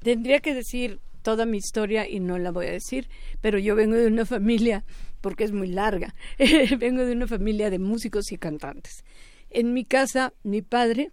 [0.00, 3.08] tendría que decir toda mi historia y no la voy a decir,
[3.40, 4.84] pero yo vengo de una familia
[5.20, 6.14] porque es muy larga.
[6.78, 9.04] Vengo de una familia de músicos y cantantes.
[9.50, 11.10] En mi casa, mi padre,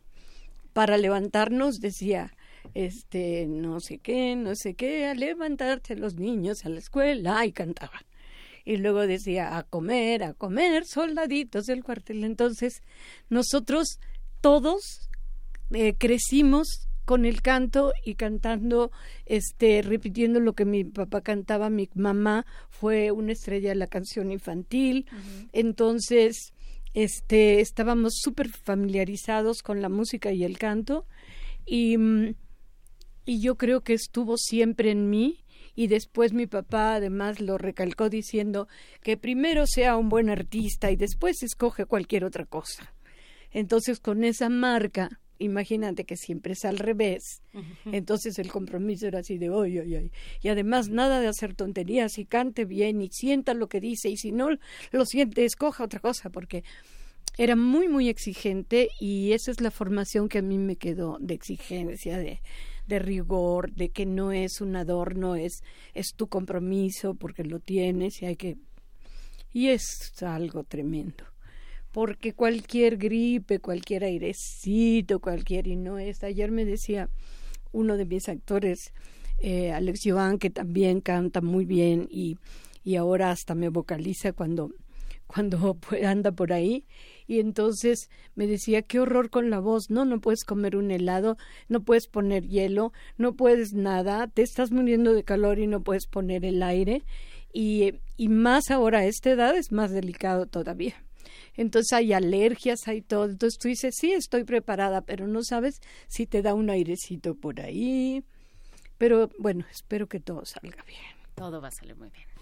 [0.72, 2.32] para levantarnos, decía,
[2.76, 7.52] este, no sé qué, no sé qué, a levantarse los niños a la escuela y
[7.52, 8.04] cantaban.
[8.66, 12.24] Y luego decía, a comer, a comer, soldaditos del cuartel.
[12.24, 12.84] Entonces,
[13.30, 13.98] nosotros
[14.42, 15.10] todos
[15.72, 18.92] eh, crecimos con el canto y cantando,
[19.26, 24.32] este, repitiendo lo que mi papá cantaba, mi mamá fue una estrella de la canción
[24.32, 25.06] infantil,
[25.52, 26.54] entonces,
[26.94, 31.06] este, estábamos súper familiarizados con la música y el canto
[31.66, 32.36] y, mm,
[33.26, 35.44] y yo creo que estuvo siempre en mí
[35.76, 38.68] y después mi papá además lo recalcó diciendo
[39.02, 42.94] que primero sea un buen artista y después escoge cualquier otra cosa.
[43.52, 47.42] Entonces con esa marca imagínate que siempre es al revés.
[47.86, 50.12] Entonces el compromiso era así de hoy, hoy, hoy.
[50.42, 54.18] Y además nada de hacer tonterías y cante bien y sienta lo que dice y
[54.18, 54.50] si no
[54.92, 56.64] lo siente, escoja otra cosa porque
[57.38, 61.34] era muy, muy exigente y esa es la formación que a mí me quedó de
[61.34, 62.42] exigencia, de,
[62.88, 65.64] de rigor, de que no es un adorno, es,
[65.94, 68.58] es tu compromiso porque lo tienes y hay que...
[69.52, 71.33] Y es algo tremendo
[71.94, 76.24] porque cualquier gripe, cualquier airecito, cualquier y no es.
[76.24, 77.08] Ayer me decía
[77.72, 78.94] uno de mis actores,
[79.38, 82.38] eh, Alex Joan, que también canta muy bien y,
[82.84, 84.72] y ahora hasta me vocaliza cuando
[85.28, 86.86] cuando anda por ahí
[87.28, 91.38] y entonces me decía qué horror con la voz no no puedes comer un helado
[91.70, 96.08] no puedes poner hielo no puedes nada te estás muriendo de calor y no puedes
[96.08, 97.04] poner el aire
[97.54, 101.04] y, y más ahora a esta edad es más delicado todavía
[101.56, 103.26] entonces hay alergias, hay todo.
[103.26, 107.62] Entonces tú dices, sí, estoy preparada, pero no sabes si te da un airecito por
[107.62, 108.24] ahí.
[108.98, 111.02] Pero bueno, espero que todo salga bien.
[111.36, 112.33] Todo va a salir muy bien.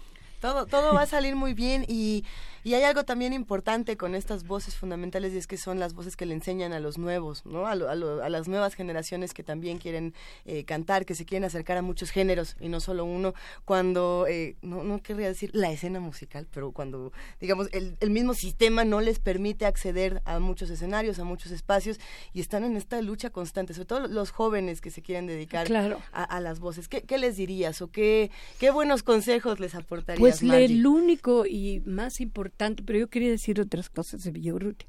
[0.42, 2.24] Todo, todo va a salir muy bien y,
[2.64, 6.16] y, hay algo también importante con estas voces fundamentales y es que son las voces
[6.16, 7.68] que le enseñan a los nuevos, ¿no?
[7.68, 10.14] A, a, las nuevas generaciones que también quieren
[10.44, 13.34] eh, cantar, que se quieren acercar a muchos géneros y no solo uno.
[13.64, 18.34] Cuando, eh, no, no querría decir la escena musical, pero cuando, digamos, el, el, mismo
[18.34, 22.00] sistema no les permite acceder a muchos escenarios, a muchos espacios
[22.32, 25.68] y están en esta lucha constante, sobre todo los jóvenes que se quieren dedicar
[26.10, 26.88] a, las voces.
[26.88, 30.18] ¿Qué, ¿Qué, les dirías o qué, qué buenos consejos les aportarías?
[30.18, 34.88] Pues pues el único y más importante, pero yo quería decir otras cosas de Villaurrutia.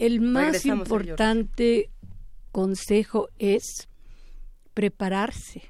[0.00, 1.90] El más importante
[2.52, 3.88] consejo es
[4.74, 5.62] prepararse,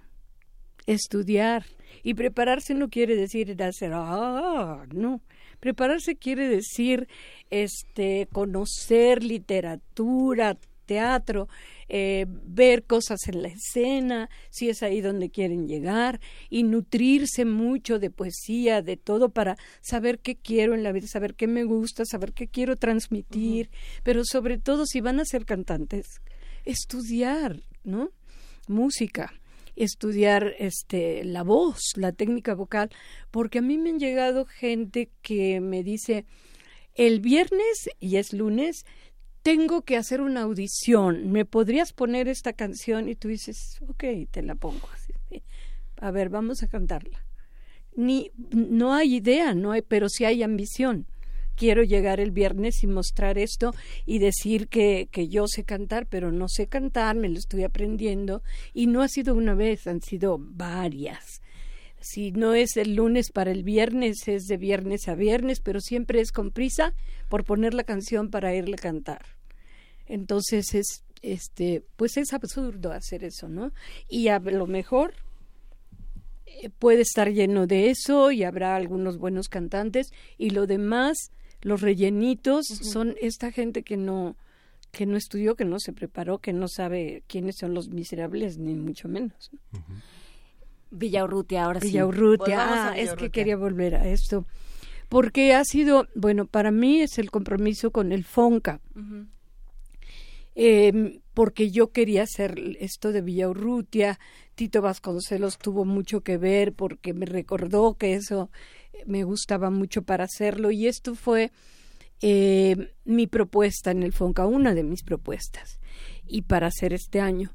[0.86, 1.65] estudiar.
[2.02, 5.20] Y prepararse no quiere decir hacer, ah, no.
[5.60, 7.09] Prepararse quiere decir
[7.51, 11.48] este conocer literatura, teatro,
[11.89, 17.98] eh, ver cosas en la escena, si es ahí donde quieren llegar, y nutrirse mucho
[17.98, 22.05] de poesía, de todo, para saber qué quiero en la vida, saber qué me gusta,
[22.05, 23.70] saber qué quiero transmitir,
[24.02, 26.06] pero sobre todo si van a ser cantantes,
[26.65, 28.10] estudiar, ¿no?
[28.68, 29.32] Música
[29.76, 32.90] estudiar este la voz, la técnica vocal,
[33.31, 36.24] porque a mí me han llegado gente que me dice
[36.94, 38.84] el viernes y es lunes
[39.47, 43.08] tengo que hacer una audición, ¿me podrías poner esta canción?
[43.08, 44.89] Y tú dices, ok, te la pongo.
[46.00, 47.25] A ver, vamos a cantarla.
[47.94, 51.07] ni no hay idea, no hay, pero sí hay ambición.
[51.55, 53.73] Quiero llegar el viernes y mostrar esto
[54.05, 58.42] y decir que, que yo sé cantar, pero no sé cantar, me lo estoy aprendiendo.
[58.75, 61.41] Y no ha sido una vez, han sido varias.
[62.00, 66.20] Si no es el lunes para el viernes, es de viernes a viernes, pero siempre
[66.20, 66.94] es con prisa
[67.28, 69.35] por poner la canción para irle a cantar.
[70.07, 73.73] Entonces es, este, pues es absurdo hacer eso, ¿no?
[74.09, 75.15] Y a lo mejor
[76.47, 81.31] eh, puede estar lleno de eso y habrá algunos buenos cantantes y lo demás,
[81.62, 84.36] los rellenitos, son esta gente que no
[84.93, 88.75] que no estudió, que no se preparó, que no sabe quiénes son los miserables, ni
[88.75, 89.51] mucho menos.
[90.91, 91.89] Villaurrutia, ahora sí.
[91.89, 94.47] Villaurrutia, ah, es que quería volver a esto.
[95.10, 98.81] Porque ha sido, bueno, para mí es el compromiso con el FONCA.
[100.59, 104.18] Eh, porque yo quería hacer esto de Villaurrutia.
[104.55, 108.51] Tito Vasconcelos tuvo mucho que ver porque me recordó que eso
[109.05, 111.52] me gustaba mucho para hacerlo y esto fue
[112.23, 115.78] eh, mi propuesta en el FONCA, una de mis propuestas
[116.26, 117.55] y para hacer este año.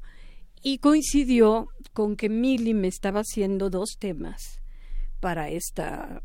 [0.62, 4.62] Y coincidió con que Mili me estaba haciendo dos temas
[5.18, 6.22] para esta,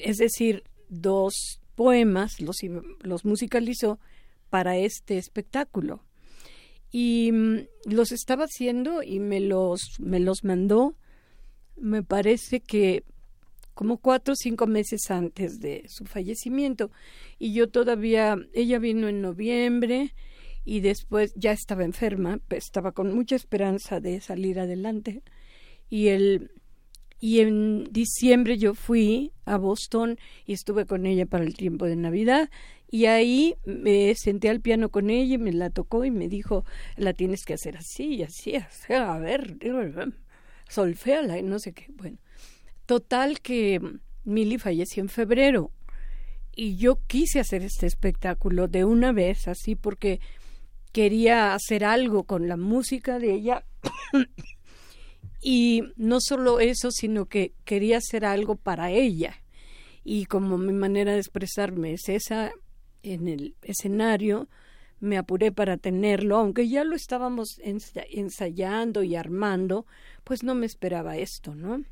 [0.00, 2.58] es decir, dos poemas, los,
[3.00, 3.98] los musicalizó
[4.48, 6.04] para este espectáculo
[6.90, 10.96] y mm, los estaba haciendo y me los me los mandó
[11.76, 13.04] me parece que
[13.74, 16.90] como cuatro o cinco meses antes de su fallecimiento.
[17.38, 20.14] Y yo todavía ella vino en noviembre
[20.66, 25.22] y después ya estaba enferma estaba con mucha esperanza de salir adelante.
[25.88, 26.50] Y el
[27.20, 31.96] y en diciembre yo fui a Boston y estuve con ella para el tiempo de
[31.96, 32.48] Navidad
[32.90, 36.64] y ahí me senté al piano con ella y me la tocó y me dijo,
[36.96, 38.54] la tienes que hacer así y así,
[38.88, 39.58] a ver,
[40.68, 41.86] solféala y no sé qué.
[41.94, 42.18] Bueno,
[42.86, 43.80] total que
[44.24, 45.70] Milly falleció en febrero
[46.56, 50.20] y yo quise hacer este espectáculo de una vez así porque
[50.92, 53.64] quería hacer algo con la música de ella
[55.40, 59.42] y no solo eso, sino que quería hacer algo para ella.
[60.04, 62.52] Y como mi manera de expresarme es esa,
[63.02, 64.48] en el escenario,
[65.00, 69.86] me apuré para tenerlo, aunque ya lo estábamos ensayando y armando,
[70.24, 71.82] pues no me esperaba esto, ¿no?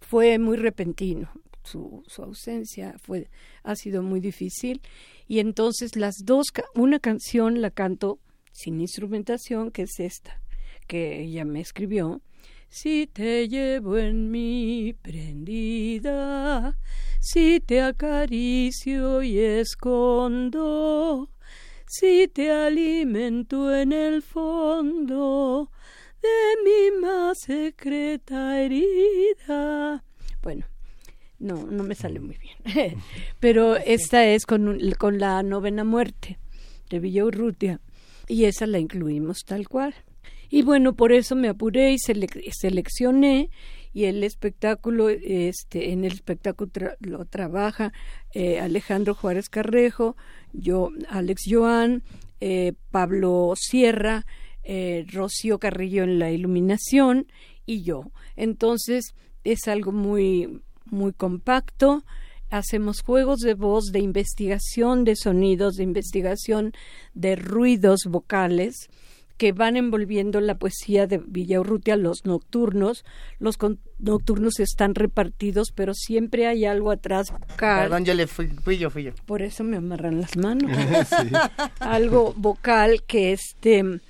[0.00, 1.30] Fue muy repentino,
[1.64, 3.28] su, su ausencia fue,
[3.64, 4.82] ha sido muy difícil,
[5.26, 8.20] y entonces las dos, una canción la canto
[8.52, 10.40] sin instrumentación, que es esta,
[10.86, 12.22] que ella me escribió,
[12.74, 16.76] si te llevo en mi prendida,
[17.20, 21.30] si te acaricio y escondo,
[21.86, 25.70] si te alimento en el fondo
[26.20, 30.02] de mi más secreta herida.
[30.42, 30.66] Bueno,
[31.38, 32.98] no, no me sale muy bien.
[33.38, 36.40] Pero esta es con, con la novena muerte
[36.90, 37.80] de Villa Urrutia
[38.26, 39.94] y esa la incluimos tal cual.
[40.50, 43.50] Y bueno, por eso me apuré y seleccioné
[43.94, 47.92] y el espectáculo, este, en el espectáculo lo trabaja
[48.32, 50.16] eh, Alejandro Juárez Carrejo,
[50.52, 52.02] yo, Alex Joan,
[52.40, 54.26] eh, Pablo Sierra,
[54.64, 57.28] eh, Rocío Carrillo en la iluminación
[57.66, 58.10] y yo.
[58.34, 59.14] Entonces
[59.44, 62.04] es algo muy, muy compacto.
[62.50, 66.72] Hacemos juegos de voz, de investigación de sonidos, de investigación
[67.14, 68.88] de ruidos vocales
[69.36, 73.04] que van envolviendo la poesía de Villaurrutia, los nocturnos.
[73.38, 73.56] Los
[73.98, 77.30] nocturnos están repartidos, pero siempre hay algo atrás.
[77.32, 77.82] vocal.
[77.82, 79.12] Perdón, yo le fui, fui yo, fui yo.
[79.26, 80.70] Por eso me amarran las manos.
[81.80, 84.00] Algo vocal que este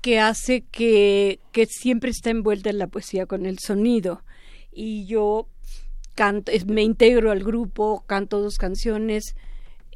[0.00, 4.22] que hace que, que siempre está envuelta en la poesía con el sonido.
[4.72, 5.48] Y yo
[6.14, 9.34] canto, me integro al grupo, canto dos canciones,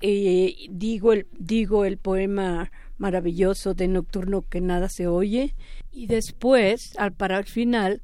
[0.00, 5.55] eh, digo, el, digo el poema maravilloso de Nocturno que nada se oye.
[5.92, 8.02] Y después, al para el final,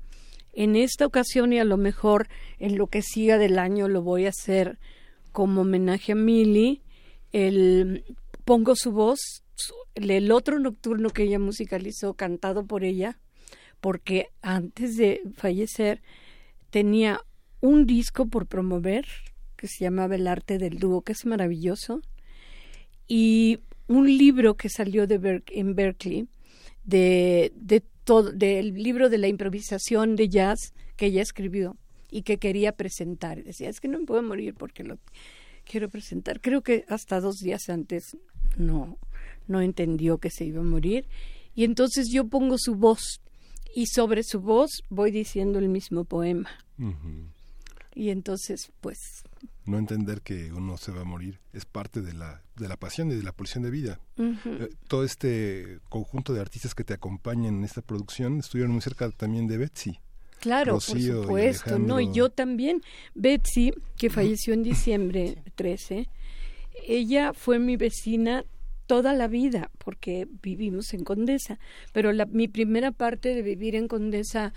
[0.52, 2.28] en esta ocasión y a lo mejor
[2.58, 4.78] en lo que siga del año lo voy a hacer
[5.32, 6.82] como homenaje a Milly,
[7.32, 8.04] el,
[8.44, 9.44] pongo su voz,
[9.94, 13.18] el otro nocturno que ella musicalizó, cantado por ella,
[13.80, 16.02] porque antes de fallecer
[16.70, 17.20] tenía
[17.60, 19.06] un disco por promover
[19.56, 22.00] que se llamaba El arte del dúo, que es maravilloso,
[23.06, 23.60] y
[23.90, 26.28] un libro que salió de en Berkeley
[26.84, 31.76] de, de todo, del libro de la improvisación de jazz que ella escribió
[32.08, 33.42] y que quería presentar.
[33.42, 34.98] Decía, es que no me puedo morir porque lo
[35.64, 36.40] quiero presentar.
[36.40, 38.16] Creo que hasta dos días antes
[38.56, 38.96] no,
[39.48, 41.08] no entendió que se iba a morir.
[41.56, 43.20] Y entonces yo pongo su voz
[43.74, 46.48] y sobre su voz voy diciendo el mismo poema.
[47.94, 49.24] Y entonces, pues...
[49.66, 53.10] No entender que uno se va a morir es parte de la, de la pasión
[53.10, 54.00] y de la pulsión de vida.
[54.16, 59.10] Eh, todo este conjunto de artistas que te acompañan en esta producción estuvieron muy cerca
[59.10, 60.00] también de Betsy.
[60.40, 62.82] Claro, por supuesto, no, y yo también.
[63.14, 66.08] Betsy, que falleció en diciembre 13,
[66.86, 68.44] ella fue mi vecina
[68.86, 71.58] toda la vida, porque vivimos en Condesa,
[71.92, 74.52] pero la, mi primera parte de vivir en Condesa,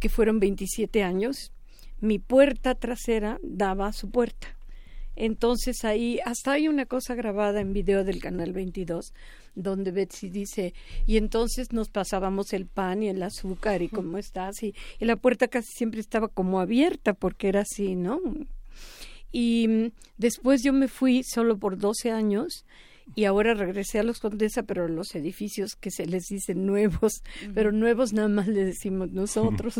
[0.00, 1.52] que fueron 27 años,
[2.00, 4.48] mi puerta trasera daba a su puerta.
[5.16, 9.12] Entonces ahí, hasta hay una cosa grabada en video del canal 22,
[9.56, 10.74] donde Betsy dice,
[11.06, 15.16] y entonces nos pasábamos el pan y el azúcar y cómo estás, y, y la
[15.16, 18.20] puerta casi siempre estaba como abierta porque era así, ¿no?
[19.32, 19.86] Y mm,
[20.18, 22.64] después yo me fui solo por 12 años
[23.14, 27.22] y ahora regresé a los Condesa, pero los edificios que se les dicen nuevos,
[27.54, 29.74] pero nuevos nada más le decimos nosotros.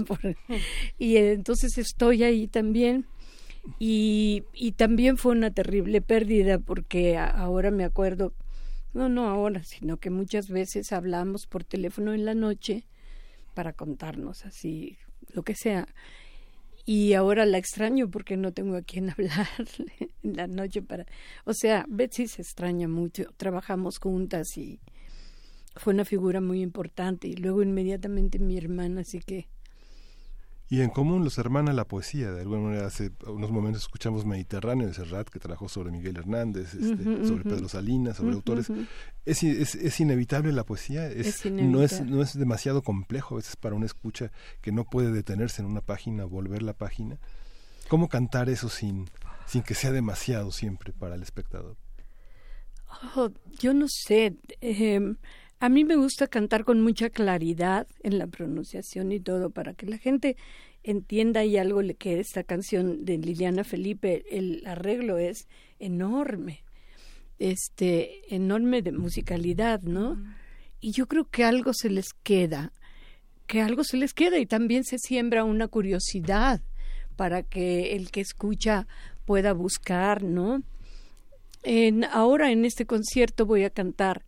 [0.98, 3.06] y entonces estoy ahí también.
[3.78, 8.32] Y, y también fue una terrible pérdida porque ahora me acuerdo,
[8.94, 12.86] no, no ahora, sino que muchas veces hablamos por teléfono en la noche
[13.52, 14.96] para contarnos así,
[15.34, 15.86] lo que sea
[16.88, 19.46] y ahora la extraño porque no tengo a quien hablar
[20.22, 21.04] en la noche para
[21.44, 24.80] o sea Betsy se extraña mucho trabajamos juntas y
[25.76, 29.48] fue una figura muy importante y luego inmediatamente mi hermana así que
[30.70, 32.30] y en común los hermana la poesía.
[32.30, 36.74] De alguna manera, hace unos momentos escuchamos Mediterráneo de Serrat, que trabajó sobre Miguel Hernández,
[36.74, 38.70] este, sobre Pedro Salinas, sobre autores.
[39.24, 41.06] ¿Es, es, es, inevitable la poesía?
[41.06, 44.30] Es, no, es, ¿No es demasiado complejo a veces para una escucha
[44.60, 47.18] que no puede detenerse en una página, volver la página?
[47.88, 49.08] ¿Cómo cantar eso sin,
[49.46, 51.76] sin que sea demasiado siempre para el espectador?
[53.16, 54.36] Oh, yo no sé.
[54.60, 55.00] Eh,
[55.60, 59.86] a mí me gusta cantar con mucha claridad en la pronunciación y todo para que
[59.86, 60.36] la gente
[60.84, 66.62] entienda y algo le que esta canción de Liliana Felipe el arreglo es enorme
[67.38, 70.16] este enorme de musicalidad no
[70.80, 72.72] y yo creo que algo se les queda
[73.48, 76.60] que algo se les queda y también se siembra una curiosidad
[77.16, 78.86] para que el que escucha
[79.24, 80.62] pueda buscar no
[81.64, 84.24] en, ahora en este concierto voy a cantar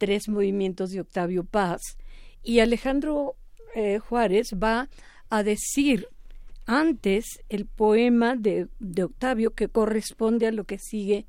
[0.00, 1.98] tres movimientos de Octavio Paz
[2.42, 3.36] y Alejandro
[3.74, 4.88] eh, Juárez va
[5.28, 6.08] a decir
[6.64, 11.26] antes el poema de, de, Octavio que corresponde a lo que sigue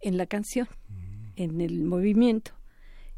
[0.00, 0.68] en la canción,
[1.36, 2.52] en el movimiento.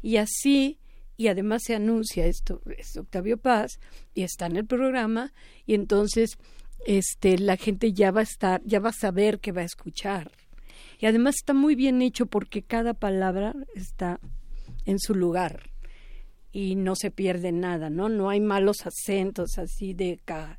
[0.01, 0.77] Y así,
[1.15, 3.79] y además se anuncia esto, es Octavio Paz,
[4.13, 5.33] y está en el programa,
[5.65, 6.37] y entonces
[6.85, 10.31] este, la gente ya va a estar, ya va a saber que va a escuchar.
[10.99, 14.19] Y además está muy bien hecho porque cada palabra está
[14.87, 15.69] en su lugar
[16.51, 18.09] y no se pierde nada, ¿no?
[18.09, 20.57] No hay malos acentos así de ca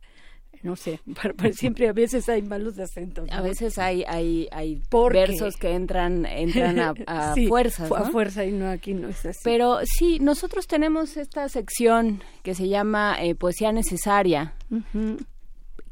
[0.62, 1.00] no sé,
[1.52, 3.28] siempre a veces hay malos acentos.
[3.30, 8.52] A veces hay hay hay versos que entran entran a, a fuerzas, a fuerza y
[8.52, 9.38] no aquí no es así.
[9.44, 14.54] Pero sí, nosotros tenemos esta sección que se llama eh, poesía necesaria.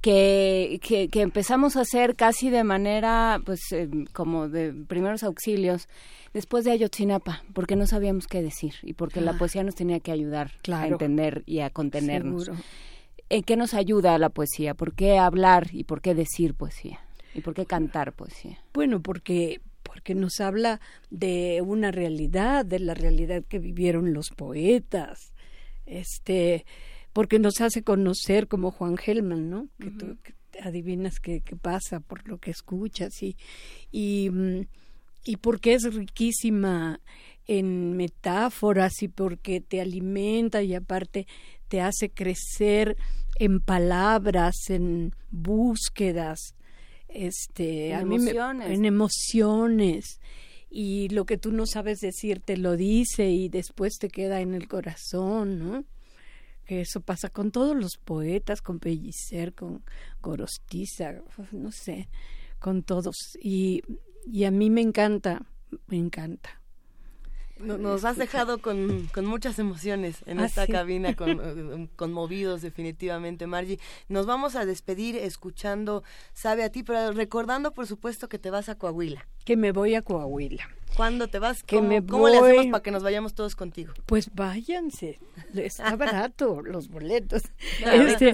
[0.06, 5.88] Que, que, que, empezamos a hacer casi de manera, pues, eh, como de primeros auxilios,
[6.32, 9.36] después de Ayotzinapa, porque no sabíamos qué decir y porque la ah.
[9.36, 12.52] poesía nos tenía que ayudar a entender y a contenernos.
[13.28, 14.74] ¿En qué nos ayuda la poesía?
[14.74, 17.00] ¿Por qué hablar y por qué decir poesía?
[17.34, 18.60] ¿Y por qué cantar poesía?
[18.74, 25.32] Bueno, porque porque nos habla de una realidad, de la realidad que vivieron los poetas.
[25.84, 26.64] Este,
[27.16, 29.70] porque nos hace conocer como Juan Gelman, ¿no?
[29.80, 30.18] Que tú
[30.62, 33.38] adivinas qué, pasa por lo que escuchas y,
[33.90, 34.66] y mm,
[35.24, 37.00] y porque es riquísima
[37.46, 41.26] en metáforas y porque te alimenta y aparte
[41.68, 42.98] te hace crecer
[43.38, 46.54] en palabras, en búsquedas,
[47.08, 48.70] este, en emociones.
[48.70, 50.20] en emociones
[50.68, 54.52] y lo que tú no sabes decir te lo dice y después te queda en
[54.52, 55.84] el corazón, ¿no?
[56.66, 59.84] Que eso pasa con todos los poetas, con Pellicer, con
[60.20, 61.22] Gorostiza,
[61.52, 62.08] no sé,
[62.58, 63.82] con todos y
[64.26, 65.42] y a mí me encanta,
[65.86, 66.60] me encanta.
[67.58, 73.46] Nos has dejado con, con muchas emociones en ah, esta cabina, con, eh, conmovidos definitivamente,
[73.46, 73.78] Margie.
[74.08, 76.02] Nos vamos a despedir escuchando
[76.34, 79.26] Sabe a ti, pero recordando, por supuesto, que te vas a Coahuila.
[79.44, 80.68] Que me voy a Coahuila.
[80.96, 81.62] ¿Cuándo te vas?
[81.62, 83.92] ¿Cómo, ¿cómo le hacemos para que nos vayamos todos contigo?
[84.06, 85.18] Pues váyanse,
[85.54, 87.42] está barato los boletos.
[87.80, 88.32] Este,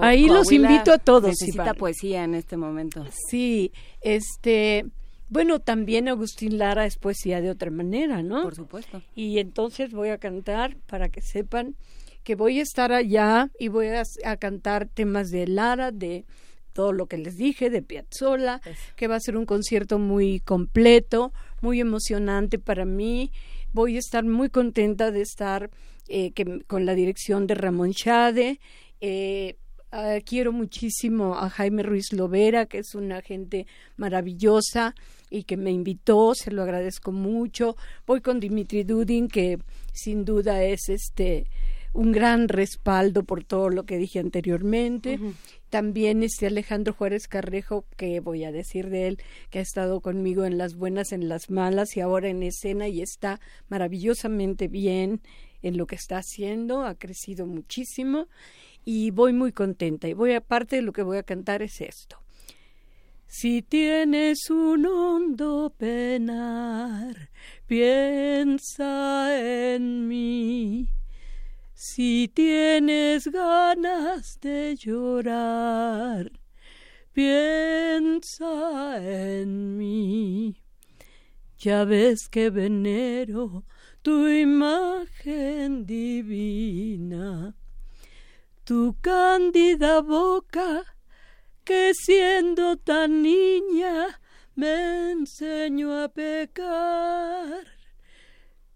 [0.00, 1.28] ahí los invito a todos.
[1.28, 3.04] Necesita poesía en este momento.
[3.28, 4.86] Sí, este
[5.28, 8.42] bueno, también Agustín Lara es poesía de otra manera, ¿no?
[8.42, 9.02] Por supuesto.
[9.14, 11.74] Y entonces voy a cantar para que sepan
[12.22, 16.24] que voy a estar allá y voy a, cantar temas de Lara, de
[16.72, 18.60] todo lo que les dije de Piazzolla,
[18.96, 21.32] que va a ser un concierto muy completo,
[21.64, 23.32] muy emocionante para mí.
[23.72, 25.70] Voy a estar muy contenta de estar
[26.08, 26.32] eh,
[26.66, 28.60] con la dirección de Ramón Chade.
[29.00, 29.56] Eh,
[30.26, 34.94] quiero muchísimo a Jaime Ruiz Lovera, que es una gente maravillosa
[35.30, 37.76] y que me invitó, se lo agradezco mucho.
[38.06, 39.58] Voy con Dimitri Dudin, que
[39.92, 41.46] sin duda es este
[41.94, 45.18] un gran respaldo por todo lo que dije anteriormente.
[45.74, 49.18] También este Alejandro Juárez Carrejo, que voy a decir de él,
[49.50, 53.02] que ha estado conmigo en las buenas, en las malas y ahora en escena y
[53.02, 55.20] está maravillosamente bien
[55.62, 58.28] en lo que está haciendo, ha crecido muchísimo
[58.84, 60.06] y voy muy contenta.
[60.06, 62.20] Y voy aparte de lo que voy a cantar es esto.
[63.26, 67.30] Si tienes un hondo penar,
[67.66, 70.88] piensa en mí.
[71.74, 76.30] Si tienes ganas de llorar,
[77.12, 80.56] piensa en mí.
[81.58, 83.64] Ya ves que venero
[84.02, 87.56] tu imagen divina,
[88.64, 90.84] tu cándida boca
[91.64, 94.20] que siendo tan niña
[94.54, 97.73] me enseñó a pecar.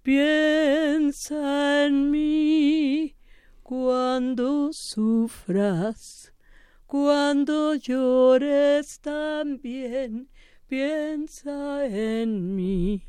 [0.09, 3.15] Piensa en mí
[3.63, 6.33] cuando sufras,
[6.87, 10.31] cuando llores también,
[10.67, 13.03] piensa en mí.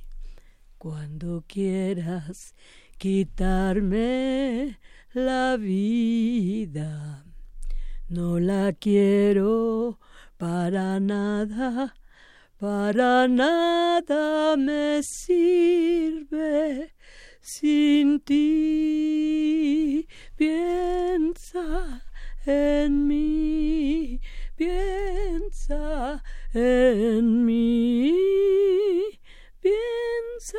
[0.78, 2.54] Cuando quieras
[2.98, 4.78] quitarme
[5.14, 7.24] la vida,
[8.10, 10.02] no la quiero
[10.36, 11.96] para nada,
[12.60, 16.94] para nada me sirve
[17.42, 20.08] sin ti.
[20.36, 22.04] Piensa
[22.46, 24.22] en mí,
[24.56, 26.24] piensa
[26.54, 28.30] en mí
[29.62, 30.58] piensa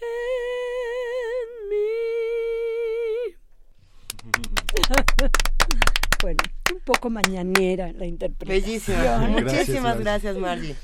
[0.00, 3.34] en mí.
[6.22, 8.64] bueno, un poco mañanera la interpretación.
[8.64, 9.18] Bellísima.
[9.28, 10.74] Muchísimas gracias, Margie.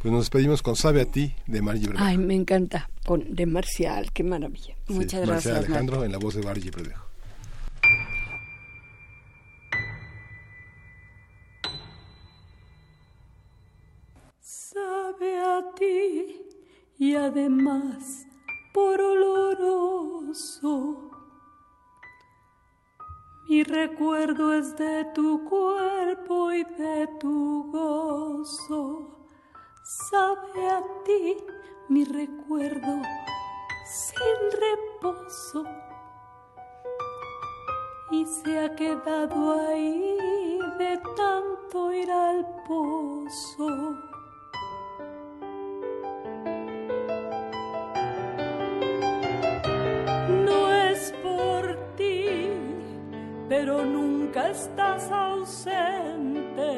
[0.00, 2.04] Pues nos despedimos con Sabe a ti de Margie Bredejo.
[2.04, 2.88] Ay, me encanta.
[3.04, 4.76] Con, de Marcial, qué maravilla.
[4.88, 5.54] Muchas gracias.
[5.54, 7.04] Marcial Alejandro en la voz de Margie Bredejo.
[14.40, 16.42] Sabe a ti
[16.98, 18.26] y además
[18.72, 21.10] por oloroso.
[23.48, 29.17] Mi recuerdo es de tu cuerpo y de tu gozo.
[29.90, 31.34] Sabe a ti
[31.88, 33.00] mi recuerdo
[33.86, 35.64] sin reposo.
[38.10, 43.96] Y se ha quedado ahí de tanto ir al pozo.
[53.48, 56.68] pero nunca estás ausente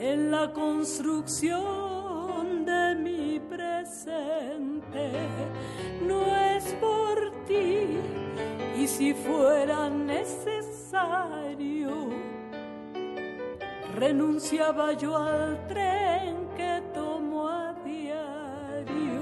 [0.00, 1.60] en la construcción
[2.64, 5.12] de mi presente.
[6.06, 7.98] No es por ti
[8.78, 10.48] y si fuera necesario,
[13.94, 19.20] renunciaba yo al tren que tomo a diario.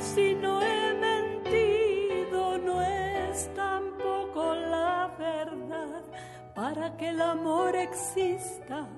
[0.00, 6.02] Si no he mentido, no es tampoco la verdad.
[6.56, 8.88] Para que el amor exista,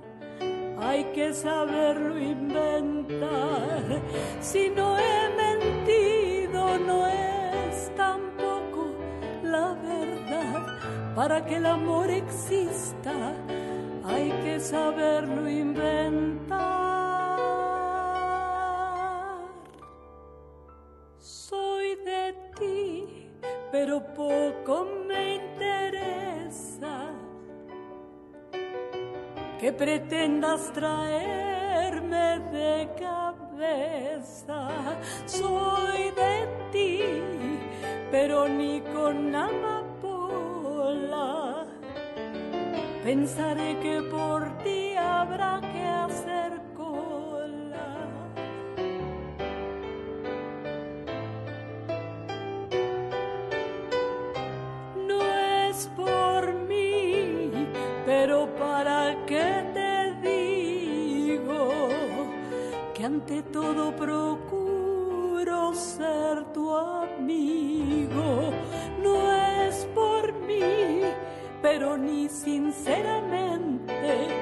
[0.90, 4.02] hay que saberlo inventar.
[4.40, 8.96] Si no he mentido, no es tampoco
[9.42, 10.66] la verdad.
[11.14, 13.12] Para que el amor exista,
[14.04, 16.39] hay que saberlo inventar.
[29.72, 34.68] Pretendas traerme de cabeza.
[35.26, 37.00] Soy de ti,
[38.10, 39.66] pero ni con amapola.
[43.04, 45.60] Pensaré que por ti habrá
[63.10, 68.52] ante todo procuro ser tu amigo.
[69.02, 71.00] No es por mí,
[71.60, 74.39] pero ni sinceramente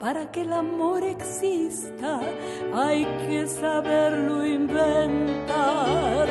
[0.00, 2.20] Para que el amor exista,
[2.72, 6.28] hay que saberlo inventar.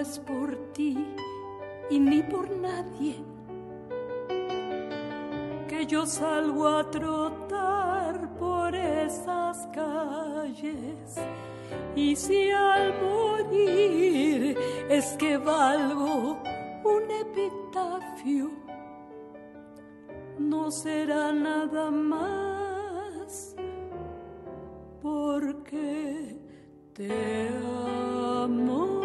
[0.00, 0.96] Es por ti
[1.90, 3.16] y ni por nadie
[5.66, 11.16] que yo salgo a trotar por esas calles.
[11.96, 14.56] Y si al morir
[14.88, 16.38] es que valgo
[16.84, 18.50] un epitafio,
[20.38, 23.54] no será nada más
[25.02, 26.38] porque
[26.92, 27.48] te
[28.44, 28.97] amo.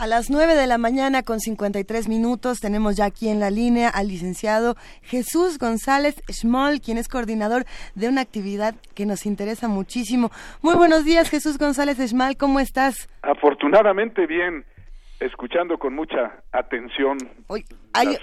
[0.00, 3.90] A las 9 de la mañana con 53 minutos tenemos ya aquí en la línea
[3.90, 10.30] al licenciado Jesús González Schmoll, quien es coordinador de una actividad que nos interesa muchísimo.
[10.62, 13.10] Muy buenos días Jesús González Schmoll, ¿cómo estás?
[13.20, 14.64] Afortunadamente bien,
[15.20, 17.18] escuchando con mucha atención
[17.92, 18.18] hay- las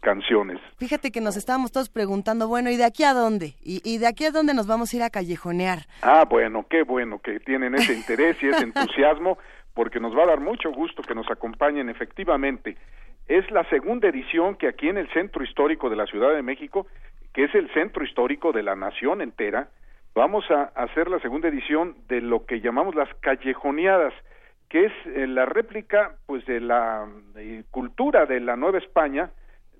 [0.00, 0.60] canciones.
[0.76, 3.54] Fíjate que nos estábamos todos preguntando, bueno, ¿y de aquí a dónde?
[3.62, 5.86] ¿Y, y de aquí a dónde nos vamos a ir a callejonear?
[6.02, 9.38] Ah, bueno, qué bueno que tienen ese interés y ese entusiasmo,
[9.74, 12.76] porque nos va a dar mucho gusto que nos acompañen efectivamente.
[13.26, 16.86] Es la segunda edición que aquí en el Centro Histórico de la Ciudad de México,
[17.32, 19.68] que es el centro histórico de la nación entera,
[20.14, 24.14] vamos a hacer la segunda edición de lo que llamamos las callejoneadas,
[24.68, 29.30] que es eh, la réplica pues de la eh, cultura de la Nueva España,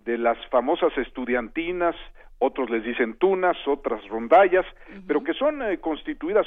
[0.05, 1.95] de las famosas estudiantinas,
[2.39, 4.67] otros les dicen tunas, otras rondallas,
[5.07, 6.47] pero que son eh, constituidas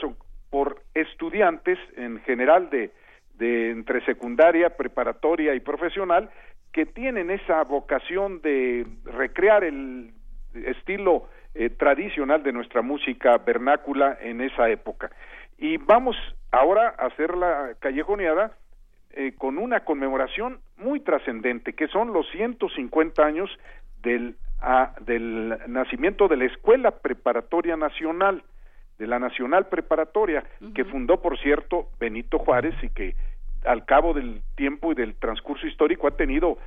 [0.50, 2.92] por estudiantes en general de,
[3.38, 6.30] de entre secundaria, preparatoria y profesional
[6.72, 10.11] que tienen esa vocación de recrear el
[10.53, 15.11] estilo eh, tradicional de nuestra música vernácula en esa época.
[15.57, 16.16] Y vamos
[16.51, 18.51] ahora a hacer la callejoneada
[19.11, 23.49] eh, con una conmemoración muy trascendente, que son los 150 años
[24.03, 28.43] del, ah, del nacimiento de la Escuela Preparatoria Nacional,
[28.99, 30.43] de la Nacional Preparatoria,
[30.75, 33.16] que fundó, por cierto, Benito Juárez y que
[33.66, 36.58] al cabo del tiempo y del transcurso histórico ha tenido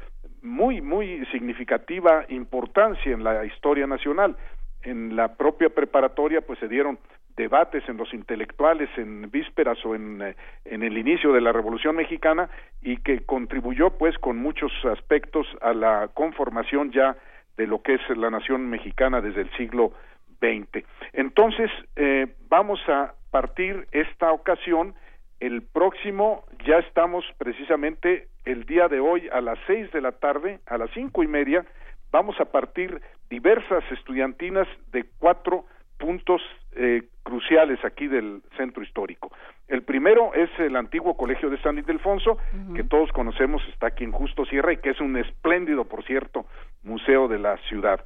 [0.43, 4.37] muy, muy significativa importancia en la historia nacional.
[4.83, 6.99] En la propia preparatoria, pues se dieron
[7.37, 11.97] debates en los intelectuales en vísperas o en, eh, en el inicio de la Revolución
[11.97, 12.51] Mexicana
[12.83, 17.17] y que contribuyó pues con muchos aspectos a la conformación ya
[17.57, 19.93] de lo que es la nación mexicana desde el siglo
[20.41, 20.85] XX.
[21.13, 24.95] Entonces, eh, vamos a partir esta ocasión
[25.41, 30.61] el próximo, ya estamos precisamente el día de hoy a las seis de la tarde,
[30.67, 31.65] a las cinco y media,
[32.11, 35.65] vamos a partir diversas estudiantinas de cuatro
[35.99, 39.31] puntos eh, cruciales aquí del centro histórico.
[39.69, 42.39] El primero es el antiguo Colegio de San Ildefonso,
[42.75, 46.47] que todos conocemos, está aquí en Justo Sierra y que es un espléndido, por cierto,
[46.83, 48.05] museo de la ciudad.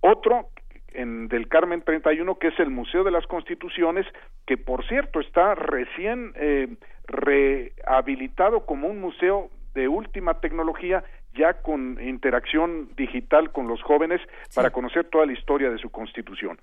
[0.00, 0.48] Otro
[0.92, 4.06] en del Carmen 31, que es el Museo de las Constituciones,
[4.46, 6.68] que por cierto está recién eh,
[7.06, 14.20] rehabilitado como un museo de última tecnología, ya con interacción digital con los jóvenes
[14.54, 16.58] para conocer toda la historia de su constitución.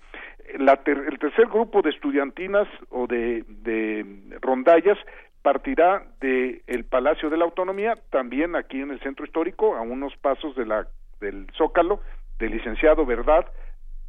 [0.58, 4.06] La ter- el tercer grupo de estudiantinas o de, de
[4.42, 4.98] rondallas
[5.42, 10.16] partirá del el Palacio de la Autonomía, también aquí en el centro histórico, a unos
[10.18, 10.88] pasos de la,
[11.22, 12.02] del Zócalo,
[12.40, 13.46] del licenciado Verdad,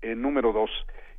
[0.02, 0.70] número dos.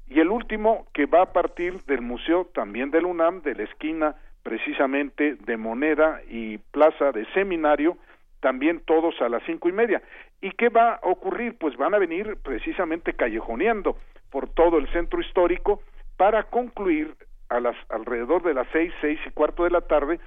[0.08, 4.16] Y el último que va a partir del museo también del UNAM, de la esquina
[4.44, 7.98] precisamente de Moneda y Plaza de Seminario,
[8.40, 10.02] también todos a las cinco y media.
[10.42, 11.58] ¿Y qué va a ocurrir?
[11.58, 13.98] Pues van a venir precisamente callejoneando
[14.30, 15.82] por todo el centro histórico
[16.16, 17.14] para concluir
[17.50, 20.20] a las alrededor de las seis, seis y cuarto de la tarde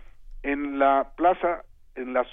[0.43, 1.63] en la plaza,
[1.95, 2.27] en las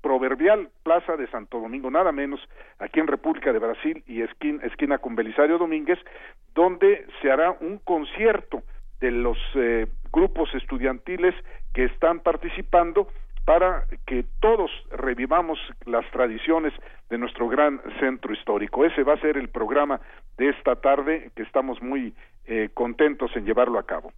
[0.00, 2.40] proverbial Plaza de Santo Domingo, nada menos,
[2.78, 5.98] aquí en República de Brasil y esquina, esquina con Belisario Domínguez,
[6.54, 8.62] donde se hará un concierto
[9.00, 11.34] de los eh, grupos estudiantiles
[11.72, 13.08] que están participando
[13.44, 16.72] para que todos revivamos las tradiciones
[17.08, 18.84] de nuestro gran centro histórico.
[18.84, 20.00] Ese va a ser el programa
[20.36, 22.14] de esta tarde que estamos muy
[22.46, 24.12] eh, contentos en llevarlo a cabo.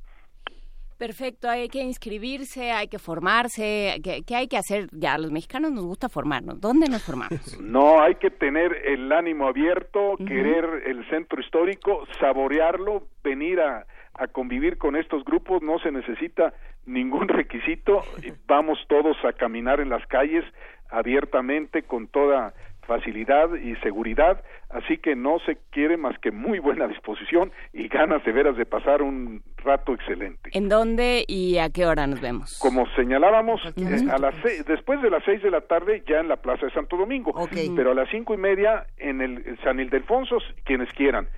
[1.02, 4.86] Perfecto, hay que inscribirse, hay que formarse, ¿qué, hay que hacer?
[4.92, 6.60] Ya, a los mexicanos nos gusta formarnos.
[6.60, 7.58] ¿Dónde nos formamos?
[7.60, 14.28] No, hay que tener el ánimo abierto, querer el centro histórico, saborearlo, venir a, a
[14.28, 16.54] convivir con estos grupos, no se necesita
[16.86, 18.04] ningún requisito,
[18.46, 20.44] vamos todos a caminar en las calles
[20.88, 22.54] abiertamente con toda
[22.86, 28.24] facilidad y seguridad, así que no se quiere más que muy buena disposición y ganas
[28.24, 30.50] de veras de pasar un rato excelente.
[30.52, 32.58] ¿En dónde y a qué hora nos vemos?
[32.60, 34.34] Como señalábamos, eh, a las
[34.66, 37.32] después de las seis de la tarde ya en la Plaza de Santo Domingo,
[37.76, 41.28] pero a las cinco y media en el San Ildefonso, quienes quieran.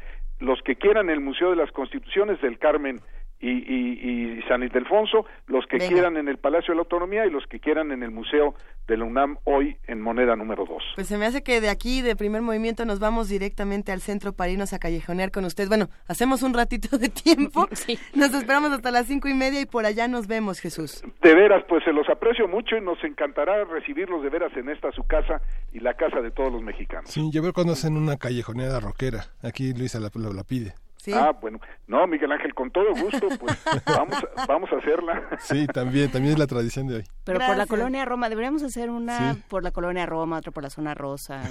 [0.41, 3.01] Los que quieran el Museo de las Constituciones del Carmen
[3.45, 7.31] y, y, y, San Ildefonso, los que quieran en el Palacio de la Autonomía y
[7.31, 8.55] los que quieran en el Museo
[8.87, 10.83] de la UNAM hoy en moneda número 2.
[10.95, 14.33] Pues se me hace que de aquí, de primer movimiento, nos vamos directamente al centro
[14.33, 15.69] para irnos a callejonear con usted.
[15.69, 17.69] Bueno, hacemos un ratito de tiempo,
[18.15, 21.03] nos esperamos hasta las cinco y media y por allá nos vemos, Jesús.
[21.23, 24.91] De veras, pues se los aprecio mucho y nos encantará recibirlos de veras en esta
[24.93, 25.43] su casa
[25.73, 27.11] y la casa de todos los mexicanos.
[27.11, 29.25] Sí, yo veo cuando hacen una callejoneada rockera.
[29.43, 30.75] Aquí Luisa la, la pide.
[31.13, 31.61] Ah, bueno.
[31.87, 35.23] No, Miguel Ángel, con todo gusto, pues vamos, vamos a hacerla.
[35.39, 37.05] Sí, también, también es la tradición de hoy.
[37.25, 40.71] Pero por la colonia Roma, deberíamos hacer una por la colonia Roma, otra por la
[40.71, 41.43] zona rosa,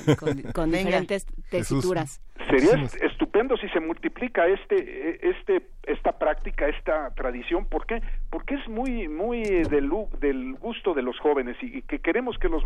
[0.54, 2.22] con, diferentes tesituras.
[2.50, 7.66] Sería estupendo si se multiplica este, este, esta práctica, esta tradición.
[7.66, 8.02] ¿Por qué?
[8.30, 12.64] Porque es muy, muy del, del gusto de los jóvenes y, que queremos que los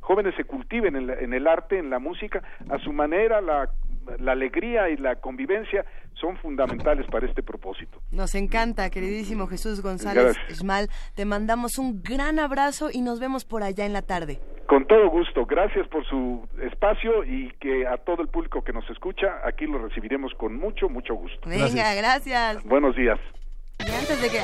[0.00, 3.70] jóvenes se cultiven en, en el arte, en la música, a su manera, la
[4.18, 8.00] la alegría y la convivencia son fundamentales para este propósito.
[8.10, 10.88] Nos encanta, queridísimo Jesús González Ismal.
[11.14, 14.40] Te mandamos un gran abrazo y nos vemos por allá en la tarde.
[14.66, 15.46] Con todo gusto.
[15.46, 19.78] Gracias por su espacio y que a todo el público que nos escucha, aquí lo
[19.78, 21.48] recibiremos con mucho, mucho gusto.
[21.48, 22.62] Venga, gracias.
[22.64, 23.18] Buenos días.
[23.80, 24.40] Y antes de que...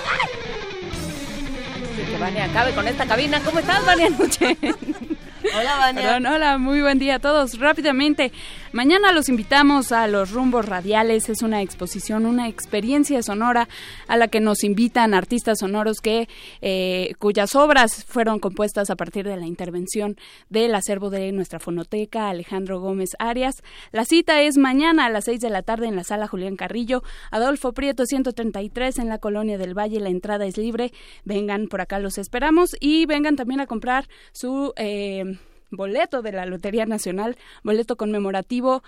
[2.11, 3.41] que Vania acabe con esta cabina.
[3.45, 4.57] ¿Cómo estás, Vania Noche?
[5.53, 6.17] Hola, Vania.
[6.17, 7.59] hola, muy buen día a todos.
[7.59, 8.33] Rápidamente,
[8.75, 11.29] mañana los invitamos a Los Rumbos Radiales.
[11.29, 13.69] Es una exposición, una experiencia sonora
[14.09, 16.29] a la que nos invitan artistas sonoros que
[16.61, 20.17] eh, cuyas obras fueron compuestas a partir de la intervención
[20.51, 23.63] del acervo de nuestra fonoteca, Alejandro Gómez Arias.
[23.93, 27.03] La cita es mañana a las 6 de la tarde en la sala Julián Carrillo,
[27.31, 30.01] Adolfo Prieto 133 en la Colonia del Valle.
[30.01, 30.93] La entrada es libre.
[31.25, 34.73] Vengan por acá, los esperamos y vengan también a comprar su...
[34.77, 35.39] Eh,
[35.77, 38.83] boleto de la Lotería Nacional, boleto conmemorativo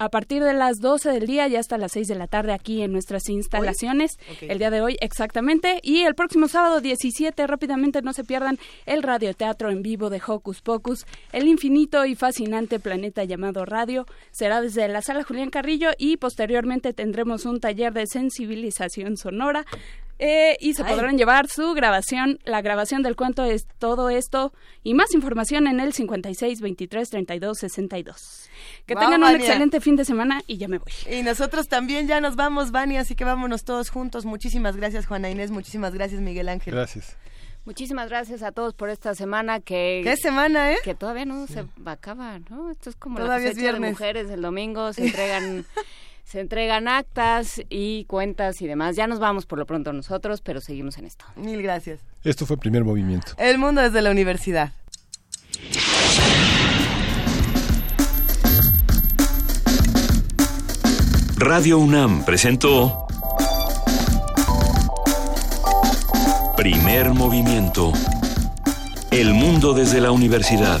[0.00, 2.80] a partir de las 12 del día y hasta las 6 de la tarde aquí
[2.80, 4.12] en nuestras instalaciones.
[4.40, 5.78] El día de hoy, exactamente.
[5.82, 10.62] Y el próximo sábado 17, rápidamente no se pierdan el radioteatro en vivo de Hocus
[10.62, 14.06] Pocus, el infinito y fascinante planeta llamado radio.
[14.30, 19.66] Será desde la sala Julián Carrillo y posteriormente tendremos un taller de sensibilización sonora.
[20.22, 24.92] Eh, y se podrán llevar su grabación, la grabación del cuento es todo esto y
[24.92, 28.50] más información en el 56 23 32 62.
[28.84, 30.92] Que tengan un excelente fin de semana y ya me voy.
[31.10, 34.26] Y nosotros también ya nos vamos, Vani, así que vámonos todos juntos.
[34.26, 36.74] Muchísimas gracias, Juana Inés, muchísimas gracias, Miguel Ángel.
[36.74, 37.16] Gracias.
[37.64, 40.02] Muchísimas gracias a todos por esta semana que...
[40.04, 40.78] ¿Qué semana, eh?
[40.84, 42.70] Que todavía no se acaba, ¿no?
[42.70, 44.30] Esto es como todavía la cosecha de mujeres.
[44.30, 45.64] El domingo se entregan
[46.30, 48.94] se entregan actas y cuentas y demás.
[48.94, 51.24] Ya nos vamos por lo pronto nosotros, pero seguimos en esto.
[51.34, 51.98] Mil gracias.
[52.22, 53.32] Esto fue el primer movimiento.
[53.36, 54.72] El mundo desde la universidad.
[61.36, 63.08] Radio UNAM presentó
[66.56, 67.92] Primer movimiento.
[69.10, 70.80] El mundo desde la universidad.